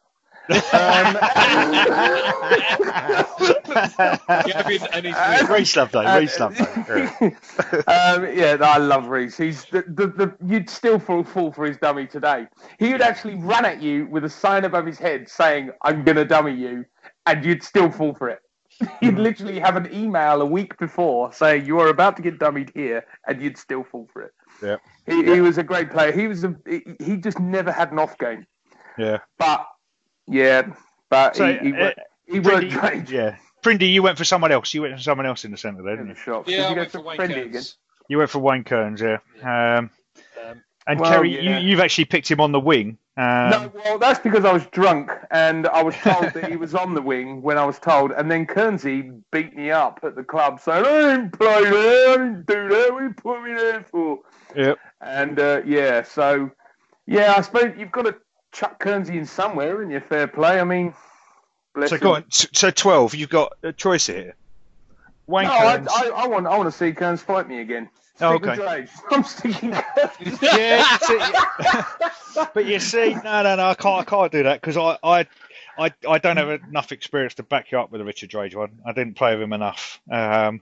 Um, 0.51 1.17
Gavin 4.45 4.87
and 4.93 5.05
his 5.05 5.15
Reese 5.49 5.75
Loveday. 5.75 6.05
Uh, 6.05 6.19
Reese 6.19 6.39
Loveday. 6.39 6.67
Yeah. 7.21 8.13
um, 8.15 8.37
yeah, 8.37 8.55
no, 8.55 8.65
I 8.65 8.77
love 8.77 9.07
Reese. 9.07 9.37
He's 9.37 9.65
the, 9.65 9.83
the, 9.87 10.07
the 10.07 10.35
you'd 10.45 10.69
still 10.69 10.99
fall, 10.99 11.23
fall 11.23 11.51
for 11.51 11.65
his 11.65 11.77
dummy 11.77 12.07
today. 12.07 12.47
He 12.79 12.91
would 12.91 13.01
actually 13.01 13.35
run 13.35 13.65
at 13.65 13.81
you 13.81 14.07
with 14.07 14.25
a 14.25 14.29
sign 14.29 14.65
above 14.65 14.85
his 14.85 14.99
head 14.99 15.29
saying, 15.29 15.71
"I'm 15.83 16.03
gonna 16.03 16.25
dummy 16.25 16.53
you," 16.53 16.85
and 17.25 17.45
you'd 17.45 17.63
still 17.63 17.91
fall 17.91 18.13
for 18.13 18.29
it. 18.29 18.39
You'd 19.01 19.19
literally 19.19 19.59
have 19.59 19.75
an 19.75 19.93
email 19.93 20.41
a 20.41 20.45
week 20.45 20.77
before 20.77 21.31
saying 21.33 21.65
you 21.65 21.79
are 21.79 21.89
about 21.89 22.15
to 22.15 22.23
get 22.23 22.39
dummied 22.39 22.71
here, 22.73 23.05
and 23.27 23.41
you'd 23.41 23.57
still 23.57 23.83
fall 23.83 24.07
for 24.11 24.23
it. 24.23 24.31
Yeah. 24.63 24.77
He, 25.05 25.23
he 25.23 25.41
was 25.41 25.57
a 25.57 25.63
great 25.63 25.91
player. 25.91 26.11
He 26.11 26.27
was 26.27 26.43
a, 26.43 26.55
he, 26.67 26.81
he 26.99 27.17
just 27.17 27.39
never 27.39 27.71
had 27.71 27.91
an 27.91 27.99
off 27.99 28.17
game. 28.17 28.47
Yeah. 28.97 29.19
But 29.37 29.67
yeah, 30.27 30.67
but 31.09 31.35
So, 31.35 31.45
he, 31.53 31.69
he, 31.69 31.73
uh, 31.73 31.77
wor- 31.77 31.93
he 32.27 32.39
worked 32.39 32.67
Prindy, 32.67 32.79
great. 32.79 33.09
yeah. 33.09 33.35
Prindy, 33.63 33.91
you 33.91 34.01
went 34.03 34.17
for 34.17 34.25
someone 34.25 34.51
else. 34.51 34.73
You 34.73 34.81
went 34.83 34.95
for 34.95 35.01
someone 35.03 35.25
else 35.27 35.45
in 35.45 35.51
the 35.51 35.57
centre 35.57 35.83
there, 35.83 35.93
In 35.93 36.07
didn't 36.07 36.13
the 36.13 36.19
you? 36.19 36.23
shop. 36.23 36.47
Yeah, 36.47 36.57
Did 36.57 36.65
I 36.65 36.69
you 36.69 36.75
go 36.75 36.81
went 36.81 36.91
for 36.91 37.01
Wayne 37.01 37.15
Friendly 37.17 37.35
Kearns. 37.35 37.47
again? 37.49 37.63
You 38.07 38.17
went 38.17 38.29
for 38.29 38.39
Wayne 38.39 38.63
Kearns, 38.63 39.01
yeah. 39.01 39.17
Um, 39.43 39.89
Um, 40.49 40.61
and 40.87 40.99
Well, 40.99 41.11
Kerry, 41.11 41.35
yeah. 41.43 41.59
you, 41.59 41.69
you've 41.69 41.79
actually 41.79 42.05
picked 42.05 42.29
him 42.29 42.41
on 42.41 42.51
the 42.51 42.59
wing. 42.59 42.97
Um, 43.17 43.49
no, 43.51 43.71
well, 43.75 43.99
that's 43.99 44.19
because 44.19 44.45
I 44.45 44.53
was 44.53 44.65
drunk 44.67 45.11
and 45.31 45.67
I 45.67 45.83
was 45.83 45.95
told 45.97 46.33
that 46.33 46.49
he 46.49 46.55
was 46.55 46.73
on 46.73 46.93
the 46.95 47.01
wing 47.01 47.41
when 47.41 47.57
I 47.57 47.65
was 47.65 47.77
told, 47.77 48.11
and 48.13 48.31
then 48.31 48.47
Kernsey 48.47 49.21
beat 49.31 49.53
me 49.55 49.69
up 49.69 49.99
at 50.03 50.15
the 50.15 50.23
club 50.23 50.59
saying, 50.61 50.85
"I 50.85 50.89
didn't 51.11 51.31
play 51.37 51.63
there, 51.69 52.09
I 52.13 52.17
didn't 52.17 52.45
do 52.47 52.69
that. 52.69 52.93
What 52.93 53.03
you 53.03 53.13
put 53.13 53.43
me 53.43 53.53
there 53.53 53.83
for?" 53.83 54.19
Yep. 54.55 54.79
And 55.01 55.39
uh, 55.39 55.61
yeah, 55.65 56.03
so 56.03 56.49
yeah, 57.05 57.33
I 57.37 57.41
suppose 57.41 57.73
you've 57.77 57.91
got 57.91 58.05
to 58.05 58.15
chuck 58.51 58.81
Kernsey 58.83 59.15
in 59.15 59.25
somewhere 59.25 59.81
in 59.81 59.89
your 59.89 60.01
fair 60.01 60.27
play. 60.27 60.59
I 60.59 60.63
mean, 60.63 60.93
bless 61.73 61.89
So 61.89 61.95
him. 61.95 62.01
go 62.01 62.15
on. 62.15 62.25
So 62.29 62.71
twelve. 62.71 63.15
You've 63.15 63.29
got 63.29 63.53
a 63.63 63.73
choice 63.73 64.07
here. 64.07 64.35
Wayne 65.27 65.47
No, 65.47 65.53
I, 65.53 65.75
I, 65.75 66.11
I 66.15 66.27
want 66.27 66.47
I 66.47 66.57
want 66.57 66.71
to 66.71 66.77
see 66.77 66.91
Kearns 66.91 67.21
fight 67.21 67.47
me 67.47 67.59
again. 67.59 67.89
Oh, 68.19 68.37
Stick 68.37 68.49
okay. 68.59 68.87
I'm 69.11 69.23
sticking. 69.23 69.71
Yeah, 70.41 70.97
but 72.53 72.65
you 72.65 72.79
see, 72.79 73.13
no, 73.15 73.43
no, 73.43 73.55
no, 73.55 73.65
I 73.69 73.73
can't, 73.73 74.01
I 74.01 74.03
can't 74.03 74.31
do 74.31 74.43
that 74.43 74.61
because 74.61 74.77
I, 74.77 74.97
I, 75.03 75.27
I, 75.77 75.91
I 76.07 76.17
don't 76.19 76.37
have 76.37 76.49
enough 76.49 76.91
experience 76.91 77.33
to 77.35 77.43
back 77.43 77.71
you 77.71 77.79
up 77.79 77.91
with 77.91 77.99
the 77.99 78.05
Richard 78.05 78.29
Drage 78.29 78.55
one. 78.55 78.79
I 78.85 78.93
didn't 78.93 79.15
play 79.15 79.33
with 79.33 79.41
him 79.43 79.53
enough, 79.53 79.99
um, 80.09 80.61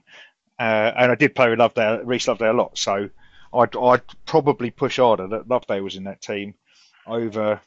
uh, 0.58 0.92
and 0.96 1.12
I 1.12 1.14
did 1.14 1.34
play 1.34 1.50
with 1.50 1.58
Loveday, 1.58 2.00
Reese 2.04 2.28
Loveday 2.28 2.48
a 2.48 2.52
lot. 2.52 2.78
So 2.78 3.10
I'd, 3.52 3.76
I'd 3.76 4.02
probably 4.26 4.70
push 4.70 4.96
harder 4.98 5.26
that 5.28 5.48
Loveday 5.48 5.80
was 5.80 5.96
in 5.96 6.04
that 6.04 6.22
team 6.22 6.54
over, 7.06 7.60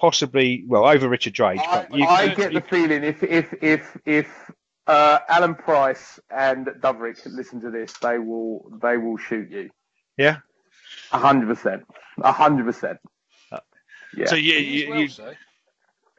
possibly, 0.00 0.64
well, 0.66 0.86
over 0.86 1.08
Richard 1.08 1.32
Drake. 1.34 1.60
I, 1.60 1.86
But 1.88 1.98
you, 1.98 2.04
I 2.06 2.22
you- 2.24 2.36
get 2.36 2.52
the 2.52 2.60
feeling 2.60 3.04
if 3.04 3.22
if 3.22 3.54
if 3.62 3.96
if 4.06 4.50
uh, 4.86 5.18
Alan 5.28 5.54
Price 5.54 6.18
and 6.30 6.68
Duverick 6.80 7.18
listen 7.26 7.60
to 7.62 7.70
this, 7.70 7.92
they 8.00 8.18
will 8.18 8.70
they 8.82 8.96
will 8.96 9.16
shoot 9.18 9.50
you. 9.50 9.70
Yeah? 10.16 10.38
a 11.12 11.18
hundred 11.18 11.48
percent, 11.48 11.84
a 12.22 12.32
hundred 12.32 12.64
percent. 12.66 12.98
Yeah, 14.16 14.24
so 14.26 14.36
you, 14.36 14.56
as 14.56 14.64
you, 14.64 14.88
well, 14.88 14.98
you, 15.00 15.08
so. 15.08 15.32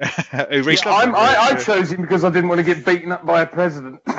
Yeah, 0.01 0.45
I'm, 0.85 1.11
Loveday? 1.11 1.17
I, 1.17 1.47
I 1.51 1.55
chose 1.55 1.91
him 1.91 2.01
because 2.03 2.23
I 2.23 2.29
didn't 2.29 2.47
want 2.49 2.59
to 2.59 2.63
get 2.63 2.85
beaten 2.85 3.11
up 3.11 3.25
by 3.25 3.41
a 3.41 3.45
president. 3.47 3.99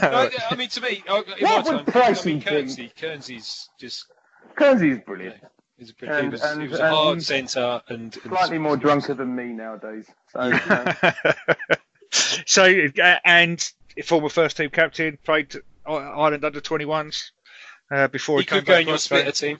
No, 0.00 0.30
I 0.50 0.54
mean, 0.56 0.68
to 0.68 0.80
me, 0.80 1.02
I- 1.08 1.18
in 1.38 1.46
What 1.46 1.66
my 1.66 1.74
would 1.76 1.86
time, 1.86 2.02
I 2.02 2.10
Pricey 2.12 2.26
mean, 2.26 2.40
think? 2.40 2.68
Kearnsey, 2.68 2.94
Kearnsey's 2.94 3.68
just 3.80 4.06
Kernsy's 4.56 5.00
brilliant. 5.04 5.36
He's 5.78 5.90
a 5.90 5.94
pretty, 5.94 6.12
And- 6.14 6.24
he 6.24 6.28
was, 6.30 6.42
and- 6.42 6.62
he 6.62 6.68
was 6.68 6.80
a 6.80 6.88
hard 6.90 7.12
and- 7.14 7.22
centre 7.22 7.80
and, 7.88 8.14
and 8.14 8.22
Slightly 8.32 8.58
more 8.58 8.76
drunker 8.76 9.14
than 9.14 9.34
me 9.34 9.46
nowadays. 9.46 10.06
So 10.32 10.44
you 10.44 10.60
know. 10.68 10.92
so, 12.10 12.64
uh, 13.02 13.16
and 13.24 13.70
former 14.04 14.28
first 14.28 14.56
team 14.56 14.70
captain, 14.70 15.18
played 15.24 15.54
Ireland 15.86 16.44
under 16.44 16.60
21s 16.60 17.30
uh, 17.90 18.08
before 18.08 18.38
He 18.38 18.42
he, 18.42 18.46
came 18.46 18.58
could 18.60 18.66
go 18.66 18.74
in 18.74 18.86
your 18.86 18.92
to 18.92 18.94
us, 18.94 19.04
so 19.04 19.16
splitter 19.16 19.32
team. 19.32 19.58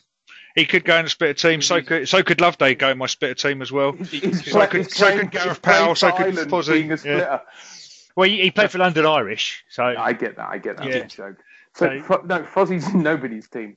He 0.55 0.67
could 0.67 0.85
go 0.85 0.97
in 0.97 1.05
the 1.05 1.11
splitter 1.11 1.35
team. 1.35 1.63
So 1.63 1.81
could 1.83 2.09
so 2.09 2.23
could 2.23 2.41
Loveday 2.41 2.75
go 2.75 2.91
in 2.91 2.99
my 2.99 3.07
splitter 3.07 3.35
team 3.35 3.63
as 3.63 3.71
well. 3.71 3.93
So 4.05 4.67
could- 4.67 4.91
so 4.91 5.19
could 5.19 5.31
Gareth 5.31 5.63
Powell, 5.63 5.95
so 5.95 6.11
could 6.13 6.27
Ireland 6.27 6.51
Fozzie, 6.51 6.73
being 6.73 6.93
a 6.93 6.99
yeah. 7.05 7.39
Well, 8.17 8.29
he, 8.29 8.43
he 8.43 8.51
played 8.51 8.71
for 8.73 8.79
London 8.79 9.07
Irish, 9.07 9.65
so 9.71 9.85
I 9.85 10.13
get 10.13 10.37
that. 10.37 10.49
I 10.49 10.59
get 10.59 10.79
that. 10.79 10.87
Yeah. 10.87 11.05
Joke. 11.05 11.37
So, 11.75 12.03
So- 12.09 12.23
no, 12.25 12.43
Fozzie's 12.43 12.93
nobody's 12.93 13.49
team. 13.49 13.77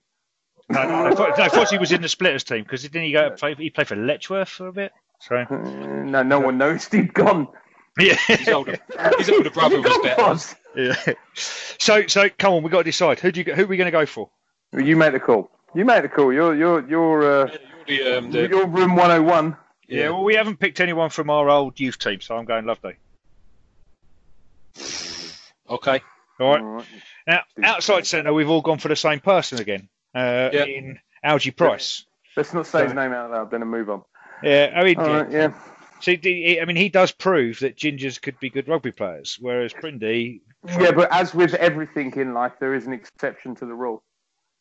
No, 0.71 0.83
no, 0.87 1.09
no, 1.09 1.15
Fo- 1.15 1.27
no, 1.29 1.49
Fozzie 1.49 1.79
was 1.79 1.91
in 1.91 2.01
the 2.01 2.09
splitters 2.09 2.43
team 2.43 2.63
because 2.63 2.83
didn't 2.83 3.03
he 3.03 3.11
go 3.11 3.29
play? 3.31 3.55
He 3.55 3.69
played 3.69 3.87
for 3.87 3.95
Letchworth 3.95 4.49
for 4.49 4.67
a 4.67 4.73
bit. 4.73 4.91
So 5.19 5.35
Uh, 5.35 5.45
no, 5.55 6.23
no 6.23 6.39
one 6.39 6.57
knows 6.57 6.87
he'd 6.87 7.13
gone. 7.13 7.47
yeah, 7.99 8.15
His 8.27 8.47
older, 8.47 8.77
his 9.17 9.29
older 9.29 9.49
brother 9.49 9.81
was 9.81 9.97
better. 10.03 10.21
Foz. 10.21 10.55
yeah. 10.75 11.13
So 11.33 12.07
so 12.07 12.29
come 12.37 12.53
on, 12.53 12.63
we 12.63 12.67
have 12.67 12.71
got 12.71 12.77
to 12.79 12.83
decide 12.85 13.19
who 13.19 13.31
do 13.31 13.41
you 13.41 13.53
who 13.53 13.63
are 13.63 13.67
we 13.67 13.77
going 13.77 13.85
to 13.85 13.91
go 13.91 14.05
for? 14.05 14.29
You 14.73 14.95
make 14.95 15.11
the 15.13 15.19
call. 15.19 15.51
You 15.75 15.85
make 15.85 16.01
the 16.03 16.09
call. 16.09 16.31
You're 16.33 16.55
you're 16.55 16.87
you're 16.87 17.41
uh, 17.43 17.51
You're 17.87 18.03
the, 18.13 18.17
um, 18.17 18.31
the, 18.31 18.47
you're 18.47 18.67
room 18.67 18.95
101. 18.95 19.57
Yeah, 19.87 20.09
well, 20.11 20.23
we 20.23 20.35
haven't 20.35 20.57
picked 20.57 20.79
anyone 20.79 21.09
from 21.09 21.29
our 21.29 21.49
old 21.49 21.77
youth 21.79 21.99
team, 21.99 22.21
so 22.21 22.37
I'm 22.37 22.45
going 22.45 22.63
Loveday. 22.65 22.95
okay. 25.69 26.01
All 26.39 26.49
right. 26.53 26.61
All 26.61 26.67
right. 26.77 26.85
Now, 27.27 27.41
outside 27.63 28.07
centre, 28.07 28.33
we've 28.33 28.49
all 28.49 28.61
gone 28.61 28.77
for 28.79 28.87
the 28.87 28.95
same 28.95 29.19
person 29.19 29.59
again. 29.59 29.89
Uh. 30.13 30.49
In 30.53 30.99
Algie 31.23 31.51
Price. 31.51 32.05
Let's 32.35 32.53
not 32.53 32.65
say 32.65 32.83
his 32.83 32.93
name 32.93 33.11
out 33.11 33.31
loud. 33.31 33.51
Then 33.51 33.61
and 33.61 33.71
move 33.71 33.89
on. 33.89 34.03
Yeah, 34.41 34.73
I 34.75 34.83
mean, 34.83 34.97
right. 34.97 35.29
Yeah. 35.31 35.53
see, 35.99 36.59
I 36.59 36.65
mean, 36.65 36.75
he 36.75 36.89
does 36.89 37.11
prove 37.11 37.59
that 37.59 37.75
gingers 37.77 38.21
could 38.21 38.39
be 38.39 38.49
good 38.49 38.67
rugby 38.67 38.91
players, 38.91 39.37
whereas 39.39 39.73
Prindy. 39.73 40.41
Yeah, 40.67 40.91
but 40.91 41.11
as 41.11 41.33
with 41.33 41.53
everything 41.55 42.13
in 42.15 42.33
life, 42.33 42.53
there 42.59 42.73
is 42.73 42.87
an 42.87 42.93
exception 42.93 43.55
to 43.55 43.65
the 43.65 43.73
rule. 43.73 44.03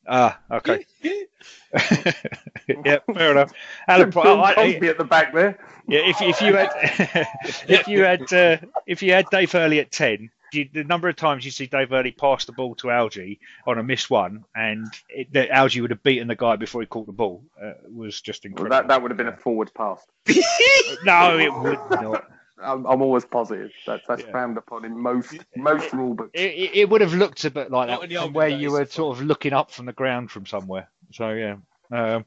Ah, 0.08 0.38
okay. 0.50 0.86
yeah, 1.02 2.98
fair 3.14 3.30
enough. 3.30 3.52
Alan 3.86 4.10
Price. 4.10 4.24
Bill 4.24 4.42
I- 4.42 4.54
Cosby 4.54 4.88
at 4.88 4.98
the 4.98 5.04
back 5.04 5.32
there. 5.34 5.58
yeah, 5.86 6.00
if 6.00 6.20
if 6.20 6.40
you 6.40 6.56
had 6.56 6.70
if 7.68 7.86
you 7.86 8.02
had 8.04 8.32
uh, 8.32 8.56
if 8.86 9.02
you 9.02 9.12
had 9.12 9.26
Dave 9.30 9.52
Hurley 9.52 9.78
at 9.78 9.92
ten, 9.92 10.30
you, 10.52 10.68
the 10.72 10.84
number 10.84 11.08
of 11.08 11.16
times 11.16 11.44
you 11.44 11.50
see 11.50 11.66
Dave 11.66 11.90
Hurley 11.90 12.12
pass 12.12 12.44
the 12.44 12.52
ball 12.52 12.74
to 12.76 12.90
Algie 12.90 13.40
on 13.66 13.78
a 13.78 13.82
missed 13.82 14.10
one, 14.10 14.44
and 14.54 14.86
it, 15.08 15.32
that 15.32 15.50
Algie 15.50 15.80
would 15.80 15.90
have 15.90 16.02
beaten 16.02 16.28
the 16.28 16.36
guy 16.36 16.56
before 16.56 16.80
he 16.82 16.86
caught 16.86 17.06
the 17.06 17.12
ball, 17.12 17.42
uh, 17.62 17.72
was 17.92 18.20
just 18.20 18.44
Well, 18.44 18.50
incredible. 18.50 18.76
that 18.76 18.88
that 18.88 19.02
would 19.02 19.10
have 19.10 19.18
been 19.18 19.28
a 19.28 19.36
forward 19.36 19.72
pass. 19.74 20.00
no, 21.04 21.38
it 21.38 21.52
would 21.54 21.78
not. 22.02 22.24
I'm, 22.62 22.84
I'm 22.84 23.00
always 23.00 23.24
positive. 23.24 23.70
That's 23.86 24.06
that's 24.06 24.22
Yeah. 24.22 24.30
frowned 24.32 24.58
upon 24.58 24.84
in 24.84 24.98
most 24.98 25.34
most 25.56 25.92
rule 25.94 26.12
books. 26.14 26.30
It, 26.34 26.50
it, 26.52 26.74
it 26.74 26.88
would 26.90 27.00
have 27.00 27.14
looked 27.14 27.44
a 27.46 27.50
bit 27.50 27.70
like 27.70 27.88
Not 27.88 28.06
that 28.08 28.12
from 28.22 28.32
where 28.34 28.48
you 28.48 28.72
were 28.72 28.84
sort 28.84 29.16
of 29.16 29.24
looking 29.24 29.54
up 29.54 29.70
from 29.70 29.86
the 29.86 29.92
ground 29.94 30.30
from 30.30 30.44
somewhere. 30.44 30.88
So 31.12 31.30
yeah, 31.30 31.56
um, 31.90 32.24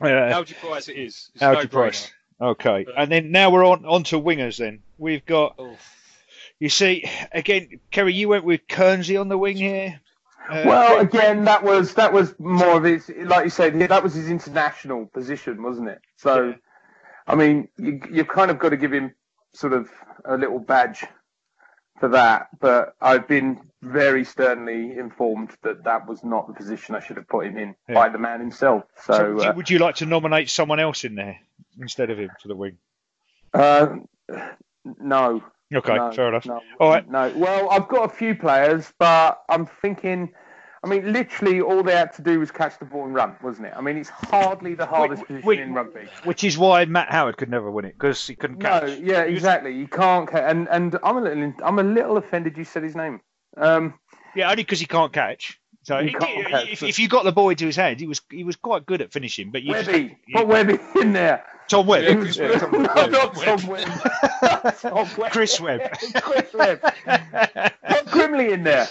uh, 0.00 0.06
Algie 0.06 0.54
Price 0.54 0.88
it 0.88 0.96
is. 0.96 1.30
It's 1.34 1.42
a 1.42 1.52
no-brainer. 1.52 1.70
Price. 1.70 2.10
Okay, 2.40 2.84
and 2.96 3.12
then 3.12 3.30
now 3.30 3.50
we're 3.50 3.64
on 3.64 3.84
on 3.86 4.02
to 4.04 4.20
wingers. 4.20 4.56
Then 4.58 4.80
we've 4.98 5.24
got 5.24 5.54
Oh. 5.56 5.76
You 6.64 6.70
see 6.70 7.04
again, 7.30 7.68
Kerry. 7.90 8.14
You 8.14 8.30
went 8.30 8.44
with 8.44 8.66
Kernsey 8.66 9.20
on 9.20 9.28
the 9.28 9.36
wing 9.36 9.58
here. 9.58 10.00
Uh, 10.48 10.62
Well, 10.64 10.98
again, 11.00 11.44
that 11.44 11.62
was 11.62 11.92
that 11.94 12.10
was 12.12 12.34
more 12.38 12.78
of 12.78 12.84
his, 12.84 13.10
like 13.24 13.44
you 13.44 13.50
said, 13.50 13.78
that 13.78 14.02
was 14.02 14.14
his 14.14 14.30
international 14.30 15.04
position, 15.06 15.62
wasn't 15.62 15.88
it? 15.90 16.00
So, 16.16 16.48
Yeah. 16.48 16.54
I 17.26 17.34
mean, 17.34 17.68
you 17.76 18.00
you've 18.10 18.28
kind 18.28 18.50
of 18.50 18.58
got 18.58 18.70
to 18.70 18.78
give 18.78 18.92
him 18.92 19.14
sort 19.52 19.74
of 19.74 19.90
a 20.24 20.38
little 20.38 20.58
badge 20.58 21.04
for 22.00 22.08
that. 22.08 22.48
But 22.60 22.94
I've 22.98 23.28
been 23.28 23.60
very 23.82 24.24
sternly 24.24 24.96
informed 24.96 25.50
that 25.64 25.84
that 25.84 26.06
was 26.08 26.24
not 26.24 26.46
the 26.46 26.54
position 26.54 26.94
I 26.94 27.00
should 27.00 27.18
have 27.18 27.28
put 27.28 27.46
him 27.46 27.58
in 27.58 27.74
Yeah. 27.88 27.94
by 27.94 28.08
the 28.08 28.18
man 28.18 28.40
himself. 28.40 28.84
so 29.04 29.12
So, 29.12 29.34
would, 29.34 29.42
you, 29.44 29.50
uh, 29.50 29.54
would 29.54 29.70
you 29.70 29.78
like 29.80 29.96
to 29.96 30.06
nominate 30.06 30.48
someone 30.48 30.80
else 30.80 31.04
in 31.04 31.14
there 31.14 31.38
instead 31.78 32.08
of 32.08 32.18
him 32.18 32.30
for 32.40 32.48
the 32.48 32.56
wing? 32.56 32.78
Uh, 33.52 33.96
no. 34.98 35.42
Okay, 35.72 35.94
no, 35.94 36.12
fair 36.12 36.28
enough. 36.28 36.46
No, 36.46 36.60
All 36.78 36.90
right. 36.90 37.10
No. 37.10 37.32
Well, 37.36 37.70
I've 37.70 37.88
got 37.88 38.04
a 38.04 38.08
few 38.08 38.34
players, 38.34 38.92
but 38.98 39.42
I'm 39.48 39.66
thinking. 39.66 40.32
I 40.82 40.86
mean, 40.86 41.14
literally, 41.14 41.62
all 41.62 41.82
they 41.82 41.96
had 41.96 42.12
to 42.14 42.22
do 42.22 42.38
was 42.38 42.50
catch 42.50 42.78
the 42.78 42.84
ball 42.84 43.06
and 43.06 43.14
run, 43.14 43.34
wasn't 43.42 43.68
it? 43.68 43.72
I 43.74 43.80
mean, 43.80 43.96
it's 43.96 44.10
hardly 44.10 44.74
the 44.74 44.84
hardest 44.84 45.22
Wait, 45.22 45.40
position 45.40 45.58
in 45.70 45.72
rugby. 45.72 46.02
Which 46.24 46.44
is 46.44 46.58
why 46.58 46.84
Matt 46.84 47.10
Howard 47.10 47.38
could 47.38 47.48
never 47.48 47.70
win 47.70 47.86
it 47.86 47.94
because 47.94 48.26
he 48.26 48.36
couldn't 48.36 48.60
catch. 48.60 48.82
No, 48.82 48.98
yeah, 49.02 49.22
exactly. 49.22 49.74
You 49.74 49.88
can't. 49.88 50.28
catch, 50.28 50.44
and 50.46 50.68
and 50.68 50.98
I'm 51.02 51.16
a 51.16 51.20
little. 51.22 51.54
I'm 51.64 51.78
a 51.78 51.82
little 51.82 52.18
offended. 52.18 52.58
You 52.58 52.64
said 52.64 52.82
his 52.82 52.94
name. 52.94 53.22
Um, 53.56 53.94
Yeah, 54.36 54.50
only 54.50 54.62
because 54.62 54.80
he 54.80 54.86
can't 54.86 55.12
catch. 55.12 55.58
So 55.84 55.98
He 56.02 56.08
he- 56.08 56.14
can't 56.14 56.68
if, 56.70 56.82
if 56.82 56.98
you 56.98 57.08
got 57.08 57.24
the 57.24 57.32
ball 57.32 57.50
into 57.50 57.66
his 57.66 57.76
hand, 57.76 58.00
he 58.00 58.06
was 58.06 58.20
he 58.30 58.42
was 58.44 58.56
quite 58.56 58.84
good 58.86 59.00
at 59.02 59.12
finishing. 59.12 59.50
But 59.50 59.62
you 59.62 59.72
just- 59.74 59.86
Webby, 59.86 60.16
you- 60.26 60.36
put 60.36 60.46
Webby 60.48 60.78
in 61.00 61.12
there. 61.12 61.44
Tom 61.68 61.86
Webb, 61.86 62.04
Yeah, 62.04 62.14
Chris 62.16 62.38
no, 62.38 62.48
Webb. 62.48 63.10
not 63.10 63.36
Webb. 63.36 63.58
Tom 63.60 63.66
Webb. 63.68 63.88
Tom 64.80 65.08
Webb. 65.16 65.32
Chris 65.32 65.60
Webb. 65.60 65.80
Chris 66.16 66.52
Webb. 66.52 66.80
Put 66.82 68.06
Grimley 68.06 68.52
in 68.52 68.64
there. 68.64 68.86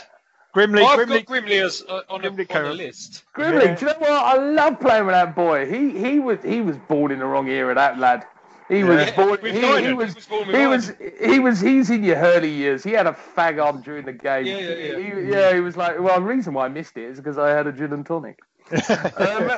Grimley, 0.56 0.84
I've 0.86 1.00
Grimley, 1.00 1.26
got 1.26 1.36
Grimley 1.36 1.64
as, 1.64 1.84
uh, 1.90 2.02
on, 2.10 2.24
a, 2.26 2.30
Grimley 2.30 2.40
on 2.42 2.46
Carroll. 2.46 2.70
the 2.78 2.84
list. 2.84 3.24
Grimley, 3.36 3.66
Yeah. 3.66 3.76
do 3.76 3.86
you 3.88 3.92
know 3.92 3.98
what? 4.00 4.12
I 4.12 4.36
love 4.38 4.80
playing 4.80 5.06
with 5.08 5.14
that 5.14 5.36
boy. 5.36 5.66
He 5.70 5.98
he 6.00 6.20
was 6.20 6.40
he 6.44 6.62
was 6.62 6.78
born 6.78 7.12
in 7.12 7.20
the 7.20 7.26
wrong 7.26 7.48
era. 7.48 7.74
That 7.76 7.98
lad. 8.00 8.26
He 8.70 8.84
was 8.84 8.98
Yeah, 9.08 9.16
born. 9.16 9.30
with 9.32 9.42
He, 9.42 9.60
Dynan. 9.62 9.80
he 9.82 9.86
He 9.88 9.94
was. 9.94 10.16
was 10.16 10.26
born 10.26 10.48
with 10.48 10.56
He 10.56 10.68
was. 10.68 10.94
He 11.22 11.40
was. 11.40 11.60
He's 11.60 11.90
in 11.90 12.04
your 12.04 12.16
early 12.18 12.50
years. 12.50 12.84
He 12.84 12.92
had 12.92 13.08
a 13.08 13.16
fag 13.36 13.64
arm 13.64 13.82
during 13.82 14.06
the 14.06 14.14
game. 14.14 14.46
Yeah, 14.46 14.58
yeah, 14.58 14.70
yeah. 14.98 14.98
He, 15.24 15.30
yeah, 15.32 15.54
he 15.54 15.60
was 15.60 15.76
like. 15.78 16.00
Well, 16.00 16.16
the 16.20 16.26
reason 16.26 16.54
why 16.54 16.66
I 16.66 16.70
missed 16.70 16.96
it 16.98 17.04
is 17.04 17.18
because 17.18 17.38
I 17.38 17.50
had 17.50 17.68
a 17.68 17.72
gin 17.72 17.92
and 17.94 18.06
tonic. 18.06 18.40
Um, 18.72 19.52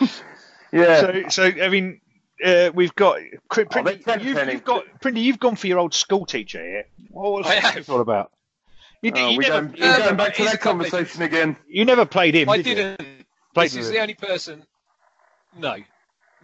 yeah. 0.72 1.00
So, 1.00 1.22
so 1.28 1.42
I 1.44 1.68
mean, 1.68 2.00
uh, 2.44 2.70
we've 2.74 2.94
got 2.94 3.18
Cri- 3.48 3.66
Oh, 3.74 3.88
you've, 4.20 4.48
you've 4.48 4.64
got 4.64 4.84
Prindy, 5.00 5.22
you've 5.22 5.40
gone 5.40 5.56
for 5.56 5.66
your 5.66 5.78
old 5.78 5.94
school 5.94 6.24
teacher 6.26 6.62
here. 6.62 6.84
What 7.10 7.32
was 7.32 7.46
I 7.46 7.72
this 7.74 7.88
all 7.88 8.00
about? 8.00 8.30
You, 9.02 9.12
Oh, 9.14 9.28
you 9.30 9.38
we're 9.38 9.48
never, 9.48 9.62
going, 9.68 9.80
we're 9.80 9.98
going 9.98 10.16
back 10.16 10.34
to 10.34 10.44
that 10.44 10.54
a 10.54 10.58
couple 10.58 10.82
of- 10.84 10.90
conversation 10.90 11.22
again. 11.22 11.56
you 11.68 11.84
never 11.84 12.04
played 12.06 12.34
him, 12.34 12.48
I 12.48 12.58
did 12.58 12.76
didn't. 12.76 12.98
Played 13.54 13.66
this 13.70 13.74
with 13.76 13.80
is 13.82 13.88
him. 13.88 13.94
the 13.94 14.00
only 14.02 14.14
person. 14.14 14.62
No, 15.58 15.76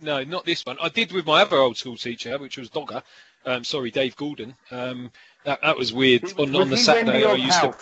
no, 0.00 0.24
not 0.24 0.44
this 0.44 0.64
one. 0.64 0.76
I 0.80 0.88
did 0.88 1.12
with 1.12 1.26
my 1.26 1.42
other 1.42 1.56
old 1.56 1.76
school 1.76 1.96
teacher, 1.96 2.38
which 2.38 2.58
was 2.58 2.70
Dogger. 2.70 3.02
Um, 3.44 3.64
sorry, 3.64 3.90
Dave 3.90 4.16
Gordon. 4.16 4.54
Um, 4.70 5.10
that 5.44 5.60
that 5.62 5.76
was 5.76 5.92
weird. 5.92 6.22
Was- 6.22 6.32
on 6.34 6.54
on 6.56 6.70
the 6.70 6.76
Saturday, 6.76 7.24
I 7.24 7.34
used 7.34 7.60
to. 7.60 7.74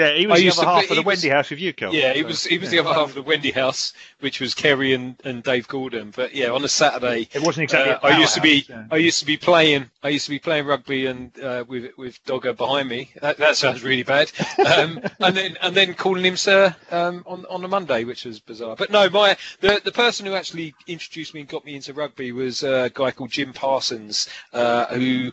Yeah, 0.00 0.14
he 0.14 0.26
I 0.26 0.28
was 0.30 0.40
the 0.40 0.48
other 0.50 0.60
to 0.62 0.66
half 0.66 0.82
of 0.82 0.88
the 0.88 0.94
he 0.94 1.00
was- 1.00 1.06
Wendy 1.06 1.28
House 1.28 1.50
with 1.50 1.58
you, 1.60 1.72
Kel. 1.72 1.94
Yeah, 1.94 2.12
he 2.14 2.22
So, 2.22 2.26
was 2.28 2.44
he 2.44 2.58
was 2.58 2.72
yeah. 2.72 2.82
the 2.82 2.88
other 2.88 2.98
half 2.98 3.08
of 3.10 3.14
the 3.14 3.22
Wendy 3.22 3.50
House, 3.50 3.92
which 4.20 4.40
was 4.40 4.54
Kerry 4.54 4.94
and, 4.94 5.16
and 5.24 5.42
Dave 5.42 5.68
Gordon. 5.68 6.12
But 6.14 6.34
yeah, 6.34 6.48
on 6.50 6.64
a 6.64 6.68
Saturday, 6.68 7.28
It 7.32 7.42
wasn't 7.42 7.64
exactly. 7.64 7.92
uh, 7.92 8.14
I 8.14 8.18
used 8.18 8.34
to 8.34 8.40
be 8.40 8.62
powerhouse, 8.62 8.88
I 8.90 8.96
used 8.96 9.20
to 9.20 9.26
be 9.26 9.36
playing 9.36 9.90
I 10.02 10.08
used 10.08 10.24
to 10.24 10.30
be 10.30 10.38
playing 10.38 10.66
rugby 10.66 11.06
and 11.06 11.30
uh, 11.40 11.64
with 11.68 11.90
with 11.98 12.22
Dogger 12.24 12.52
behind 12.54 12.88
me. 12.88 13.10
That, 13.20 13.36
that 13.38 13.56
sounds 13.56 13.82
really 13.82 14.02
bad. 14.02 14.32
Um, 14.66 15.00
and 15.20 15.36
then 15.36 15.56
and 15.60 15.74
then 15.76 15.94
calling 15.94 16.24
him 16.24 16.36
sir 16.36 16.74
um, 16.90 17.22
on 17.26 17.44
on 17.46 17.64
a 17.64 17.68
Monday, 17.68 18.04
which 18.04 18.24
was 18.24 18.40
bizarre. 18.40 18.76
But 18.76 18.90
no, 18.90 19.08
my 19.10 19.36
the 19.60 19.80
the 19.84 19.92
person 19.92 20.26
who 20.26 20.34
actually 20.34 20.74
introduced 20.86 21.34
me 21.34 21.40
and 21.40 21.48
got 21.48 21.64
me 21.64 21.74
into 21.76 21.92
rugby 21.92 22.32
was 22.32 22.62
a 22.62 22.90
guy 22.94 23.10
called 23.10 23.30
Jim 23.30 23.52
Parsons, 23.52 24.28
uh, 24.52 24.86
who 24.86 25.32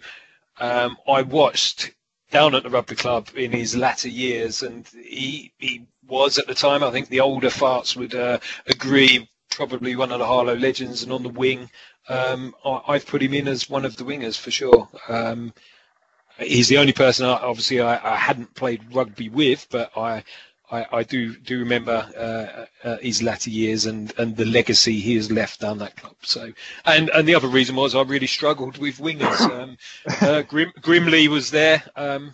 um, 0.59 0.97
I 1.07 1.21
watched 1.21 1.91
down 2.31 2.55
at 2.55 2.63
the 2.63 2.69
rugby 2.69 2.95
club 2.95 3.29
in 3.35 3.51
his 3.51 3.75
latter 3.75 4.09
years, 4.09 4.63
and 4.63 4.87
he 4.87 5.51
he 5.57 5.85
was 6.07 6.37
at 6.37 6.47
the 6.47 6.55
time. 6.55 6.83
I 6.83 6.91
think 6.91 7.09
the 7.09 7.21
older 7.21 7.49
farts 7.49 7.95
would 7.95 8.15
uh, 8.15 8.39
agree. 8.67 9.29
Probably 9.49 9.95
one 9.95 10.11
of 10.11 10.19
the 10.19 10.25
Harlow 10.25 10.55
legends, 10.55 11.03
and 11.03 11.11
on 11.11 11.23
the 11.23 11.29
wing, 11.29 11.69
um, 12.09 12.53
I, 12.63 12.81
I've 12.89 13.07
put 13.07 13.23
him 13.23 13.33
in 13.33 13.47
as 13.47 13.69
one 13.69 13.85
of 13.85 13.95
the 13.95 14.03
wingers 14.03 14.37
for 14.37 14.51
sure. 14.51 14.87
Um, 15.07 15.53
he's 16.39 16.67
the 16.67 16.77
only 16.77 16.93
person, 16.93 17.25
I, 17.25 17.33
obviously, 17.33 17.81
I, 17.81 18.13
I 18.13 18.15
hadn't 18.15 18.53
played 18.55 18.93
rugby 18.93 19.29
with, 19.29 19.67
but 19.69 19.91
I, 19.97 20.23
I, 20.69 20.85
I 20.91 21.03
do 21.03 21.33
do 21.35 21.59
remember 21.59 22.05
uh, 22.17 22.87
uh, 22.87 22.97
his 22.97 23.23
latter 23.23 23.49
years 23.49 23.85
and, 23.85 24.13
and 24.17 24.35
the 24.35 24.45
legacy 24.45 24.99
he 24.99 25.15
has 25.15 25.31
left 25.31 25.61
down 25.61 25.77
that 25.79 25.95
club. 25.95 26.15
So, 26.23 26.51
and 26.85 27.09
and 27.11 27.27
the 27.27 27.35
other 27.35 27.47
reason 27.47 27.75
was 27.75 27.95
I 27.95 28.01
really 28.01 28.27
struggled 28.27 28.77
with 28.77 28.97
wingers. 28.97 29.37
Um, 29.57 29.77
uh, 30.21 30.41
Grim, 30.41 30.71
Grimley 30.81 31.27
was 31.29 31.49
there 31.51 31.81
um, 31.95 32.33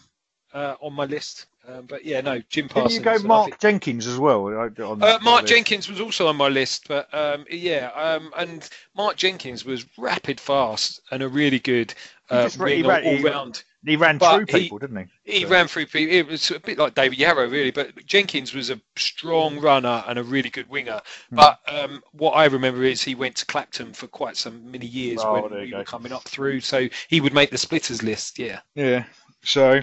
uh, 0.53 0.75
on 0.81 0.93
my 0.93 1.05
list, 1.05 1.45
um, 1.67 1.85
but 1.85 2.03
yeah, 2.03 2.21
no, 2.21 2.41
Jim 2.49 2.67
Didn't 2.67 2.91
you 2.91 2.99
go 3.01 3.17
Mark 3.19 3.49
think- 3.49 3.59
Jenkins 3.61 4.07
as 4.07 4.17
well? 4.17 4.47
uh, 4.47 4.69
uh, 4.83 5.19
Mark 5.21 5.43
list? 5.43 5.53
Jenkins 5.53 5.87
was 5.89 6.01
also 6.01 6.27
on 6.27 6.35
my 6.35 6.49
list, 6.49 6.87
but 6.87 7.13
um, 7.13 7.45
yeah, 7.49 7.91
um, 7.95 8.31
and 8.35 8.67
Mark 8.95 9.15
Jenkins 9.15 9.63
was 9.63 9.85
rapid, 9.97 10.39
fast, 10.39 11.01
and 11.11 11.21
a 11.23 11.29
really 11.29 11.59
good 11.59 11.93
uh, 12.29 12.49
winger 12.57 12.99
all 13.03 13.19
round. 13.21 13.63
He 13.85 13.97
ran 13.97 14.17
But 14.17 14.35
through 14.35 14.45
he- 14.47 14.63
people, 14.63 14.77
didn't 14.79 15.09
he? 15.25 15.33
He 15.39 15.41
So- 15.43 15.49
ran 15.49 15.67
through 15.67 15.87
people. 15.87 16.15
It 16.15 16.27
was 16.27 16.51
a 16.51 16.59
bit 16.59 16.77
like 16.77 16.95
David 16.95 17.17
Yarrow, 17.19 17.47
really, 17.49 17.71
but 17.71 18.05
Jenkins 18.05 18.53
was 18.53 18.69
a 18.69 18.79
strong 18.95 19.59
runner 19.59 20.03
and 20.07 20.17
a 20.17 20.23
really 20.23 20.49
good 20.49 20.69
winger. 20.69 21.01
Hmm. 21.29 21.35
But 21.35 21.59
um, 21.67 22.01
what 22.13 22.31
I 22.31 22.45
remember 22.45 22.83
is 22.83 23.01
he 23.01 23.13
went 23.15 23.35
to 23.37 23.45
Clapton 23.45 23.93
for 23.93 24.07
quite 24.07 24.37
some 24.37 24.71
many 24.71 24.85
years 24.85 25.19
Oh, 25.21 25.33
when 25.41 25.61
we 25.61 25.69
go. 25.69 25.79
were 25.79 25.83
coming 25.83 26.13
up 26.13 26.23
through, 26.23 26.61
so 26.61 26.87
he 27.09 27.19
would 27.19 27.33
make 27.33 27.49
the 27.51 27.57
splitters 27.57 28.01
list. 28.03 28.39
Yeah. 28.39 28.59
Yeah. 28.75 29.03
So, 29.43 29.81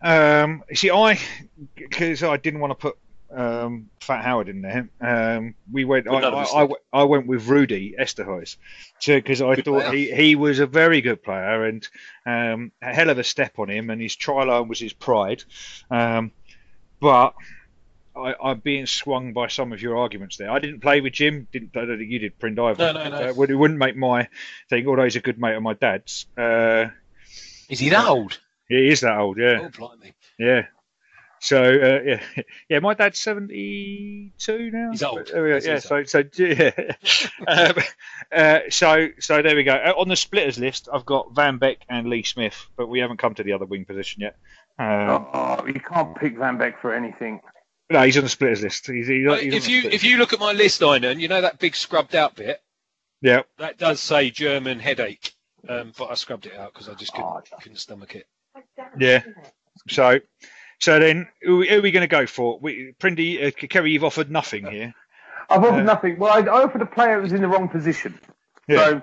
um, 0.00 0.62
see, 0.74 0.90
I 0.90 1.18
because 1.74 2.22
I 2.22 2.36
didn't 2.38 2.60
want 2.60 2.70
to 2.70 2.74
put 2.76 2.96
um, 3.34 3.90
Fat 4.00 4.24
Howard 4.24 4.48
in 4.48 4.62
there. 4.62 4.88
Um, 5.00 5.54
we 5.70 5.84
went. 5.84 6.08
I, 6.08 6.12
But 6.12 6.20
none 6.20 6.32
of 6.32 6.38
us 6.40 6.52
I, 6.54 6.62
I. 6.62 6.68
I 6.92 7.02
went 7.04 7.26
with 7.26 7.46
Rudy 7.48 7.94
Esterhuis, 7.98 8.56
because 9.04 9.42
I 9.42 9.54
Good 9.56 9.64
thought 9.64 9.84
player. 9.84 9.92
he, 9.92 10.10
he 10.10 10.36
was 10.36 10.58
a 10.60 10.66
very 10.66 11.00
good 11.00 11.22
player 11.22 11.64
and 11.64 11.86
um, 12.26 12.72
a 12.82 12.92
hell 12.94 13.10
of 13.10 13.18
a 13.18 13.24
step 13.24 13.58
on 13.58 13.68
him, 13.70 13.90
and 13.90 14.00
his 14.00 14.16
try 14.16 14.44
line 14.44 14.68
was 14.68 14.78
his 14.80 14.92
pride. 14.92 15.44
Um, 15.90 16.32
but 17.00 17.34
I, 18.16 18.34
I'm 18.42 18.60
being 18.60 18.86
swung 18.86 19.32
by 19.32 19.48
some 19.48 19.72
of 19.72 19.80
your 19.82 19.96
arguments 19.98 20.36
there. 20.38 20.50
I 20.50 20.58
didn't 20.58 20.80
play 20.80 21.00
with 21.00 21.12
Jim. 21.12 21.46
Didn't 21.52 21.76
I 21.76 21.84
don't 21.84 21.98
think 21.98 22.10
you 22.10 22.18
did, 22.18 22.38
Prind 22.38 22.58
either. 22.58 22.92
No, 22.92 23.04
no, 23.04 23.10
no. 23.10 23.16
Uh, 23.28 23.28
it 23.28 23.54
wouldn't 23.54 23.78
make 23.78 23.96
my 23.96 24.28
thing. 24.70 24.86
Although 24.88 25.04
he's 25.04 25.16
a 25.16 25.20
good 25.20 25.38
mate 25.38 25.54
of 25.54 25.62
my 25.62 25.74
dad's. 25.74 26.26
Uh, 26.36 26.86
Is 27.68 27.78
he 27.78 27.90
that 27.90 28.06
old? 28.06 28.38
he 28.68 28.88
is 28.88 29.00
that 29.00 29.16
old, 29.18 29.38
yeah. 29.38 29.60
Oh, 29.62 29.68
blimey. 29.68 30.12
Yeah. 30.38 30.66
So 31.40 31.62
uh, 31.62 32.00
yeah, 32.04 32.42
yeah. 32.68 32.78
My 32.80 32.94
dad's 32.94 33.18
seventy-two 33.20 34.70
now. 34.70 34.90
He's 34.90 35.02
old. 35.02 35.16
But 35.18 35.32
there 35.32 35.42
we 35.44 35.50
go, 35.50 35.56
yeah. 35.64 35.74
he's 35.74 35.84
So 35.84 36.04
so 36.04 36.22
yeah. 36.36 36.70
um, 37.46 37.74
uh, 38.32 38.58
so 38.70 39.08
so 39.18 39.42
there 39.42 39.56
we 39.56 39.64
go. 39.64 39.72
Uh, 39.74 39.94
on 39.96 40.08
the 40.08 40.16
splitters 40.16 40.58
list, 40.58 40.88
I've 40.92 41.06
got 41.06 41.34
Van 41.34 41.58
Beck 41.58 41.78
and 41.88 42.08
Lee 42.08 42.22
Smith, 42.22 42.66
but 42.76 42.88
we 42.88 43.00
haven't 43.00 43.18
come 43.18 43.34
to 43.34 43.42
the 43.42 43.52
other 43.52 43.66
wing 43.66 43.84
position 43.84 44.22
yet. 44.22 44.36
Um, 44.78 45.26
Oh, 45.32 45.66
you 45.66 45.80
can't 45.80 46.16
pick 46.16 46.36
Van 46.38 46.56
Beck 46.58 46.80
for 46.80 46.94
anything. 46.94 47.40
No, 47.90 48.02
he's 48.02 48.16
on 48.18 48.22
the 48.24 48.28
splitters 48.28 48.62
list. 48.62 48.86
He's, 48.86 49.06
he's, 49.08 49.26
he's 49.26 49.54
if 49.54 49.68
you 49.68 49.80
splitters. 49.80 49.94
if 49.94 50.04
you 50.04 50.18
look 50.18 50.32
at 50.32 50.40
my 50.40 50.52
list, 50.52 50.80
Einan, 50.82 51.20
you 51.20 51.28
know 51.28 51.40
that 51.40 51.58
big 51.58 51.74
scrubbed 51.74 52.14
out 52.14 52.36
bit. 52.36 52.60
yeah. 53.22 53.42
That 53.58 53.78
does 53.78 53.98
say 54.00 54.30
German 54.30 54.78
headache, 54.78 55.32
um, 55.68 55.92
but 55.96 56.10
I 56.10 56.14
scrubbed 56.14 56.46
it 56.46 56.54
out 56.56 56.72
because 56.74 56.88
I 56.88 56.94
just 56.94 57.12
couldn't, 57.12 57.26
Oh, 57.28 57.42
couldn't 57.60 57.78
stomach 57.78 58.14
it. 58.14 58.26
Yeah. 58.98 59.22
So 59.88 60.18
so 60.80 60.98
then 60.98 61.26
who, 61.42 61.62
who 61.64 61.78
are 61.78 61.82
we 61.82 61.90
going 61.90 62.02
to 62.02 62.06
go 62.08 62.26
for? 62.26 62.58
We, 62.60 62.94
Prindy, 63.00 63.46
uh, 63.46 63.50
Kerry, 63.68 63.92
you've 63.92 64.04
offered 64.04 64.30
nothing 64.30 64.66
here. 64.66 64.94
I've 65.50 65.64
offered 65.64 65.80
Uh, 65.80 65.82
nothing. 65.82 66.18
Well, 66.18 66.32
I, 66.32 66.40
I 66.40 66.62
offered 66.64 66.82
a 66.82 66.86
player 66.86 67.16
that 67.16 67.22
was 67.22 67.32
in 67.32 67.40
the 67.42 67.48
wrong 67.48 67.68
position. 67.68 68.18
Yeah. 68.68 68.76
So, 68.84 69.02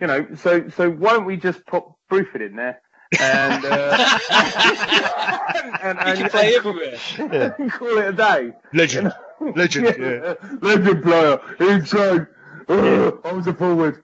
you 0.00 0.06
know, 0.06 0.26
so 0.36 0.68
so 0.68 0.90
why 0.90 1.14
don't 1.14 1.24
we 1.24 1.36
just 1.38 1.64
put 1.66 1.84
Bruford 2.10 2.42
in 2.46 2.54
there 2.56 2.80
and 3.18 3.64
uh, 3.64 4.18
and, 5.82 5.98
He 6.00 6.22
can 6.22 6.30
play 6.30 6.54
everywhere. 6.56 6.96
and 7.58 7.72
call 7.72 7.98
it 7.98 8.08
a 8.08 8.12
day. 8.12 8.52
Legend. 8.74 9.12
Legend. 9.56 9.96
Yeah. 9.98 10.34
Legend 10.60 11.02
player 11.02 11.40
inside. 11.60 12.26
Uh, 12.68 13.12
I 13.24 13.30
was 13.32 13.46
a 13.46 13.54
forward. 13.54 14.02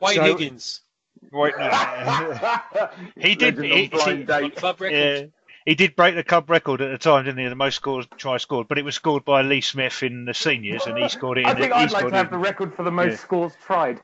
Wayne 0.00 0.14
So- 0.16 0.22
Higgins 0.22 0.80
Wait, 1.30 1.52
no. 1.58 1.68
He 3.18 3.34
did- 3.34 3.58
Legend 3.58 3.72
on 3.72 3.78
he- 3.78 3.88
blind 3.88 4.18
he- 4.20 4.24
date. 4.24 4.56
club 4.56 4.80
record. 4.80 5.32
Yeah. 5.68 5.70
He 5.70 5.74
did 5.74 5.94
break 5.96 6.14
the 6.14 6.24
club 6.24 6.48
record 6.50 6.80
at 6.80 6.90
the 6.90 6.98
time, 6.98 7.24
didn't 7.24 7.38
he? 7.38 7.48
The 7.48 7.54
most 7.54 7.74
scores 7.76 8.06
try 8.16 8.38
scored, 8.38 8.68
but 8.68 8.78
it 8.78 8.84
was 8.84 8.94
scored 8.94 9.24
by 9.24 9.42
Lee 9.42 9.60
Smith 9.60 10.02
in 10.02 10.24
the 10.24 10.34
seniors, 10.34 10.86
and 10.86 10.96
he 10.96 11.08
scored 11.08 11.38
it. 11.38 11.42
In 11.42 11.46
I 11.48 11.54
the, 11.54 11.60
think 11.60 11.72
he 11.74 11.78
I'd 11.80 11.90
like 11.92 12.00
scored 12.00 12.12
to 12.12 12.16
have 12.16 12.26
it- 12.26 12.30
the 12.30 12.38
record 12.38 12.74
for 12.74 12.82
the 12.84 12.90
most 12.90 13.10
Yeah. 13.12 13.16
scores 13.16 13.52
tried. 13.64 14.00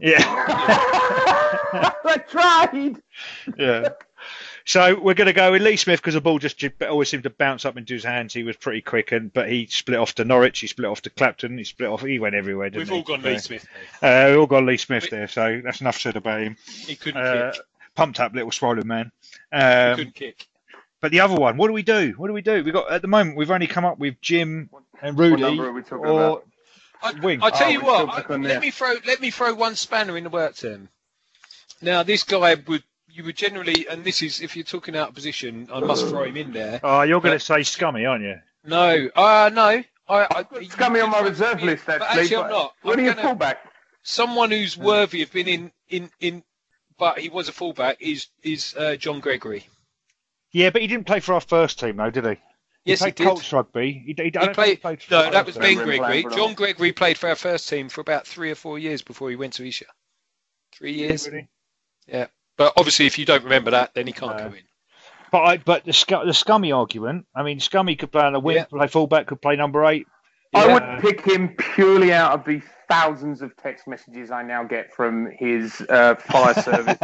Yeah, 0.00 0.16
I 0.20 2.16
tried. 2.28 2.96
yeah. 3.56 3.88
So 4.64 4.98
we're 5.00 5.14
going 5.14 5.26
to 5.28 5.32
go 5.32 5.52
with 5.52 5.62
Lee 5.62 5.76
Smith 5.76 6.00
because 6.00 6.14
the 6.14 6.20
ball 6.20 6.40
just 6.40 6.62
always 6.82 7.08
seemed 7.08 7.22
to 7.22 7.30
bounce 7.30 7.64
up 7.64 7.76
into 7.76 7.94
his 7.94 8.02
hands. 8.02 8.34
He 8.34 8.42
was 8.42 8.56
pretty 8.56 8.80
quick, 8.80 9.12
and 9.12 9.32
but 9.32 9.48
he 9.48 9.66
split 9.66 9.98
off 9.98 10.16
to 10.16 10.24
Norwich. 10.24 10.58
He 10.58 10.66
split 10.66 10.88
off 10.88 11.02
to 11.02 11.10
Clapton. 11.10 11.56
He 11.56 11.62
split 11.64 11.88
off. 11.88 12.02
He 12.02 12.18
went 12.18 12.34
everywhere. 12.34 12.68
Didn't 12.70 12.80
We've 12.80 12.88
he? 12.88 12.94
all 12.96 13.02
gone 13.02 13.22
So, 13.22 13.28
Lee 13.28 13.38
Smith. 13.38 13.66
Uh, 14.02 14.26
we 14.30 14.36
all 14.36 14.46
got 14.48 14.64
Lee 14.64 14.76
Smith 14.76 15.08
there, 15.08 15.28
so 15.28 15.60
that's 15.64 15.80
enough 15.80 16.00
said 16.00 16.16
about 16.16 16.40
him. 16.40 16.56
He 16.66 16.96
couldn't 16.96 17.22
Uh, 17.22 17.52
kick. 17.52 17.60
pumped 17.94 18.18
up 18.18 18.34
little 18.34 18.50
swollen 18.50 18.86
man. 18.88 19.12
He 19.52 19.56
Um, 19.56 19.96
couldn't 19.96 20.14
kick. 20.16 20.46
But 21.06 21.12
the 21.12 21.20
other 21.20 21.36
one, 21.36 21.56
what 21.56 21.68
do 21.68 21.72
we 21.72 21.82
do? 21.84 22.14
What 22.16 22.26
do 22.26 22.32
we 22.32 22.42
do? 22.42 22.64
We 22.64 22.72
got 22.72 22.90
at 22.90 23.00
the 23.00 23.06
moment 23.06 23.36
we've 23.36 23.52
only 23.52 23.68
come 23.68 23.84
up 23.84 23.96
with 23.98 24.20
Jim 24.20 24.68
and 25.00 25.16
Rudy 25.16 25.40
What 25.40 25.40
number 25.50 25.68
are 25.68 25.72
we 25.72 25.82
talking 25.82 25.98
or 26.04 26.10
about? 26.20 26.46
I, 27.00 27.12
wing. 27.20 27.40
I 27.42 27.50
tell 27.50 27.68
Oh, 27.68 27.70
you 27.70 27.80
what, 27.80 28.30
I- 28.30 28.36
let 28.36 28.60
me 28.60 28.72
throw 28.72 28.94
let 29.06 29.20
me 29.20 29.30
throw 29.30 29.54
one 29.54 29.76
spanner 29.76 30.16
in 30.16 30.24
the 30.24 30.30
works 30.30 30.62
then. 30.62 30.88
Now 31.80 32.02
this 32.02 32.24
guy 32.24 32.56
would 32.66 32.82
you 33.08 33.22
would 33.22 33.36
generally, 33.36 33.86
and 33.88 34.02
this 34.02 34.20
is 34.20 34.40
if 34.40 34.56
you're 34.56 34.64
talking 34.64 34.96
out 34.96 35.10
of 35.10 35.14
position, 35.14 35.68
I 35.72 35.78
must 35.78 36.08
throw 36.08 36.24
him 36.24 36.36
in 36.36 36.52
there. 36.52 36.80
Oh, 36.82 37.02
you're 37.02 37.20
going 37.20 37.38
to 37.38 37.40
say 37.44 37.62
scummy, 37.62 38.04
aren't 38.04 38.24
you? 38.24 38.34
No, 38.64 39.08
uh, 39.14 39.48
no. 39.54 39.82
I, 40.08 40.44
I 40.52 40.64
Scummy 40.68 41.00
on 41.00 41.10
my 41.10 41.20
reserve 41.20 41.62
list, 41.62 41.84
but 41.86 42.02
actually. 42.02 42.22
actually 42.22 42.36
I'm 42.36 42.50
not. 42.50 42.74
When 42.82 42.94
I'm 42.94 42.98
are 42.98 43.08
you 43.08 43.14
gonna- 43.14 43.28
fullback? 43.28 43.58
someone 44.02 44.50
who's 44.50 44.76
worthy 44.76 45.22
of 45.22 45.32
being 45.32 45.48
in 45.48 45.72
in 45.88 46.10
in, 46.20 46.42
but 46.98 47.18
he 47.20 47.28
was 47.28 47.48
a 47.48 47.52
fullback. 47.52 47.96
Is 48.00 48.26
is 48.42 48.74
uh, 48.76 48.96
John 48.96 49.20
Gregory? 49.20 49.66
Yeah, 50.56 50.70
but 50.70 50.80
he 50.80 50.88
didn't 50.88 51.06
play 51.06 51.20
for 51.20 51.34
our 51.34 51.40
first 51.42 51.78
team, 51.78 51.96
though, 51.98 52.08
did 52.08 52.24
he? 52.24 52.36
Yes, 52.86 53.00
he 53.00 53.04
played 53.04 53.14
did. 53.16 53.26
Colts 53.26 53.52
rugby. 53.52 53.92
He, 54.06 54.14
he, 54.16 54.26
I 54.26 54.30
don't 54.30 54.42
think 54.44 54.54
played- 54.54 54.68
he 54.70 54.76
played 54.76 55.02
for 55.02 55.10
No, 55.14 55.30
that 55.30 55.44
was 55.44 55.58
Ben 55.58 55.74
Gregory. 55.76 56.22
John. 56.34 56.54
Gregory 56.54 56.92
played 56.92 57.18
for 57.18 57.28
our 57.28 57.34
first 57.34 57.68
team 57.68 57.90
for 57.90 58.00
about 58.00 58.26
three 58.26 58.50
or 58.50 58.54
four 58.54 58.78
years 58.78 59.02
before 59.02 59.28
he 59.28 59.36
went 59.36 59.52
to 59.54 59.68
Esher. 59.68 59.84
Three 60.74 60.92
years. 60.94 61.28
Really? 61.28 61.48
But 62.56 62.72
obviously, 62.78 63.04
if 63.04 63.18
you 63.18 63.26
don't 63.26 63.44
remember 63.44 63.72
that, 63.72 63.92
then 63.92 64.06
he 64.06 64.14
can't 64.14 64.38
No. 64.38 64.48
go 64.48 64.54
in. 64.54 64.62
But 65.30 65.42
I, 65.42 65.56
but 65.58 65.84
the 65.84 65.90
scu- 65.90 66.24
the 66.24 66.32
scummy 66.32 66.72
argument. 66.72 67.26
I 67.34 67.42
mean, 67.42 67.60
scummy 67.60 67.96
could 67.96 68.10
play 68.12 68.22
on 68.22 68.32
the 68.32 68.40
wing, 68.40 68.56
Yeah. 68.56 68.64
play 68.64 68.86
fullback, 68.86 69.26
could 69.26 69.42
play 69.42 69.56
number 69.56 69.84
eight. 69.84 70.06
I 70.56 70.72
would 70.72 71.00
pick 71.02 71.20
him 71.24 71.48
purely 71.56 72.12
out 72.12 72.32
of 72.32 72.44
the 72.44 72.62
thousands 72.88 73.42
of 73.42 73.56
text 73.56 73.88
messages 73.88 74.30
I 74.30 74.42
now 74.42 74.62
get 74.62 74.94
from 74.94 75.28
his 75.30 75.80
uh, 75.88 76.14
fire 76.16 76.54
service 76.62 76.96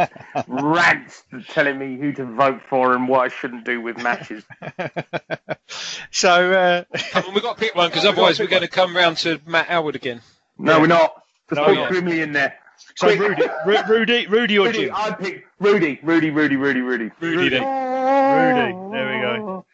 rants 0.47 1.23
telling 1.49 1.77
me 1.77 1.97
who 1.97 2.13
to 2.13 2.25
vote 2.25 2.61
for 2.69 2.93
and 2.95 3.07
what 3.07 3.19
I 3.21 3.27
shouldn't 3.27 3.65
do 3.65 3.81
with 3.81 3.97
matches. 3.97 4.43
so 6.11 6.51
uh, 6.53 6.83
Come 7.11 7.25
on, 7.27 7.33
we've 7.33 7.43
got 7.43 7.57
to 7.57 7.59
pick 7.59 7.75
one 7.75 7.89
because 7.89 8.05
otherwise 8.11 8.39
we're 8.39 8.47
going 8.47 8.61
to 8.61 8.67
come 8.67 8.95
round 8.95 9.17
to 9.17 9.39
Matt 9.45 9.67
Howard 9.67 9.95
again. 9.95 10.21
No, 10.57 10.79
we're 10.79 10.87
not. 10.87 11.21
Just 11.49 11.59
No, 11.59 11.65
put 11.65 11.77
we're. 11.77 11.89
Grimley 11.89 12.21
in 12.21 12.31
there. 12.31 12.55
so 12.95 13.07
Quick. 13.07 13.19
Rudy, 13.19 13.43
Ru- 13.65 13.83
Rudy, 13.95 14.27
Rudy 14.27 14.59
or 14.59 14.65
Rudy, 14.67 14.85
Jim? 14.85 14.91
I'd 14.95 15.19
pick 15.19 15.45
Rudy, 15.59 15.99
Rudy, 16.03 16.29
Rudy, 16.29 16.55
Rudy, 16.55 16.81
Rudy. 16.81 17.11
Rudy 17.19 17.49
then. 17.49 17.63
Rudy. 17.63 18.91
There 18.93 19.15
we 19.15 19.21
go. 19.21 19.65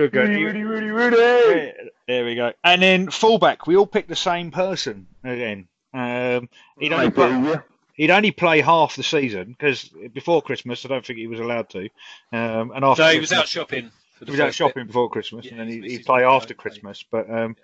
Good, 0.00 0.12
good. 0.12 0.28
Rudy, 0.30 0.62
Rudy, 0.64 0.88
Rudy, 0.88 1.16
Rudy. 1.16 1.72
There 2.08 2.24
we 2.24 2.34
go. 2.34 2.52
And 2.64 2.80
then 2.80 3.10
fullback, 3.10 3.66
we 3.66 3.76
all 3.76 3.86
picked 3.86 4.08
the 4.08 4.16
same 4.16 4.50
person 4.50 5.06
again. 5.22 5.68
Um, 5.92 6.48
he'd, 6.78 6.94
only 6.94 7.10
play, 7.10 7.56
he'd 7.92 8.10
only 8.10 8.30
play 8.30 8.62
half 8.62 8.96
the 8.96 9.02
season 9.02 9.48
because 9.50 9.90
before 10.14 10.40
Christmas, 10.40 10.86
I 10.86 10.88
don't 10.88 11.04
think 11.04 11.18
he 11.18 11.26
was 11.26 11.38
allowed 11.38 11.68
to. 11.70 11.90
Um, 12.32 12.72
and 12.74 12.82
after 12.82 13.02
No, 13.02 13.10
he 13.10 13.20
was 13.20 13.28
Christmas- 13.28 13.38
out 13.38 13.48
shopping. 13.48 13.90
He 14.24 14.30
was 14.30 14.40
out 14.40 14.46
first 14.46 14.58
shopping 14.58 14.86
before 14.86 15.10
Christmas, 15.10 15.44
Yeah, 15.44 15.52
and 15.52 15.60
then 15.60 15.68
he, 15.68 15.80
missing 15.80 15.98
he'd 15.98 16.06
play 16.06 16.24
after 16.24 16.54
right? 16.54 16.58
Christmas. 16.58 17.04
But 17.10 17.30
um, 17.30 17.56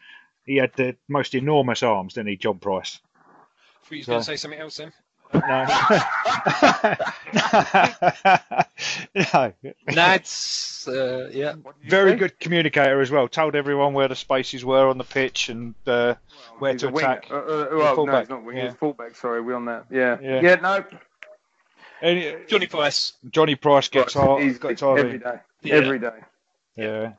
he 0.45 0.57
had 0.57 0.72
the 0.74 0.95
most 1.09 1.34
enormous 1.34 1.82
arms, 1.82 2.14
didn't 2.14 2.28
he, 2.28 2.37
John 2.37 2.59
Price? 2.59 2.99
Bit. 3.84 3.91
Were 3.91 3.97
you 3.97 4.05
going 4.05 4.20
to 4.20 4.24
say 4.24 4.37
something 4.37 4.61
else 4.61 4.76
then? 4.76 4.93
No. 5.35 5.41
no. 9.14 9.53
Nads, 9.89 10.89
uh, 10.89 11.29
yeah. 11.31 11.55
Very 11.85 12.14
good 12.14 12.39
communicator 12.39 13.01
as 13.01 13.11
well. 13.11 13.29
Told 13.29 13.55
everyone 13.55 13.93
where 13.93 14.09
the 14.09 14.16
spaces 14.16 14.64
were 14.64 14.89
on 14.89 14.99
the 14.99 15.05
pitch 15.05 15.49
and 15.49 15.74
uh, 15.87 16.14
where 16.59 16.77
to 16.77 16.89
a 16.89 16.91
winger. 16.91 17.07
attack. 17.07 17.27
Uh, 17.31 17.35
uh, 17.37 17.68
well, 17.72 18.07
no, 18.07 18.18
he's 18.20 18.29
not 18.29 18.45
winger. 18.45 18.61
yeah. 18.61 18.68
He's 18.68 18.79
fullback. 18.79 19.16
Sorry, 19.16 19.41
we 19.41 19.53
on 19.55 19.64
that. 19.66 19.87
Yeah. 19.91 20.18
Yeah. 20.22 20.41
Yeah. 20.41 20.55
no. 20.57 20.85
And, 22.03 22.47
Johnny 22.49 22.66
Price. 22.66 23.14
Johnny 23.31 23.55
Price 23.55 23.89
gets 23.89 24.16
our, 24.16 24.41
He's 24.41 24.59
gets 24.59 24.83
every 24.83 25.01
our 25.12 25.18
day. 25.18 25.41
Yeah. 25.62 25.74
Every 25.74 25.99
day. 25.99 26.20
Yeah. 26.77 27.12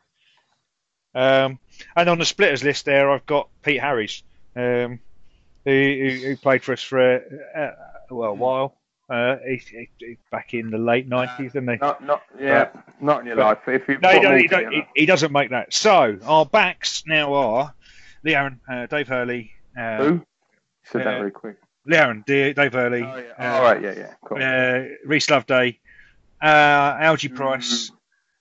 Um, 1.16 1.60
and 1.96 2.10
on 2.10 2.20
the 2.20 2.26
splitters 2.26 2.64
list 2.64 2.86
there, 2.86 3.10
I've 3.10 3.26
got 3.26 3.50
Pete 3.64 3.82
Harris, 3.82 4.22
um, 4.56 5.00
who, 5.66 5.72
who, 5.72 6.10
who 6.28 6.38
played 6.38 6.64
for 6.64 6.74
us 6.74 6.82
for 6.84 7.16
a, 7.16 7.22
uh, 7.56 7.72
well 8.16 8.32
a 8.32 8.34
while. 8.34 8.76
Uh, 9.10 9.38
he, 9.48 9.56
he, 9.58 9.90
he- 10.00 10.18
back 10.32 10.54
in 10.54 10.70
the 10.70 10.78
late 10.78 11.08
nineties, 11.08 11.54
didn't 11.54 11.70
he? 11.70 11.78
Not, 11.78 12.04
not, 12.04 12.24
yeah, 12.40 12.70
not 13.00 13.22
in 13.22 13.28
your 13.28 13.38
life. 13.38 13.60
If 13.68 13.88
you 13.88 13.98
No, 14.00 14.10
he, 14.10 14.20
don't, 14.20 14.38
he, 14.40 14.48
don't, 14.48 14.72
he, 14.74 14.84
he 14.96 15.06
doesn't 15.06 15.32
make 15.32 15.50
that. 15.52 15.74
So 15.74 16.18
our 16.26 16.46
backs 16.46 17.04
now 17.08 17.34
are 17.34 17.74
Lee 18.24 18.36
Aaron, 18.36 18.60
uh, 18.70 18.86
Dave 18.88 19.08
Hurley, 19.08 19.52
uh, 19.78 19.98
Who? 20.04 20.26
Said 20.84 21.02
that 21.02 21.08
uh, 21.16 21.20
very 21.20 21.32
quick. 21.32 21.56
Lee 21.86 21.96
Aaron, 21.98 22.24
D- 22.28 22.52
Dave 22.52 22.74
Hurley, 22.74 23.04
Oh, 23.04 23.18
yeah. 23.40 23.54
uh, 23.54 23.56
All 23.58 23.62
right, 23.64 23.82
yeah, 23.82 23.94
yeah. 23.96 24.14
Cool. 24.26 24.44
uh, 24.44 24.96
Reese 25.06 25.30
Loveday, 25.30 25.80
uh, 26.42 26.98
Algie 27.00 27.30
Mm. 27.30 27.36
Price, 27.36 27.92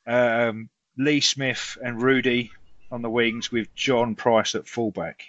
um, 0.08 0.68
Lee 0.98 1.20
Smith, 1.20 1.78
and 1.80 2.02
Rudy 2.02 2.50
on 2.90 3.02
the 3.02 3.10
wings 3.10 3.52
with 3.52 3.72
John 3.76 4.16
Price 4.16 4.56
at 4.56 4.66
fullback. 4.66 5.22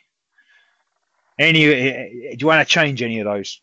Any? 1.38 1.66
Do 1.66 2.38
you 2.40 2.48
want 2.48 2.68
to 2.68 2.72
change 2.74 3.04
any 3.04 3.20
of 3.20 3.26
those? 3.26 3.62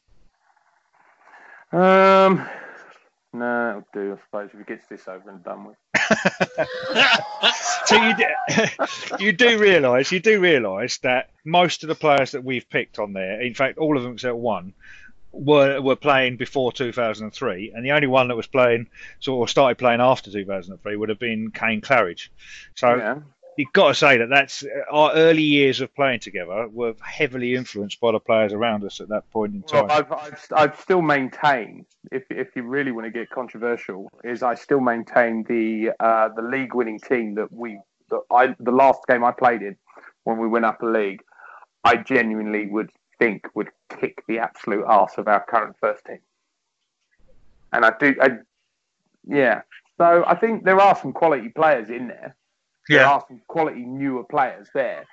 Um, 1.74 2.48
no, 3.32 3.66
that'll 3.66 3.86
do. 3.92 4.12
I 4.12 4.24
suppose 4.26 4.50
if 4.52 4.58
he 4.58 4.64
gets 4.64 4.86
this 4.86 5.08
over 5.08 5.28
and 5.28 5.42
done 5.42 5.64
with. 5.64 5.76
so 7.86 7.96
you 7.96 8.16
do, 8.16 8.24
you 9.24 9.32
do 9.32 9.58
realise 9.58 10.12
you 10.12 10.20
do 10.20 10.40
realise 10.40 10.98
that 10.98 11.30
most 11.44 11.82
of 11.82 11.88
the 11.88 11.96
players 11.96 12.30
that 12.32 12.44
we've 12.44 12.68
picked 12.70 13.00
on 13.00 13.12
there, 13.12 13.40
in 13.40 13.54
fact, 13.54 13.78
all 13.78 13.96
of 13.96 14.04
them 14.04 14.12
except 14.12 14.36
one, 14.36 14.72
were 15.32 15.80
were 15.80 15.96
playing 15.96 16.36
before 16.36 16.70
2003, 16.70 17.72
and 17.74 17.84
the 17.84 17.90
only 17.90 18.06
one 18.06 18.28
that 18.28 18.36
was 18.36 18.46
playing 18.46 18.86
sort 19.18 19.44
of 19.44 19.50
started 19.50 19.78
playing 19.78 20.00
after 20.00 20.30
2003 20.30 20.96
would 20.96 21.08
have 21.08 21.18
been 21.18 21.50
Kane 21.50 21.80
Claridge. 21.80 22.28
So 22.76 22.94
yeah. 22.94 23.18
You've 23.56 23.72
got 23.72 23.88
to 23.88 23.94
say 23.94 24.18
that 24.18 24.28
that's 24.28 24.64
our 24.90 25.12
early 25.12 25.42
years 25.42 25.80
of 25.80 25.94
playing 25.94 26.20
together 26.20 26.68
were 26.68 26.94
heavily 27.00 27.54
influenced 27.54 28.00
by 28.00 28.12
the 28.12 28.20
players 28.20 28.52
around 28.52 28.84
us 28.84 29.00
at 29.00 29.08
that 29.08 29.30
point 29.30 29.54
in 29.54 29.62
time. 29.62 29.86
Well, 29.86 29.98
I've, 29.98 30.12
I've, 30.12 30.46
I've 30.54 30.80
still 30.80 31.02
maintained, 31.02 31.86
if, 32.10 32.24
if 32.30 32.54
you 32.56 32.62
really 32.62 32.92
want 32.92 33.06
to 33.06 33.10
get 33.10 33.30
controversial, 33.30 34.10
is 34.22 34.42
I 34.42 34.54
still 34.54 34.80
maintain 34.80 35.44
the 35.44 35.92
uh, 36.00 36.28
the 36.34 36.42
league 36.42 36.74
winning 36.74 37.00
team 37.00 37.34
that 37.36 37.52
we 37.52 37.78
that 38.10 38.20
I 38.30 38.54
the 38.58 38.72
last 38.72 39.00
game 39.08 39.24
I 39.24 39.32
played 39.32 39.62
in 39.62 39.76
when 40.24 40.38
we 40.38 40.48
went 40.48 40.64
up 40.64 40.82
a 40.82 40.86
league, 40.86 41.22
I 41.84 41.96
genuinely 41.96 42.66
would 42.66 42.90
think 43.18 43.46
would 43.54 43.70
kick 44.00 44.22
the 44.26 44.38
absolute 44.38 44.84
arse 44.84 45.18
of 45.18 45.28
our 45.28 45.44
current 45.44 45.76
first 45.80 46.04
team. 46.04 46.18
And 47.72 47.84
I 47.84 47.92
do, 47.98 48.14
I, 48.20 48.28
yeah. 49.26 49.62
So 49.98 50.24
I 50.26 50.34
think 50.34 50.64
there 50.64 50.80
are 50.80 50.96
some 50.96 51.12
quality 51.12 51.48
players 51.48 51.90
in 51.90 52.08
there. 52.08 52.36
There 52.88 53.00
Yeah. 53.00 53.10
are 53.10 53.24
some 53.28 53.40
quality 53.48 53.84
newer 53.84 54.24
players 54.24 54.68
there, 54.74 55.04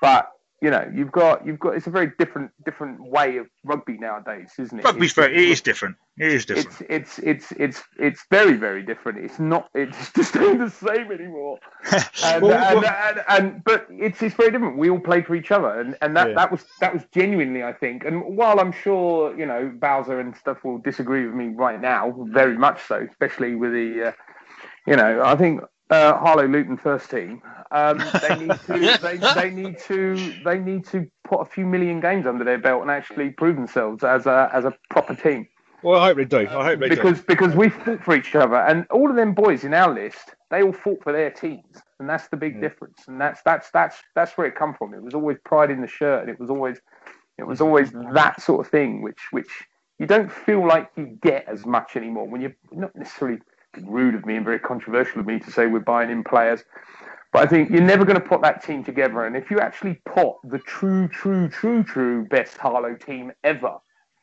but 0.00 0.30
you 0.62 0.70
know, 0.70 0.90
you've 0.92 1.12
got 1.12 1.46
you've 1.46 1.58
got 1.58 1.76
it's 1.76 1.86
a 1.86 1.90
very 1.90 2.12
different 2.18 2.50
different 2.64 2.98
way 3.10 3.36
of 3.36 3.46
rugby 3.62 3.98
nowadays, 3.98 4.52
isn't 4.58 4.78
it? 4.78 4.84
Rugby's 4.86 5.12
It's- 5.12 5.14
very, 5.14 5.34
it 5.34 5.50
is 5.50 5.60
different. 5.60 5.96
It 6.18 6.32
is 6.32 6.46
different. 6.46 6.80
It's 6.88 7.18
it's 7.18 7.18
it's 7.18 7.52
it's 7.52 7.82
it's 7.98 8.24
very 8.30 8.54
very 8.54 8.82
different. 8.82 9.18
It's 9.22 9.38
not 9.38 9.68
it's 9.74 10.12
just 10.16 10.34
ain't 10.34 10.58
the 10.58 10.70
same 10.70 11.12
anymore. 11.12 11.58
And, 12.24 12.42
Well, 12.42 12.52
and, 12.54 12.80
well- 12.80 12.96
and, 13.06 13.24
and 13.28 13.64
but 13.64 13.86
it's 13.90 14.22
it's 14.22 14.34
very 14.34 14.50
different. 14.50 14.78
We 14.78 14.88
all 14.88 14.98
played 14.98 15.26
for 15.26 15.34
each 15.34 15.50
other, 15.50 15.78
and, 15.78 15.94
and 16.00 16.16
that, 16.16 16.28
Yeah. 16.30 16.34
that 16.36 16.50
was 16.50 16.64
that 16.80 16.94
was 16.94 17.02
genuinely, 17.14 17.62
I 17.62 17.74
think. 17.74 18.06
And 18.06 18.22
while 18.24 18.58
I'm 18.58 18.72
sure 18.72 19.38
you 19.38 19.44
know 19.44 19.70
Bowser 19.78 20.20
and 20.20 20.34
stuff 20.36 20.64
will 20.64 20.78
disagree 20.78 21.26
with 21.26 21.34
me 21.34 21.48
right 21.48 21.80
now, 21.80 22.14
very 22.30 22.56
much 22.56 22.82
so, 22.88 23.06
especially 23.10 23.54
with 23.56 23.72
the, 23.72 24.08
uh, 24.08 24.12
you 24.86 24.96
know, 24.96 25.22
I 25.22 25.36
think 25.36 25.60
uh, 25.90 26.18
Harlow 26.18 26.46
Luton 26.48 26.76
first 26.76 27.10
team. 27.10 27.42
Um, 27.72 28.14
they 28.22 28.34
need 28.34 28.58
to 28.66 28.96
they, 29.02 29.18
they 29.34 29.50
need 29.50 29.78
to 29.88 30.36
they 30.44 30.58
need 30.58 30.86
to 30.88 31.06
put 31.24 31.40
a 31.40 31.44
few 31.44 31.66
million 31.66 32.00
games 32.00 32.26
under 32.26 32.44
their 32.44 32.58
belt 32.58 32.82
and 32.82 32.90
actually 32.90 33.30
prove 33.30 33.56
themselves 33.56 34.04
as 34.04 34.26
a 34.26 34.50
as 34.52 34.64
a 34.64 34.74
proper 34.90 35.14
team 35.14 35.46
Well, 35.82 36.00
I 36.00 36.08
hope 36.08 36.16
they 36.18 36.24
do. 36.24 36.48
I 36.48 36.64
hope 36.64 36.80
they 36.80 36.90
do. 36.90 37.00
because 37.00 37.22
because 37.22 37.54
we 37.54 37.70
fought 37.70 38.02
for 38.04 38.16
each 38.16 38.34
other, 38.34 38.56
and 38.56 38.86
all 38.90 39.10
of 39.10 39.16
them 39.16 39.34
boys 39.34 39.64
in 39.64 39.74
our 39.74 39.92
list, 39.94 40.34
they 40.50 40.62
all 40.62 40.72
fought 40.72 41.02
for 41.02 41.12
their 41.12 41.30
teams, 41.30 41.76
and 42.00 42.08
that's 42.08 42.28
the 42.28 42.36
big 42.36 42.54
Yeah. 42.54 42.60
difference. 42.60 43.04
And 43.08 43.20
that's 43.20 43.42
that's 43.44 43.70
that's 43.72 43.98
that's 44.14 44.38
where 44.38 44.46
it 44.46 44.56
come 44.56 44.74
from. 44.74 44.94
It 44.94 45.02
was 45.02 45.14
always 45.14 45.38
pride 45.44 45.70
in 45.70 45.80
the 45.82 45.88
shirt, 45.88 46.22
and 46.22 46.30
it 46.30 46.40
was 46.40 46.50
always 46.50 46.78
it 47.38 47.44
was 47.44 47.60
always 47.60 47.92
that 48.14 48.40
sort 48.42 48.66
of 48.66 48.70
thing, 48.70 49.02
which 49.02 49.20
which 49.32 49.48
you 49.98 50.06
don't 50.06 50.32
feel 50.32 50.66
like 50.66 50.90
you 50.96 51.18
get 51.22 51.46
as 51.48 51.66
much 51.66 51.96
anymore 51.96 52.28
when 52.28 52.40
you're 52.40 52.56
not 52.72 52.94
necessarily 52.96 53.38
rude 53.84 54.14
of 54.14 54.26
me 54.26 54.36
and 54.36 54.44
very 54.44 54.58
controversial 54.58 55.20
of 55.20 55.26
me 55.26 55.38
to 55.40 55.50
say 55.50 55.66
we're 55.66 55.80
buying 55.80 56.10
in 56.10 56.24
players. 56.24 56.64
But 57.32 57.42
I 57.42 57.46
think 57.46 57.70
you're 57.70 57.80
never 57.80 58.04
going 58.04 58.20
to 58.20 58.26
put 58.26 58.42
that 58.42 58.62
team 58.62 58.84
together. 58.84 59.24
And 59.26 59.36
if 59.36 59.50
you 59.50 59.58
actually 59.60 60.00
put 60.06 60.36
the 60.44 60.58
true, 60.60 61.08
true, 61.08 61.48
true, 61.48 61.82
true 61.82 62.24
best 62.26 62.56
Harlow 62.56 62.94
team 62.94 63.32
ever, 63.44 63.76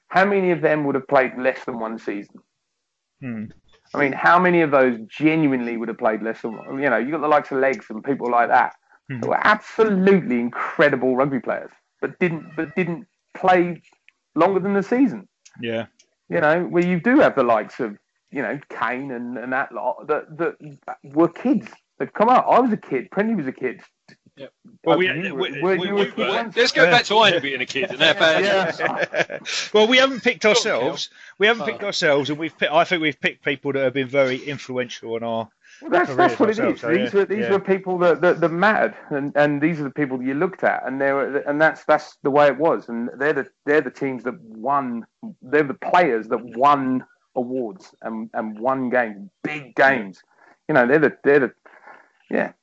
how 0.07 0.25
many 0.25 0.51
of 0.51 0.61
them 0.61 0.83
would 0.85 0.95
have 0.95 1.07
played 1.07 1.33
less 1.37 1.63
than 1.65 1.79
one 1.79 1.99
season? 1.99 2.35
Hmm. 3.21 3.45
I 3.93 3.99
mean, 3.99 4.13
how 4.13 4.39
many 4.39 4.61
of 4.61 4.71
those 4.71 4.97
genuinely 5.07 5.77
would 5.77 5.89
have 5.89 5.97
played 5.97 6.23
less 6.23 6.41
than 6.41 6.57
one? 6.57 6.81
You 6.81 6.89
know, 6.89 6.97
you 6.97 7.11
got 7.11 7.21
the 7.21 7.27
likes 7.27 7.51
of 7.51 7.59
Legs 7.59 7.85
and 7.89 8.03
people 8.03 8.31
like 8.31 8.49
that 8.49 8.73
Hmm. 9.09 9.19
who 9.19 9.27
were 9.29 9.39
absolutely 9.45 10.39
incredible 10.39 11.15
rugby 11.15 11.39
players, 11.39 11.71
but 12.01 12.17
didn't 12.19 12.55
but 12.55 12.73
didn't 12.75 13.05
play 13.33 13.81
longer 14.35 14.59
than 14.59 14.73
the 14.73 14.83
season. 14.83 15.27
Yeah. 15.61 15.87
You 16.29 16.39
know, 16.39 16.63
where 16.63 16.85
you 16.85 16.99
do 16.99 17.19
have 17.19 17.35
the 17.35 17.43
likes 17.43 17.79
of 17.79 17.97
you 18.33 18.41
know 18.41 18.59
Kane 18.69 19.11
and, 19.11 19.37
and 19.37 19.53
that 19.53 19.71
lot 19.71 20.07
that 20.07 20.37
that 20.37 20.55
were 21.03 21.29
kids. 21.29 21.67
They've 21.99 22.11
come 22.11 22.29
out. 22.29 22.45
I 22.47 22.59
was 22.59 22.71
a 22.73 22.77
kid. 22.77 23.09
Prendy 23.11 23.37
was 23.37 23.47
a 23.47 23.51
kid. 23.51 23.81
Well, 24.83 24.97
we, 24.97 25.07
you, 25.07 25.35
we, 25.35 25.61
were 25.61 25.77
we- 25.77 25.91
we- 25.91 26.01
a 26.01 26.11
kid 26.11 26.27
once? 26.27 26.55
Let's 26.57 26.71
go 26.71 26.89
back 26.89 27.05
to 27.05 27.15
Iron 27.17 27.41
being 27.41 27.61
a 27.61 27.65
kid 27.65 27.91
and 27.91 28.01
how 28.01 28.13
bad 28.13 28.43
Yeah. 28.79 29.39
well, 29.73 29.87
we 29.87 29.97
haven't 29.97 30.23
picked 30.23 30.45
ourselves. 30.45 31.09
We 31.37 31.47
haven't 31.47 31.63
Oh. 31.63 31.65
picked 31.67 31.83
ourselves, 31.83 32.29
and 32.29 32.39
we've. 32.39 32.57
Picked, 32.57 32.71
I 32.71 32.83
think 32.83 33.01
we've 33.01 33.19
picked 33.19 33.45
people 33.45 33.71
that 33.73 33.83
have 33.83 33.93
been 33.93 34.07
very 34.07 34.37
influential 34.37 35.13
on 35.15 35.23
our. 35.23 35.49
Well, 35.81 35.91
that's, 35.91 36.15
that's 36.15 36.39
what 36.39 36.49
it 36.49 36.59
is. 36.59 36.81
so, 36.81 36.89
these 36.89 37.13
yeah, 37.13 37.19
were 37.19 37.25
these 37.25 37.39
yeah. 37.39 37.51
were 37.51 37.59
people 37.59 37.97
that, 37.99 38.21
that, 38.21 38.41
that 38.41 38.49
mattered, 38.49 38.95
and, 39.09 39.31
and 39.35 39.61
these 39.61 39.79
are 39.79 39.83
the 39.83 39.89
people 39.91 40.17
that 40.17 40.25
you 40.25 40.33
looked 40.33 40.63
at, 40.63 40.85
and 40.85 40.99
they 40.99 41.11
were, 41.11 41.37
and 41.37 41.61
that's 41.61 41.83
that's 41.85 42.17
the 42.23 42.31
way 42.31 42.47
it 42.47 42.57
was, 42.57 42.89
and 42.89 43.09
they're 43.17 43.33
the 43.33 43.47
they're 43.65 43.81
the 43.81 43.91
teams 43.91 44.23
that 44.23 44.39
won. 44.41 45.05
They're 45.41 45.63
the 45.63 45.73
players 45.75 46.27
that 46.29 46.43
won 46.57 47.05
awards 47.35 47.93
and, 48.01 48.29
and 48.33 48.59
won 48.59 48.89
games, 48.89 49.29
big 49.43 49.75
games. 49.75 50.21
You 50.67 50.75
know, 50.75 50.87
they're 50.87 50.99
the 50.99 51.17
they're 51.23 51.39
the 51.39 51.53
yeah. 52.29 52.53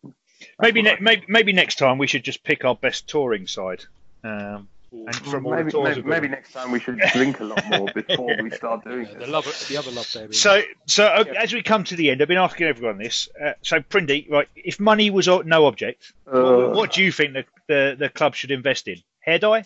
Maybe, 0.61 0.83
That's 0.83 1.01
ne- 1.01 1.05
maybe 1.05 1.25
maybe 1.29 1.53
next 1.53 1.77
time 1.77 1.99
we 1.99 2.07
should 2.07 2.25
just 2.25 2.43
pick 2.45 2.65
our 2.65 2.75
best 2.75 3.09
touring 3.09 3.47
side. 3.47 3.85
Um, 4.25 4.69
and 4.93 5.15
from 5.15 5.47
all 5.47 5.53
the 5.53 5.59
Maybe, 5.59 5.71
tours 5.71 5.97
maybe, 5.97 6.09
maybe 6.09 6.29
next 6.29 6.53
time 6.53 6.73
we 6.73 6.81
should 6.81 6.99
drink 7.13 7.41
a 7.41 7.45
lot 7.45 7.65
more 7.69 7.89
before 7.95 8.35
we 8.41 8.51
start 8.51 8.85
doing 8.85 9.07
the 9.13 9.21
this. 9.21 9.29
love, 9.29 9.67
the 9.69 9.77
other 9.77 9.91
love 9.93 10.11
baby. 10.13 10.33
So, 10.33 10.63
so 10.87 11.05
uh, 11.05 11.25
as 11.39 11.53
we 11.53 11.63
come 11.63 11.85
to 11.85 11.97
the 11.97 12.11
end, 12.11 12.21
I've 12.21 12.29
been 12.29 12.39
asking 12.39 12.67
everyone 12.67 12.99
this. 12.99 13.29
Uh, 13.41 13.53
so, 13.63 13.81
Prindy, 13.81 14.29
right? 14.31 14.49
If 14.57 14.81
money 14.81 15.11
was 15.11 15.29
no 15.29 15.67
object, 15.67 16.13
Uh, 16.27 16.41
what, 16.43 16.73
what 16.75 16.93
do 16.93 17.05
you 17.05 17.13
think 17.13 17.35
the, 17.35 17.45
the 17.69 17.97
the 17.99 18.09
club 18.09 18.35
should 18.35 18.51
invest 18.51 18.89
in? 18.89 18.97
Hair 19.21 19.39
dye, 19.39 19.65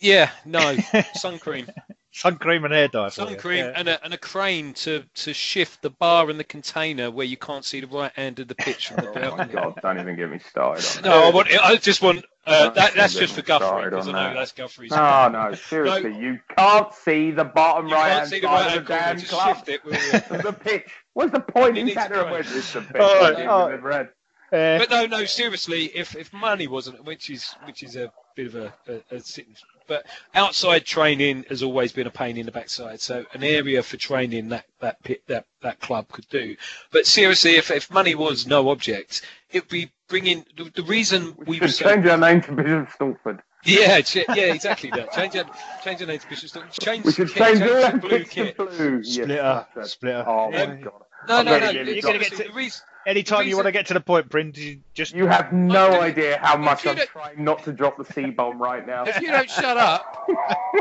yeah, 0.00 0.30
no, 0.44 0.76
sun 1.14 1.38
cream, 1.38 1.66
sun 2.12 2.36
cream, 2.36 2.64
and 2.64 2.74
hair 2.74 2.88
dye. 2.88 3.08
sun 3.08 3.36
cream, 3.36 3.64
Yeah. 3.66 3.72
and 3.76 3.88
a 3.88 4.04
and 4.04 4.12
a 4.14 4.18
crane 4.18 4.72
to 4.74 5.04
to 5.14 5.32
shift 5.32 5.82
the 5.82 5.90
bar 5.90 6.28
and 6.30 6.38
the 6.38 6.44
container 6.44 7.10
where 7.10 7.26
you 7.26 7.36
can't 7.36 7.64
see 7.64 7.80
the 7.80 7.86
right 7.86 8.12
end 8.16 8.40
of 8.40 8.48
the 8.48 8.54
pitch 8.54 8.88
from 8.88 8.96
the 9.04 9.30
Oh 9.32 9.36
my 9.36 9.44
god! 9.46 9.74
Don't 9.82 9.98
even 10.00 10.16
get 10.16 10.30
me 10.30 10.38
started 10.38 10.84
on 10.98 11.02
No, 11.04 11.10
I 11.18 11.24
that. 11.26 11.34
want. 11.34 11.48
I 11.62 11.76
just 11.76 12.02
want. 12.02 12.24
Uh, 12.46 12.64
Don't 12.64 12.74
that, 12.76 12.94
that's 12.94 13.12
get 13.14 13.20
just 13.20 13.36
me 13.36 13.42
for 13.42 13.46
Guthrie 13.46 13.66
started 13.66 13.90
because 13.90 14.08
I 14.08 14.10
on 14.10 14.16
know 14.16 14.22
that. 14.34 14.34
that's 14.34 14.52
Guthries. 14.52 14.90
No, 14.90 15.28
no, 15.28 15.54
seriously, 15.54 16.16
you 16.18 16.40
can't 16.56 16.92
see 16.94 17.30
the 17.30 17.44
bottom 17.44 17.86
you 17.88 17.94
right 17.94 18.08
can't 18.08 18.18
hand 18.20 18.28
see 18.30 18.40
the 18.40 18.46
side 18.46 18.66
right 18.66 18.76
of 18.78 18.86
the 18.86 18.94
damn 18.94 19.18
Just 19.18 19.30
club. 19.32 19.56
shift 19.56 19.68
it. 19.68 19.84
will 19.84 19.92
you? 19.92 19.98
the 20.42 20.52
pitch. 20.58 20.90
What's 21.12 21.32
the 21.32 21.40
point 21.40 21.74
You 21.76 21.80
in 21.82 21.86
need 21.88 21.94
to 21.94 22.00
sat 22.00 22.08
there 22.10 22.20
and 22.20 22.28
try. 22.28 22.32
went, 22.32 22.46
"This 22.48 22.72
the 22.72 22.80
best 22.80 22.96
All 22.98 23.20
right, 23.20 23.36
game 23.36 23.48
all 23.50 23.66
we've 23.66 23.74
ever 23.76 23.92
had." 23.92 24.06
Uh, 24.52 24.78
but 24.78 24.90
no, 24.90 25.06
no, 25.06 25.24
seriously, 25.26 25.84
if 25.94 26.16
if 26.16 26.32
money 26.32 26.66
wasn't, 26.66 27.04
which 27.04 27.28
is 27.30 27.54
which 27.66 27.82
is 27.82 27.94
a 27.96 28.10
bit 28.34 28.46
of 28.46 28.54
a, 28.56 28.74
a, 28.88 29.16
a 29.16 29.20
sickness, 29.20 29.62
but 29.90 30.06
outside 30.36 30.84
training 30.86 31.44
has 31.48 31.64
always 31.64 31.90
been 31.90 32.06
a 32.06 32.10
pain 32.12 32.36
in 32.36 32.46
the 32.46 32.52
backside. 32.52 33.00
So 33.00 33.26
an 33.34 33.42
area 33.42 33.82
for 33.82 33.96
training 33.96 34.48
that 34.50 34.66
that 34.78 35.02
pit, 35.02 35.22
that 35.26 35.46
that 35.62 35.80
club 35.80 36.06
could 36.12 36.28
do. 36.28 36.54
But 36.92 37.06
seriously, 37.06 37.56
if 37.56 37.72
if 37.72 37.90
money 37.90 38.14
was 38.14 38.46
no 38.46 38.68
object, 38.70 39.22
it'd 39.50 39.68
be 39.68 39.90
bringing 40.08 40.46
the, 40.56 40.70
the 40.76 40.84
reason 40.84 41.34
we 41.38 41.44
We 41.46 41.60
were 41.60 41.66
should 41.66 41.74
so 41.74 41.84
change 41.92 42.06
our 42.06 42.16
name 42.16 42.40
to 42.42 42.52
Bishop 42.52 42.88
Stortford. 42.90 43.40
yeah 43.64 44.00
ch- 44.00 44.28
yeah 44.28 44.54
exactly 44.54 44.90
that 44.90 45.10
change 45.12 45.34
it 45.34 45.46
change 45.84 45.98
the 45.98 46.06
name 46.06 46.20
to 46.20 46.28
Bishop 46.28 46.50
Stortford. 46.50 46.80
change 46.80 47.04
We 47.04 47.12
should 47.12 47.34
kit, 47.34 47.42
change 47.44 47.58
change 47.58 47.92
the 47.92 47.98
blue 48.00 48.24
kit. 48.24 48.56
blue. 48.56 49.02
Splitter, 49.02 49.66
that's 49.74 49.90
splitter. 49.90 50.24
Oh 50.26 50.52
my 50.52 50.56
Yeah. 50.58 50.74
god! 50.76 51.02
No, 51.28 51.36
I'm 51.38 51.44
no, 51.46 51.50
very 51.58 51.60
no. 51.66 51.72
nearly 51.72 51.92
You're 51.94 52.02
gonna 52.02 52.18
get 52.20 52.32
to 52.36 52.44
the 52.44 52.52
reason. 52.52 52.80
Anytime 53.06 53.46
you 53.48 53.56
want 53.56 53.66
to 53.66 53.72
get 53.72 53.86
to 53.86 53.94
the 53.94 54.00
point, 54.00 54.28
Prindy, 54.28 54.80
just 54.94 55.14
You 55.14 55.26
have 55.26 55.52
no 55.52 55.86
If 55.88 55.94
you- 55.94 56.00
idea 56.00 56.38
how 56.38 56.56
much 56.56 56.86
I'm 56.86 56.96
trying 56.96 57.42
not 57.44 57.64
to 57.64 57.72
drop 57.72 57.96
the 57.96 58.04
C 58.12 58.26
bomb 58.26 58.60
right 58.60 58.86
now. 58.86 59.04
If 59.04 59.20
you 59.20 59.28
don't 59.30 59.50
shut 59.50 59.76
up, 59.76 60.28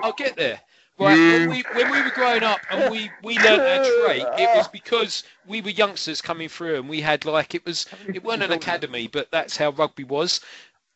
I'll 0.04 0.14
get 0.14 0.36
there. 0.36 0.60
Right, 1.02 1.16
when 1.18 1.50
we 1.50 1.64
when 1.76 1.92
we 1.94 2.02
were 2.02 2.10
growing 2.10 2.44
up 2.44 2.60
and 2.70 2.92
we 2.92 3.10
we 3.24 3.40
learnt 3.40 3.62
our 3.62 3.86
trade, 4.06 4.26
it 4.38 4.54
was 4.58 4.68
because 4.68 5.24
we 5.48 5.62
were 5.62 5.70
youngsters 5.70 6.22
coming 6.22 6.50
through 6.50 6.76
and 6.76 6.90
we 6.90 7.00
had 7.00 7.24
like 7.24 7.56
it 7.56 7.66
was 7.66 7.86
it 8.14 8.22
wasn't 8.22 8.44
an 8.44 8.52
academy, 8.52 9.08
but 9.08 9.32
that's 9.32 9.56
how 9.56 9.70
rugby 9.70 10.04
was. 10.04 10.42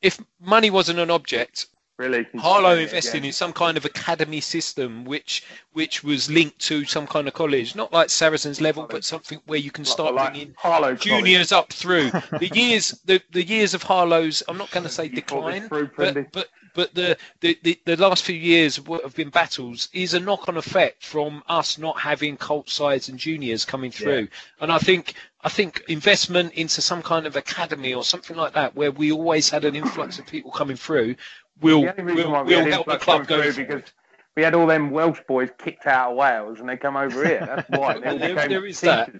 If 0.01 0.19
money 0.41 0.69
wasn't 0.69 0.99
an 0.99 1.09
object, 1.09 1.67
Really? 1.99 2.25
Harlow 2.37 2.73
Yeah, 2.73 2.81
invested 2.83 3.23
yeah. 3.23 3.27
in 3.27 3.33
some 3.33 3.53
kind 3.53 3.77
of 3.77 3.85
academy 3.85 4.41
system 4.41 5.05
which 5.05 5.43
which 5.73 6.03
was 6.03 6.29
linked 6.29 6.59
to 6.59 6.85
some 6.85 7.05
kind 7.05 7.27
of 7.27 7.33
college, 7.33 7.75
not 7.75 7.93
like 7.93 8.09
Saracens 8.09 8.59
level, 8.59 8.87
but 8.89 9.03
something 9.03 9.39
where 9.45 9.59
you 9.59 9.69
can 9.71 9.85
start 9.85 10.15
Like 10.15 10.33
bringing 10.33 10.55
Harlow 10.57 10.95
juniors 10.95 11.51
up 11.51 11.71
through. 11.71 12.09
The 12.39 12.49
years 12.53 12.99
the, 13.05 13.21
the 13.31 13.45
years 13.45 13.73
of 13.73 13.83
Harlow's 13.83 14.41
I'm 14.47 14.57
not 14.57 14.71
going 14.71 14.83
to 14.83 14.89
say 14.89 15.05
You 15.05 15.09
decline 15.11 15.67
through, 15.67 15.91
but 15.95 16.31
but 16.31 16.49
but 16.73 16.93
the, 16.95 17.17
the, 17.41 17.57
the, 17.61 17.79
the 17.85 17.97
last 17.97 18.23
few 18.23 18.35
years 18.35 18.77
have 18.77 19.15
been 19.15 19.29
battles 19.29 19.89
is 19.93 20.15
a 20.15 20.19
knock-on 20.19 20.57
effect 20.57 21.03
from 21.05 21.43
us 21.47 21.77
not 21.77 21.99
having 21.99 22.35
cult 22.35 22.69
sides 22.69 23.09
and 23.09 23.19
juniors 23.19 23.63
coming 23.63 23.91
through. 23.91 24.27
And 24.59 24.71
I 24.71 24.79
think 24.79 25.13
I 25.45 25.49
think 25.49 25.83
investment 25.89 26.53
into 26.53 26.81
some 26.81 27.01
kind 27.03 27.27
of 27.27 27.35
academy 27.35 27.93
or 27.93 28.03
something 28.03 28.37
like 28.37 28.53
that 28.53 28.75
where 28.75 28.91
we 28.91 29.11
always 29.11 29.49
had 29.49 29.65
an 29.65 29.75
influx 29.75 30.17
of 30.17 30.25
people 30.25 30.51
coming 30.51 30.77
through 30.77 31.15
will 31.61 31.81
The 31.81 31.91
only 31.99 32.13
reason 32.13 32.31
will, 32.31 32.31
why 32.31 32.43
we 32.43 32.55
will 32.55 32.61
had 32.61 32.69
help 32.69 32.87
the 32.87 32.97
club 32.97 33.27
go 33.27 33.41
through 33.41 33.53
because 33.53 33.83
we 34.35 34.43
had 34.43 34.55
all 34.55 34.67
them 34.67 34.91
Welsh 34.91 35.21
boys 35.27 35.49
kicked 35.59 35.87
out 35.87 36.11
of 36.11 36.17
Wales 36.17 36.59
and 36.59 36.69
they 36.69 36.77
come 36.77 36.97
over 36.97 37.25
here. 37.25 37.43
That's 37.45 37.69
why. 37.69 37.99
They 37.99 38.09
all 38.09 38.19
There- 38.19 38.35
became 38.35 38.49
there 38.49 38.65
is 38.65 38.81
that. 38.81 39.11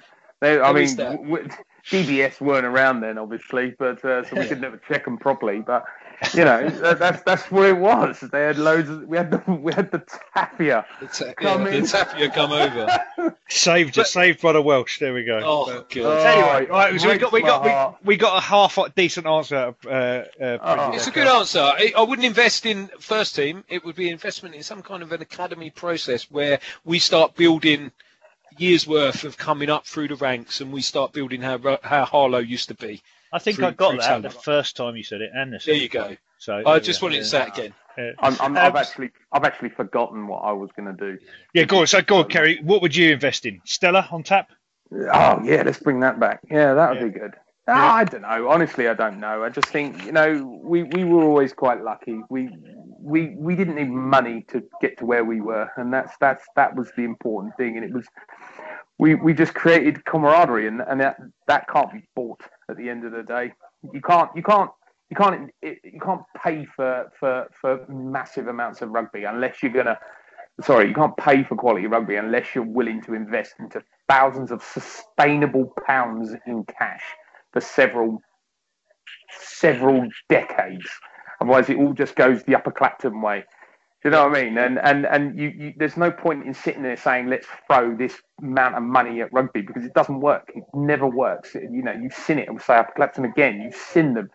They, 0.41 0.59
I 0.59 0.71
There 0.71 0.79
is 0.79 0.95
mean, 0.95 0.97
that. 0.97 1.21
w- 1.23 1.38
w- 1.38 1.49
DBS 1.89 2.39
weren't 2.39 2.65
around 2.65 3.01
then, 3.01 3.17
obviously, 3.17 3.75
but 3.77 4.03
uh, 4.05 4.23
so 4.23 4.36
we 4.39 4.47
could 4.47 4.61
never 4.61 4.77
check 4.88 5.05
them 5.05 5.17
properly. 5.17 5.59
But 5.59 5.86
you 6.34 6.45
know, 6.45 6.69
that, 6.81 6.99
that's 6.99 7.21
that's 7.23 7.51
what 7.51 7.67
it 7.67 7.77
was. 7.77 8.21
They 8.21 8.41
had 8.43 8.57
loads. 8.57 8.89
Of, 8.89 9.03
we 9.07 9.17
had 9.17 9.31
the 9.31 9.51
we 9.51 9.73
had 9.73 9.91
the 9.91 10.01
Tapia. 10.34 10.86
the, 11.01 11.07
ta- 11.07 11.34
Come 11.34 11.65
yeah, 11.65 11.81
the. 11.81 11.88
Tapia 11.88 12.29
come 12.29 12.53
over 12.53 13.36
saved, 13.49 13.93
just 13.93 14.13
saved 14.13 14.41
by 14.41 14.53
the 14.53 14.61
Welsh. 14.61 14.99
There 14.99 15.13
we 15.13 15.25
go. 15.25 15.41
oh 15.43 15.65
god 15.65 15.97
Oh, 15.97 16.17
Anyway, 16.17 16.69
right, 16.71 17.01
so 17.01 17.09
we 17.09 17.17
got 17.17 17.31
we 17.34 17.41
got 17.41 18.01
we, 18.03 18.13
we 18.13 18.17
got 18.17 18.38
a 18.38 18.41
half 18.41 18.77
decent 18.95 19.27
answer. 19.27 19.75
Uh, 19.86 19.89
uh, 19.89 20.57
Oh. 20.61 20.91
It's 20.93 21.07
a 21.07 21.11
good 21.11 21.27
answer. 21.27 21.59
I, 21.59 21.91
I 21.97 22.01
wouldn't 22.01 22.25
invest 22.25 22.65
in 22.65 22.88
first 22.99 23.36
team. 23.36 23.63
It 23.67 23.84
would 23.84 23.95
be 23.95 24.09
investment 24.09 24.55
in 24.55 24.63
some 24.63 24.81
kind 24.81 25.03
of 25.03 25.11
an 25.11 25.21
academy 25.21 25.69
process 25.69 26.31
where 26.31 26.59
we 26.86 26.99
start 26.99 27.36
building 27.36 27.91
years 28.57 28.87
worth 28.87 29.23
of 29.23 29.37
coming 29.37 29.69
up 29.69 29.85
through 29.85 30.07
the 30.09 30.15
ranks, 30.15 30.61
and 30.61 30.71
we 30.71 30.81
start 30.81 31.13
building 31.13 31.41
how 31.41 31.79
how 31.83 32.05
Harlow 32.05 32.39
used 32.39 32.69
to 32.69 32.75
be. 32.75 33.01
I 33.31 33.39
think 33.39 33.57
through- 33.57 33.67
I 33.67 33.71
got 33.71 33.89
through 33.91 33.99
that 33.99 34.21
the 34.21 34.29
first 34.29 34.75
time 34.77 34.95
you 34.95 35.03
said 35.03 35.21
it, 35.21 35.31
and 35.33 35.53
the 35.53 35.59
There 35.65 35.75
you 35.75 35.89
go. 35.89 36.15
So 36.37 36.61
I 36.65 36.79
just 36.79 37.01
wanted 37.01 37.17
to 37.17 37.25
say 37.25 37.43
it 37.43 37.47
again. 37.49 37.73
yeah. 37.97 38.11
I'm, 38.19 38.35
I'm, 38.41 38.57
I've 38.57 38.75
Um, 38.75 38.77
actually 38.81 39.11
I've 39.31 39.43
actually 39.45 39.69
forgotten 39.69 40.27
what 40.27 40.39
I 40.39 40.51
was 40.51 40.69
going 40.75 40.95
to 40.95 41.11
do. 41.11 41.17
Yeah, 41.53 41.63
go 41.63 41.79
on. 41.81 41.87
So 41.87 42.01
go 42.01 42.17
on, 42.17 42.29
Kerry. 42.29 42.59
What 42.61 42.81
would 42.81 42.95
you 42.95 43.11
invest 43.11 43.45
in? 43.45 43.61
Stella 43.65 44.07
on 44.11 44.23
tap? 44.23 44.51
Oh 44.91 45.39
yeah, 45.43 45.63
let's 45.65 45.79
bring 45.79 46.01
that 46.01 46.19
back. 46.19 46.41
Yeah, 46.51 46.73
that 46.73 46.89
would 46.91 46.99
Yeah. 46.99 47.05
be 47.05 47.19
good. 47.19 47.33
Ah, 47.68 47.95
I 47.95 48.03
don't 48.03 48.24
know. 48.24 48.49
Honestly, 48.49 48.89
I 48.89 48.93
don't 48.93 49.20
know. 49.20 49.43
I 49.43 49.49
just 49.49 49.68
think 49.70 50.05
you 50.05 50.11
know 50.11 50.59
we, 50.61 50.84
we 50.84 51.05
were 51.05 51.24
always 51.24 51.53
quite 51.53 51.82
lucky. 51.82 52.20
We 52.30 52.49
we 52.99 53.36
we 53.38 53.55
didn't 53.55 53.76
need 53.76 53.89
money 53.89 54.45
to 54.49 54.61
get 54.82 54.97
to 54.97 55.05
where 55.05 55.24
we 55.24 55.39
were, 55.39 55.70
and 55.78 55.93
that's 55.93 56.14
that's 56.20 56.43
that 56.57 56.76
was 56.76 56.91
the 56.97 57.03
important 57.03 57.55
thing. 57.55 57.78
And 57.78 57.86
it 57.86 57.93
was 57.93 58.05
we 58.99 59.16
we 59.16 59.34
just 59.34 59.53
created 59.53 60.03
camaraderie, 60.03 60.68
and, 60.68 60.82
and 60.82 60.99
that 60.99 61.18
that 61.47 61.70
can't 61.70 61.91
be 61.91 62.03
bought 62.16 62.41
at 62.70 62.76
the 62.76 62.89
end 62.89 63.05
of 63.05 63.14
the 63.14 63.24
day. 63.24 63.53
You 63.93 64.01
can't 64.01 64.30
you 64.36 64.43
can't 64.43 64.70
you 65.09 65.16
can't 65.16 65.49
you 65.61 65.99
can't 66.01 66.22
pay 66.43 66.66
for 66.66 67.09
for 67.18 67.47
for 67.61 67.86
massive 67.88 68.47
amounts 68.47 68.82
of 68.82 68.89
rugby 68.89 69.24
unless 69.24 69.64
you're 69.64 69.72
gonna 69.72 69.97
sorry, 70.61 70.89
you 70.89 70.93
can't 70.93 71.16
pay 71.16 71.43
for 71.43 71.55
quality 71.55 71.88
rugby 71.88 72.16
unless 72.18 72.53
you're 72.53 72.66
willing 72.66 73.01
to 73.03 73.14
invest 73.14 73.53
into 73.59 73.82
thousands 74.09 74.51
of 74.51 74.61
sustainable 74.61 75.74
pounds 75.88 76.34
in 76.45 76.66
cash 76.66 77.03
for 77.53 77.61
several 77.61 78.19
several 79.39 80.07
decades. 80.29 80.87
Otherwise, 81.39 81.69
it 81.69 81.77
all 81.77 81.93
just 81.93 82.15
goes 82.15 82.43
the 82.43 82.55
upper 82.55 82.71
Clapton 82.71 83.21
way. 83.21 83.43
Do 84.01 84.09
you 84.09 84.11
know 84.11 84.27
what 84.27 84.37
I 84.37 84.43
mean? 84.43 84.57
And 84.57 84.79
and 84.79 85.05
and 85.05 85.39
you, 85.39 85.49
you 85.49 85.73
there's 85.77 85.95
no 85.95 86.11
point 86.11 86.45
in 86.45 86.53
sitting 86.53 86.83
there 86.83 86.97
saying 86.97 87.27
let's 87.27 87.47
throw 87.67 87.95
this 87.95 88.17
amount 88.41 88.75
of 88.75 88.83
money 88.83 89.21
at 89.21 89.31
rugby 89.31 89.61
because 89.61 89.85
it 89.85 89.93
doesn't 89.93 90.19
work. 90.19 90.51
It 90.53 90.63
never 90.73 91.07
works. 91.07 91.55
You 91.55 91.83
know, 91.83 91.93
you've 91.93 92.13
seen 92.13 92.39
it. 92.39 92.49
And 92.49 92.61
say 92.61 92.75
upper 92.75 92.91
Clapton 92.95 93.25
again. 93.25 93.61
You've 93.61 93.75
seen 93.75 94.13
them. 94.13 94.29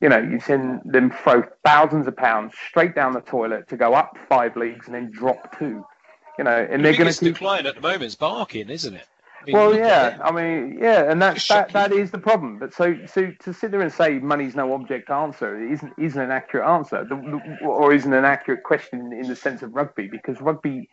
You 0.00 0.08
know, 0.08 0.18
you've 0.18 0.42
seen 0.42 0.80
them 0.84 1.10
throw 1.10 1.42
thousands 1.64 2.06
of 2.06 2.16
pounds 2.16 2.54
straight 2.68 2.94
down 2.94 3.12
the 3.12 3.20
toilet 3.20 3.68
to 3.68 3.76
go 3.76 3.94
up 3.94 4.16
five 4.28 4.56
leagues 4.56 4.86
and 4.86 4.94
then 4.94 5.10
drop 5.10 5.56
two. 5.58 5.84
You 6.38 6.44
know, 6.44 6.66
and 6.70 6.84
The 6.84 6.88
they're 6.90 6.98
going 6.98 7.12
to 7.12 7.24
decline 7.24 7.66
at 7.66 7.76
the 7.76 7.80
moment 7.80 8.02
is 8.02 8.14
barking, 8.16 8.68
isn't 8.68 8.94
it? 8.94 9.06
Mean, 9.46 9.54
well, 9.54 9.74
yeah. 9.76 10.18
I 10.22 10.32
mean, 10.32 10.78
yeah, 10.82 11.10
and 11.10 11.22
that, 11.22 11.46
that 11.72 11.92
shocking. 11.92 11.92
is 11.92 12.10
the 12.12 12.18
problem. 12.18 12.58
But 12.58 12.74
so 12.74 12.96
so 13.06 13.32
to 13.44 13.54
sit 13.54 13.72
there 13.72 13.82
and 13.82 13.92
say 13.92 14.18
money's 14.20 14.56
no 14.56 14.74
object 14.74 15.10
answer 15.10 15.62
isn't 15.72 15.94
isn't 15.98 16.20
an 16.22 16.32
accurate 16.32 16.68
answer, 16.68 17.04
the, 17.08 17.16
the- 17.16 17.66
or 17.66 17.92
isn't 17.94 18.12
an 18.12 18.26
accurate 18.26 18.64
question 18.64 19.00
in, 19.12 19.28
the 19.28 19.36
sense 19.36 19.62
of 19.62 19.74
rugby 19.74 20.08
because 20.08 20.40
rugby. 20.42 20.90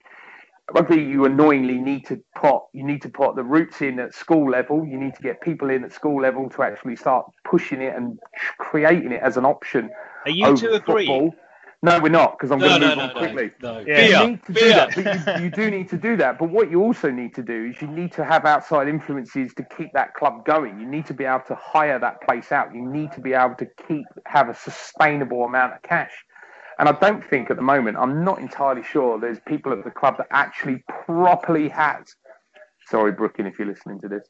Rugby, 0.73 0.97
you 1.03 1.25
annoyingly 1.25 1.79
need 1.79 2.05
to 2.07 2.21
pot 2.35 2.63
you 2.73 2.85
need 2.85 3.01
to 3.03 3.09
put 3.09 3.35
the 3.35 3.43
roots 3.43 3.81
in 3.81 3.99
at 3.99 4.13
school 4.15 4.49
level. 4.49 4.85
You 4.85 4.97
need 4.99 5.15
to 5.15 5.23
get 5.23 5.41
people 5.41 5.69
in 5.69 5.83
at 5.83 5.93
school 5.93 6.21
level 6.21 6.49
to 6.51 6.63
actually 6.63 6.95
start 6.95 7.25
pushing 7.45 7.81
it 7.81 7.95
and 7.95 8.19
creating 8.59 9.11
it 9.13 9.21
as 9.21 9.37
an 9.37 9.45
option 9.45 9.89
Are 10.25 10.31
you 10.31 10.73
agreeing? 10.73 11.07
football. 11.07 11.35
No, 11.83 11.99
we're 12.01 12.09
not 12.09 12.37
because 12.37 12.51
I'm 12.51 12.59
No, 12.59 12.67
going 12.67 12.79
to 12.79 12.79
no, 12.79 12.95
move 12.95 12.97
no, 12.97 13.07
on 13.07 13.11
quickly. 13.11 13.51
no. 13.61 13.79
no. 13.79 13.87
Yeah. 13.87 14.03
You 14.03 14.15
need 14.15 14.45
to 14.47 14.53
do 14.53 14.73
that, 14.75 14.95
but 14.95 15.07
you, 15.07 15.25
you 15.35 15.51
do 15.51 15.71
need 15.71 15.89
to 15.91 15.97
do 15.97 16.17
that. 16.17 16.39
But 16.39 16.51
what 16.51 16.71
you 16.71 16.81
also 16.83 17.11
need 17.11 17.35
to 17.35 17.43
do 17.43 17.71
is 17.71 17.81
you 17.81 17.87
need 17.89 18.13
to 18.13 18.25
have 18.25 18.45
outside 18.45 18.89
influences 18.89 19.53
to 19.55 19.65
keep 19.77 19.93
that 19.93 20.13
club 20.15 20.45
going. 20.45 20.79
You 20.81 20.87
need 20.87 21.07
to 21.07 21.15
be 21.15 21.25
able 21.25 21.43
to 21.47 21.55
hire 21.55 21.99
that 21.99 22.21
place 22.23 22.51
out. 22.51 22.75
You 22.75 22.83
need 22.85 23.13
to 23.13 23.21
be 23.21 23.33
able 23.33 23.55
to 23.57 23.67
keep 23.87 24.05
have 24.27 24.49
a 24.49 24.55
sustainable 24.55 25.45
amount 25.45 25.75
of 25.75 25.83
cash. 25.83 26.13
And 26.79 26.89
I 26.89 26.93
don't 26.93 27.25
think 27.29 27.51
at 27.51 27.57
the 27.57 27.63
moment, 27.63 27.97
I'm 27.99 28.25
not 28.25 28.39
entirely 28.39 28.83
sure 28.83 29.19
there's 29.19 29.39
people 29.47 29.73
at 29.73 29.85
the 29.85 29.91
club 29.91 30.17
that 30.19 30.27
actually 30.31 30.83
properly 31.07 31.69
has. 31.69 32.07
Sorry, 32.89 33.13
Brooklyn, 33.13 33.47
if 33.47 33.59
you're 33.59 33.67
listening 33.69 34.01
to 34.01 34.09
this. 34.09 34.27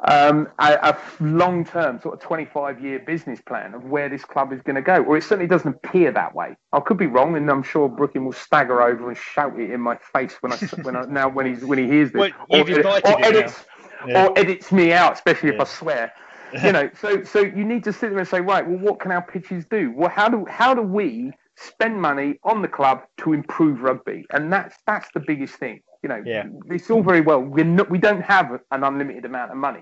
Um, 0.00 0.48
a, 0.58 0.72
a 0.82 0.98
long 1.20 1.64
term, 1.64 2.00
sort 2.00 2.14
of 2.14 2.20
25 2.20 2.80
year 2.82 2.98
business 2.98 3.40
plan 3.40 3.74
of 3.74 3.84
where 3.84 4.08
this 4.08 4.24
club 4.24 4.52
is 4.52 4.60
going 4.62 4.76
to 4.76 4.82
go, 4.82 5.02
or 5.02 5.16
it 5.16 5.22
certainly 5.22 5.46
doesn't 5.46 5.76
appear 5.84 6.10
that 6.12 6.34
way. 6.34 6.56
I 6.72 6.80
could 6.80 6.98
be 6.98 7.06
wrong, 7.06 7.36
and 7.36 7.48
I'm 7.50 7.62
sure 7.62 7.88
Brooking 7.88 8.24
will 8.24 8.32
stagger 8.32 8.82
over 8.82 9.08
and 9.08 9.16
shout 9.16 9.58
it 9.58 9.70
in 9.70 9.80
my 9.80 9.96
face 10.12 10.34
when 10.40 10.52
I 10.52 10.56
when 10.82 10.96
I, 10.96 11.04
now 11.08 11.28
when 11.28 11.46
he's 11.46 11.64
when 11.64 11.78
he 11.78 11.86
hears 11.86 12.12
this, 12.12 12.32
Well, 12.48 12.60
or, 12.60 12.64
or 13.04 13.24
edits 13.24 13.64
Yeah. 14.06 14.26
or 14.26 14.38
edits 14.38 14.72
me 14.72 14.92
out, 14.92 15.12
especially 15.14 15.50
if 15.50 15.60
I 15.60 15.64
swear. 15.64 16.12
You 16.62 16.70
know, 16.70 16.90
so 17.00 17.24
so 17.24 17.40
you 17.40 17.64
need 17.64 17.82
to 17.84 17.94
sit 17.94 18.10
there 18.10 18.18
and 18.18 18.28
say, 18.28 18.42
right, 18.42 18.66
well, 18.68 18.76
what 18.78 19.00
can 19.00 19.10
our 19.10 19.22
pitches 19.22 19.64
do? 19.64 19.90
Well, 19.96 20.10
how 20.10 20.28
do 20.28 20.44
how 20.44 20.74
do 20.74 20.82
we 20.82 21.32
spend 21.56 21.98
money 21.98 22.38
on 22.44 22.60
the 22.60 22.68
club 22.68 23.04
to 23.18 23.32
improve 23.32 23.80
rugby? 23.80 24.26
And 24.30 24.52
that's 24.52 24.76
that's 24.86 25.08
the 25.14 25.20
biggest 25.20 25.54
thing. 25.54 25.80
You 26.02 26.08
know, 26.08 26.22
Yeah. 26.24 26.46
it's 26.70 26.90
all 26.90 27.02
very 27.02 27.20
well. 27.20 27.40
We're 27.40 27.64
not, 27.64 27.88
we 27.90 27.98
don't 27.98 28.22
have 28.22 28.50
an 28.70 28.82
unlimited 28.84 29.24
amount 29.24 29.50
of 29.52 29.56
money. 29.56 29.80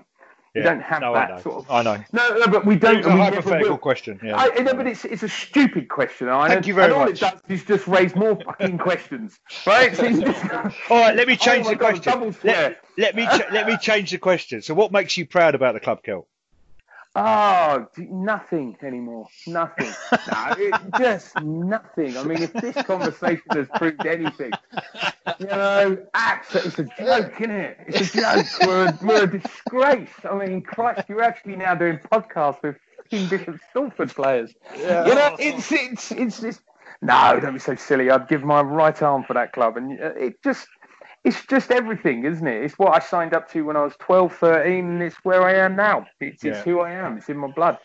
We 0.53 0.61
don't 0.61 0.81
have 0.81 0.99
no, 0.99 1.13
that 1.13 1.41
sort 1.41 1.63
of. 1.63 1.71
I 1.71 1.81
know. 1.81 2.03
No, 2.11 2.37
no, 2.39 2.47
but 2.47 2.65
we 2.65 2.75
don't. 2.75 2.97
was 2.97 3.05
a 3.05 3.11
hypothetical 3.11 3.77
question. 3.77 4.19
Yeah. 4.21 4.35
I, 4.35 4.49
no, 4.61 4.73
but 4.73 4.85
it's 4.85 5.05
it's 5.05 5.23
a 5.23 5.29
stupid 5.29 5.87
question. 5.87 6.27
I 6.27 6.49
Thank 6.49 6.67
you 6.67 6.73
very 6.73 6.87
and 6.87 6.93
all 6.93 7.05
much. 7.05 7.13
it 7.13 7.19
does 7.21 7.39
is 7.47 7.63
just 7.63 7.87
raise 7.87 8.13
more 8.17 8.35
fucking 8.35 8.77
questions, 8.77 9.39
right? 9.65 9.95
So 9.95 10.11
just- 10.11 10.43
All 10.91 10.99
right, 10.99 11.15
let 11.15 11.25
me 11.29 11.37
change 11.47 11.67
Oh 11.67 11.69
the 11.69 11.75
God, 11.77 12.03
question. 12.03 12.35
Let, 12.43 12.83
let 12.97 13.15
me 13.15 13.27
ch- 13.27 13.49
let 13.53 13.65
me 13.65 13.77
change 13.77 14.11
the 14.11 14.17
question. 14.17 14.61
So, 14.61 14.73
what 14.73 14.91
makes 14.91 15.15
you 15.15 15.25
proud 15.25 15.55
about 15.55 15.73
the 15.73 15.79
club, 15.79 16.03
Kel? 16.03 16.27
Oh, 17.13 17.87
nothing 17.97 18.77
anymore. 18.81 19.27
Nothing. 19.45 19.91
no, 20.11 20.55
it, 20.57 20.73
just 20.97 21.41
nothing. 21.41 22.17
I 22.17 22.23
mean, 22.23 22.41
if 22.41 22.53
this 22.53 22.75
conversation 22.85 23.43
has 23.51 23.67
proved 23.75 24.05
anything, 24.05 24.51
you 25.39 25.47
know, 25.47 25.97
abs- 26.13 26.55
it's 26.55 26.79
a 26.79 26.83
joke, 26.83 27.33
isn't 27.41 27.51
it? 27.51 27.77
It's 27.87 28.15
a 28.15 28.21
joke. 28.21 28.45
We're 28.65 28.87
a, 28.87 28.99
we're 29.01 29.23
a 29.23 29.39
disgrace. 29.39 30.09
I 30.29 30.35
mean, 30.35 30.61
Christ, 30.61 31.09
you're 31.09 31.21
actually 31.21 31.57
now 31.57 31.75
doing 31.75 31.99
podcasts 32.11 32.63
with 32.63 32.77
fucking 33.11 33.27
Bishop 33.27 33.59
players. 34.15 34.53
You 34.77 34.83
know, 34.85 35.35
it's, 35.37 35.71
it's, 35.71 36.11
it's, 36.11 36.43
it's, 36.43 36.61
no, 37.01 37.39
don't 37.41 37.53
be 37.53 37.59
so 37.59 37.75
silly. 37.75 38.09
I'd 38.09 38.27
give 38.29 38.43
my 38.43 38.61
right 38.61 39.01
arm 39.01 39.23
for 39.23 39.33
that 39.33 39.53
club. 39.53 39.75
And 39.75 39.99
uh, 39.99 40.13
it 40.13 40.41
just, 40.43 40.67
it's 41.23 41.45
just 41.45 41.71
everything, 41.71 42.25
isn't 42.25 42.47
it? 42.47 42.63
It's 42.63 42.77
what 42.79 42.95
I 42.95 42.99
signed 42.99 43.33
up 43.33 43.49
to 43.51 43.63
when 43.65 43.75
I 43.77 43.83
was 43.83 43.93
12, 43.99 44.35
13, 44.35 44.85
and 44.85 45.01
it's 45.03 45.15
where 45.23 45.43
I 45.43 45.53
am 45.55 45.75
now. 45.75 46.07
It's, 46.19 46.43
Yeah. 46.43 46.53
it's 46.53 46.61
who 46.61 46.79
I 46.79 46.91
am. 46.91 47.17
It's 47.17 47.29
in 47.29 47.37
my 47.37 47.47
blood. 47.47 47.77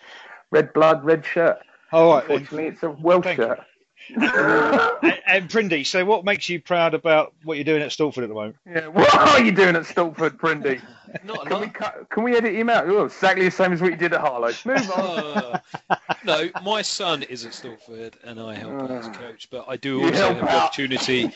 Red 0.51 0.73
blood, 0.73 1.05
red 1.05 1.25
shirt. 1.25 1.59
All 1.93 2.15
right, 2.15 2.27
then. 2.27 2.37
Unfortunately, 2.39 2.69
it's 2.69 2.83
a 2.83 2.91
Welsh 2.91 3.37
shirt. 3.37 3.61
and, 4.15 5.19
and 5.27 5.49
Prindy, 5.51 5.85
so 5.85 6.05
what 6.05 6.25
makes 6.25 6.49
you 6.49 6.61
proud 6.61 6.95
about 6.95 7.35
what 7.43 7.57
you're 7.57 7.65
doing 7.65 7.83
at 7.83 7.91
Stortford 7.91 8.23
at 8.23 8.29
the 8.29 8.35
moment? 8.35 8.57
Yeah, 8.65 8.87
what 8.89 9.13
are 9.15 9.41
you 9.43 9.51
doing 9.53 9.75
at 9.75 9.83
Stortford, 9.83 10.37
Prindy? 10.37 10.81
Not 11.25 11.47
Can 11.47 11.61
we 11.61 11.69
cut, 11.69 12.09
can 12.11 12.25
we 12.25 12.37
edit 12.37 12.55
him 12.55 12.69
out? 12.69 12.89
Oh, 12.89 13.05
exactly 13.05 13.45
the 13.47 13.51
same 13.51 13.73
as 13.73 13.81
what 13.81 13.91
you 13.91 13.97
did 13.97 14.13
at 14.13 14.21
Harlow. 14.21 14.53
Move 14.65 14.91
on. 14.91 15.61
Uh, 15.91 15.97
no, 16.25 16.49
my 16.63 16.83
son 16.83 17.23
is 17.25 17.47
at 17.47 17.53
Stortford 17.53 18.15
and 18.25 18.39
I 18.41 18.55
help 18.55 18.75
out 18.83 18.91
as 18.91 19.07
Uh, 19.07 19.13
coach, 19.13 19.49
but 19.51 19.65
I 19.69 19.77
do 19.77 20.03
also 20.03 20.35
have 20.35 20.41
the 20.41 20.55
opportunity 20.57 21.23
Clean 21.23 21.33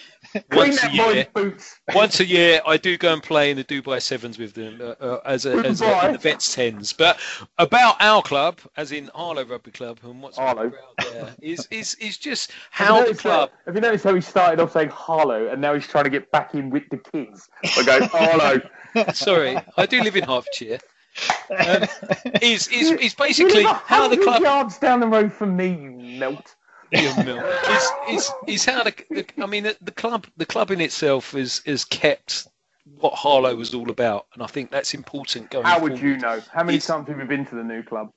once 0.53 0.83
a 0.85 0.91
year. 0.91 1.27
Once 1.95 2.21
a 2.21 2.25
year, 2.25 2.61
I 2.67 2.77
do 2.77 2.97
go 2.97 3.13
and 3.13 3.23
play 3.23 3.51
in 3.51 3.57
the 3.57 3.65
Dubai 3.65 4.01
Sevens 4.01 4.39
with 4.39 4.55
them 4.55 4.79
uh, 4.81 5.05
uh, 5.05 5.21
as 5.25 5.47
a, 5.47 5.57
as 5.59 5.81
a, 5.81 6.07
in 6.07 6.13
the 6.13 6.19
Vets 6.19 6.55
Tens. 6.55 6.93
But 6.93 7.19
about 7.59 7.97
our 8.01 8.23
club, 8.23 8.61
as 8.77 8.93
in 8.93 9.11
Harlow 9.15 9.45
Rugby 9.45 9.71
Club, 9.71 9.99
and 10.03 10.23
what's 10.23 10.37
Harlow. 10.37 10.73
there 10.99 11.35
is 11.41 11.67
is 11.71 11.95
is 11.97 12.19
just 12.19 12.53
how 12.71 13.05
the 13.05 13.15
club. 13.15 13.51
How, 13.51 13.57
have 13.67 13.75
you 13.75 13.81
noticed 13.81 14.05
how 14.05 14.15
he 14.15 14.21
started 14.21 14.61
off 14.61 14.73
saying 14.73 14.91
Harlow 14.91 15.49
and 15.49 15.61
now 15.61 15.75
he's 15.75 15.87
trying 15.87 16.05
to 16.05 16.11
get 16.11 16.31
back 16.31 16.55
in 16.55 16.71
with 16.71 16.85
the 16.91 16.99
kids? 16.99 17.49
I 17.77 17.85
go, 17.85 18.07
Harlow. 18.07 18.61
Sorry, 19.15 19.57
I 19.77 19.87
do 19.87 20.03
live 20.03 20.17
in 20.17 20.25
Hertfordshire. 20.25 20.79
Um, 21.51 21.85
is 22.41 22.69
is 22.69 22.93
is 22.93 23.15
basically 23.15 23.65
how 23.65 24.09
the 24.09 24.17
club 24.17 24.43
yards 24.43 24.79
down 24.79 25.01
the 25.01 25.09
road 25.09 25.33
from 25.33 25.57
me, 25.57 25.69
you 25.69 25.91
melt. 26.19 26.55
Is, 26.93 27.91
is 28.09 28.33
is 28.47 28.65
how 28.65 28.83
the, 28.83 28.95
the 29.11 29.27
I 29.43 29.47
mean 29.47 29.65
the, 29.65 29.77
the 29.81 29.93
club 29.93 30.27
the 30.37 30.47
club 30.47 30.71
in 30.71 30.81
itself 30.81 31.35
is 31.35 31.63
is 31.65 31.85
kept 31.85 32.47
what 32.99 33.15
Harlow 33.15 33.55
was 33.55 33.73
all 33.75 33.91
about, 33.91 34.27
and 34.35 34.43
I 34.43 34.47
think 34.47 34.71
that's 34.71 34.95
important 34.95 35.51
going 35.51 35.65
How 35.65 35.79
would 35.81 36.01
you 36.01 36.17
know? 36.17 36.41
How 36.53 36.65
many 36.65 36.77
It's- 36.79 36.87
times 36.87 37.09
have 37.09 37.19
you 37.19 37.25
been 37.25 37.47
to 37.47 37.55
the 37.55 37.63
new 37.65 37.83
club? 37.83 38.11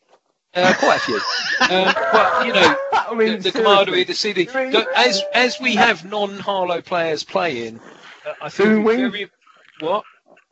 Uh, 0.56 0.72
quite 0.78 0.98
a 0.98 1.00
few. 1.00 1.16
Um, 1.62 1.94
but 2.12 2.46
you 2.46 2.54
know, 2.54 2.76
I 2.94 3.08
the, 3.10 3.16
mean, 3.16 3.28
the 3.42 3.52
seriously. 3.52 3.52
camaraderie, 3.52 4.04
the. 4.04 4.50
I 4.54 4.70
mean- 4.72 4.86
As 4.96 5.22
as 5.34 5.60
we 5.60 5.76
have 5.76 6.06
non-Harlow 6.06 6.82
players 6.82 7.24
playing, 7.24 7.80
uh, 8.26 8.34
I 8.42 8.50
think 8.50 8.86
very 8.86 9.30
what. 9.80 10.04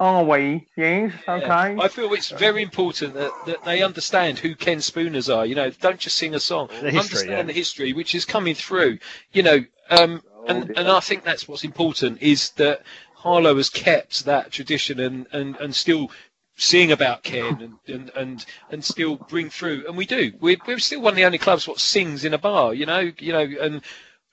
Are 0.01 0.23
we? 0.23 0.67
Yes. 0.75 1.13
Yeah. 1.27 1.33
Okay. 1.35 1.77
I 1.79 1.87
feel 1.87 2.11
it's 2.13 2.31
very 2.31 2.63
important 2.63 3.13
that, 3.13 3.31
that 3.45 3.63
they 3.65 3.83
understand 3.83 4.39
who 4.39 4.55
Ken 4.55 4.81
Spooners 4.81 5.29
are. 5.29 5.45
You 5.45 5.53
know, 5.53 5.69
don't 5.69 5.99
just 5.99 6.17
sing 6.17 6.33
a 6.33 6.39
song. 6.39 6.69
The 6.69 6.89
history, 6.89 6.97
understand 6.97 7.29
yeah. 7.29 7.43
the 7.43 7.53
history, 7.53 7.93
which 7.93 8.15
is 8.15 8.25
coming 8.25 8.55
through. 8.55 8.97
You 9.31 9.43
know, 9.43 9.59
um, 9.91 10.23
and 10.47 10.75
and 10.75 10.87
I 10.87 11.01
think 11.01 11.23
that's 11.23 11.47
what's 11.47 11.63
important 11.63 12.19
is 12.19 12.49
that 12.51 12.81
Harlow 13.13 13.55
has 13.57 13.69
kept 13.69 14.25
that 14.25 14.49
tradition 14.51 14.99
and 14.99 15.27
and, 15.33 15.55
and 15.57 15.75
still 15.75 16.09
sing 16.57 16.91
about 16.91 17.21
Ken 17.21 17.61
and, 17.61 17.95
and, 17.95 18.11
and, 18.15 18.45
and 18.71 18.83
still 18.83 19.15
bring 19.15 19.49
through 19.49 19.85
and 19.87 19.97
we 19.97 20.05
do 20.05 20.31
we're, 20.41 20.57
we're 20.67 20.77
still 20.77 21.01
one 21.01 21.13
of 21.13 21.15
the 21.17 21.25
only 21.25 21.39
clubs 21.39 21.67
what 21.67 21.79
sings 21.79 22.23
in 22.23 22.35
a 22.35 22.37
bar 22.37 22.73
you 22.73 22.85
know 22.85 23.11
you 23.17 23.31
know 23.31 23.49
and 23.61 23.81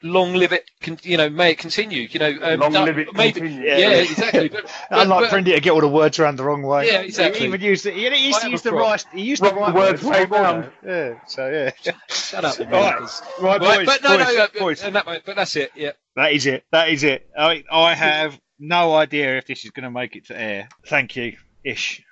long 0.03 0.33
live 0.35 0.53
it 0.53 0.71
con- 0.81 0.97
you 1.03 1.17
know 1.17 1.29
may 1.29 1.51
it 1.51 1.59
continue 1.59 2.03
you 2.03 2.21
know 2.21 2.33
um, 2.43 2.61
Long 2.61 2.73
that- 2.73 2.85
live 2.85 2.99
it 2.99 3.09
maybe 3.15 3.41
continue. 3.41 3.67
yeah, 3.67 3.79
Yeah. 3.79 3.89
exactly 3.97 4.49
but, 4.49 4.63
but, 4.91 5.01
Unlike 5.03 5.31
but- 5.31 5.31
Prindy 5.37 5.55
to 5.55 5.61
get 5.61 5.71
all 5.73 5.81
the 5.81 5.89
words 5.89 6.19
around 6.21 6.37
the 6.37 6.45
wrong 6.45 6.63
way. 6.63 6.87
Yeah, 6.87 7.01
exactly. 7.01 7.41
He 7.41 7.47
even 7.47 7.61
used 7.61 7.85
the, 7.85 7.91
he 7.91 8.27
used 8.29 8.41
to 8.43 8.51
use 8.51 8.63
the 8.63 8.73
right. 8.73 9.05
He 9.13 9.23
used 9.23 9.43
the 9.43 9.51
Wrong 9.53 9.73
right 9.73 9.75
words 9.75 10.05
way 10.05 10.21
you 10.21 10.27
know. 10.29 10.37
round. 10.41 10.71
Yeah. 10.87 11.15
So 11.27 11.49
yeah. 11.51 11.93
Shut 12.09 12.45
up, 12.45 12.59
Right. 12.61 12.71
Right, 12.71 13.21
Right, 13.41 13.61
boys. 13.61 13.87
but 13.87 14.03
no, 14.05 14.19
boys, 14.19 14.37
no, 14.37 14.43
uh, 14.45 14.49
boys. 14.59 14.83
and 14.85 14.95
that, 14.97 15.05
but 15.27 15.35
that's 15.37 15.57
it. 15.57 15.73
Yeah. 15.75 15.93
That 16.15 16.33
is 16.33 16.47
it. 16.47 16.65
That 16.71 16.91
is 16.91 17.03
it. 17.05 17.29
I, 17.37 17.65
I 17.71 17.95
have 17.95 18.39
no 18.61 18.95
idea 18.95 19.37
if 19.39 19.47
this 19.47 19.65
is 19.65 19.71
going 19.73 19.85
to 19.85 19.91
make 19.91 20.15
it 20.17 20.27
to 20.27 20.41
air. 20.41 20.69
Thank 20.87 21.17
you, 21.17 21.37
Ish. 21.65 22.03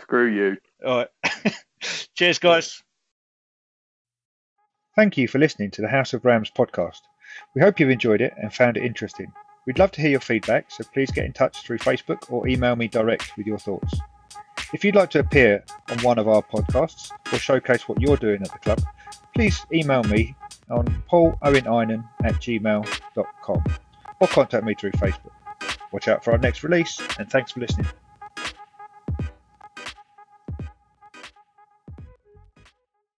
Screw 0.00 0.26
you. 0.32 0.56
All 0.86 0.98
right. 1.24 1.54
Cheers, 2.14 2.38
guys. 2.38 2.82
Thank 4.94 5.16
you 5.16 5.26
for 5.28 5.38
listening 5.38 5.70
to 5.72 5.82
the 5.82 5.88
House 5.88 6.12
of 6.12 6.24
Rams 6.24 6.50
podcast. 6.56 7.00
We 7.54 7.60
hope 7.60 7.78
you've 7.78 7.90
enjoyed 7.90 8.20
it 8.20 8.34
and 8.40 8.52
found 8.52 8.76
it 8.76 8.84
interesting. 8.84 9.32
We'd 9.66 9.78
love 9.78 9.92
to 9.92 10.00
hear 10.00 10.10
your 10.10 10.20
feedback, 10.20 10.70
so 10.70 10.84
please 10.92 11.10
get 11.10 11.24
in 11.24 11.32
touch 11.32 11.62
through 11.62 11.78
Facebook 11.78 12.30
or 12.30 12.48
email 12.48 12.74
me 12.76 12.88
direct 12.88 13.36
with 13.36 13.46
your 13.46 13.58
thoughts. 13.58 13.94
If 14.72 14.84
you'd 14.84 14.96
like 14.96 15.10
to 15.10 15.18
appear 15.20 15.62
on 15.90 15.98
one 15.98 16.18
of 16.18 16.28
our 16.28 16.42
podcasts 16.42 17.10
or 17.32 17.38
showcase 17.38 17.88
what 17.88 18.00
you're 18.00 18.16
doing 18.16 18.42
at 18.42 18.50
the 18.50 18.58
club, 18.58 18.80
please 19.34 19.64
email 19.72 20.02
me 20.04 20.34
on 20.70 20.86
pauloweninen 21.10 22.08
at 22.24 22.34
gmail.com 22.34 23.64
or 24.20 24.28
contact 24.28 24.64
me 24.64 24.74
through 24.74 24.92
Facebook. 24.92 25.32
Watch 25.92 26.08
out 26.08 26.24
for 26.24 26.32
our 26.32 26.38
next 26.38 26.64
release, 26.64 27.00
and 27.18 27.30
thanks 27.30 27.52
for 27.52 27.60
listening. 27.60 27.86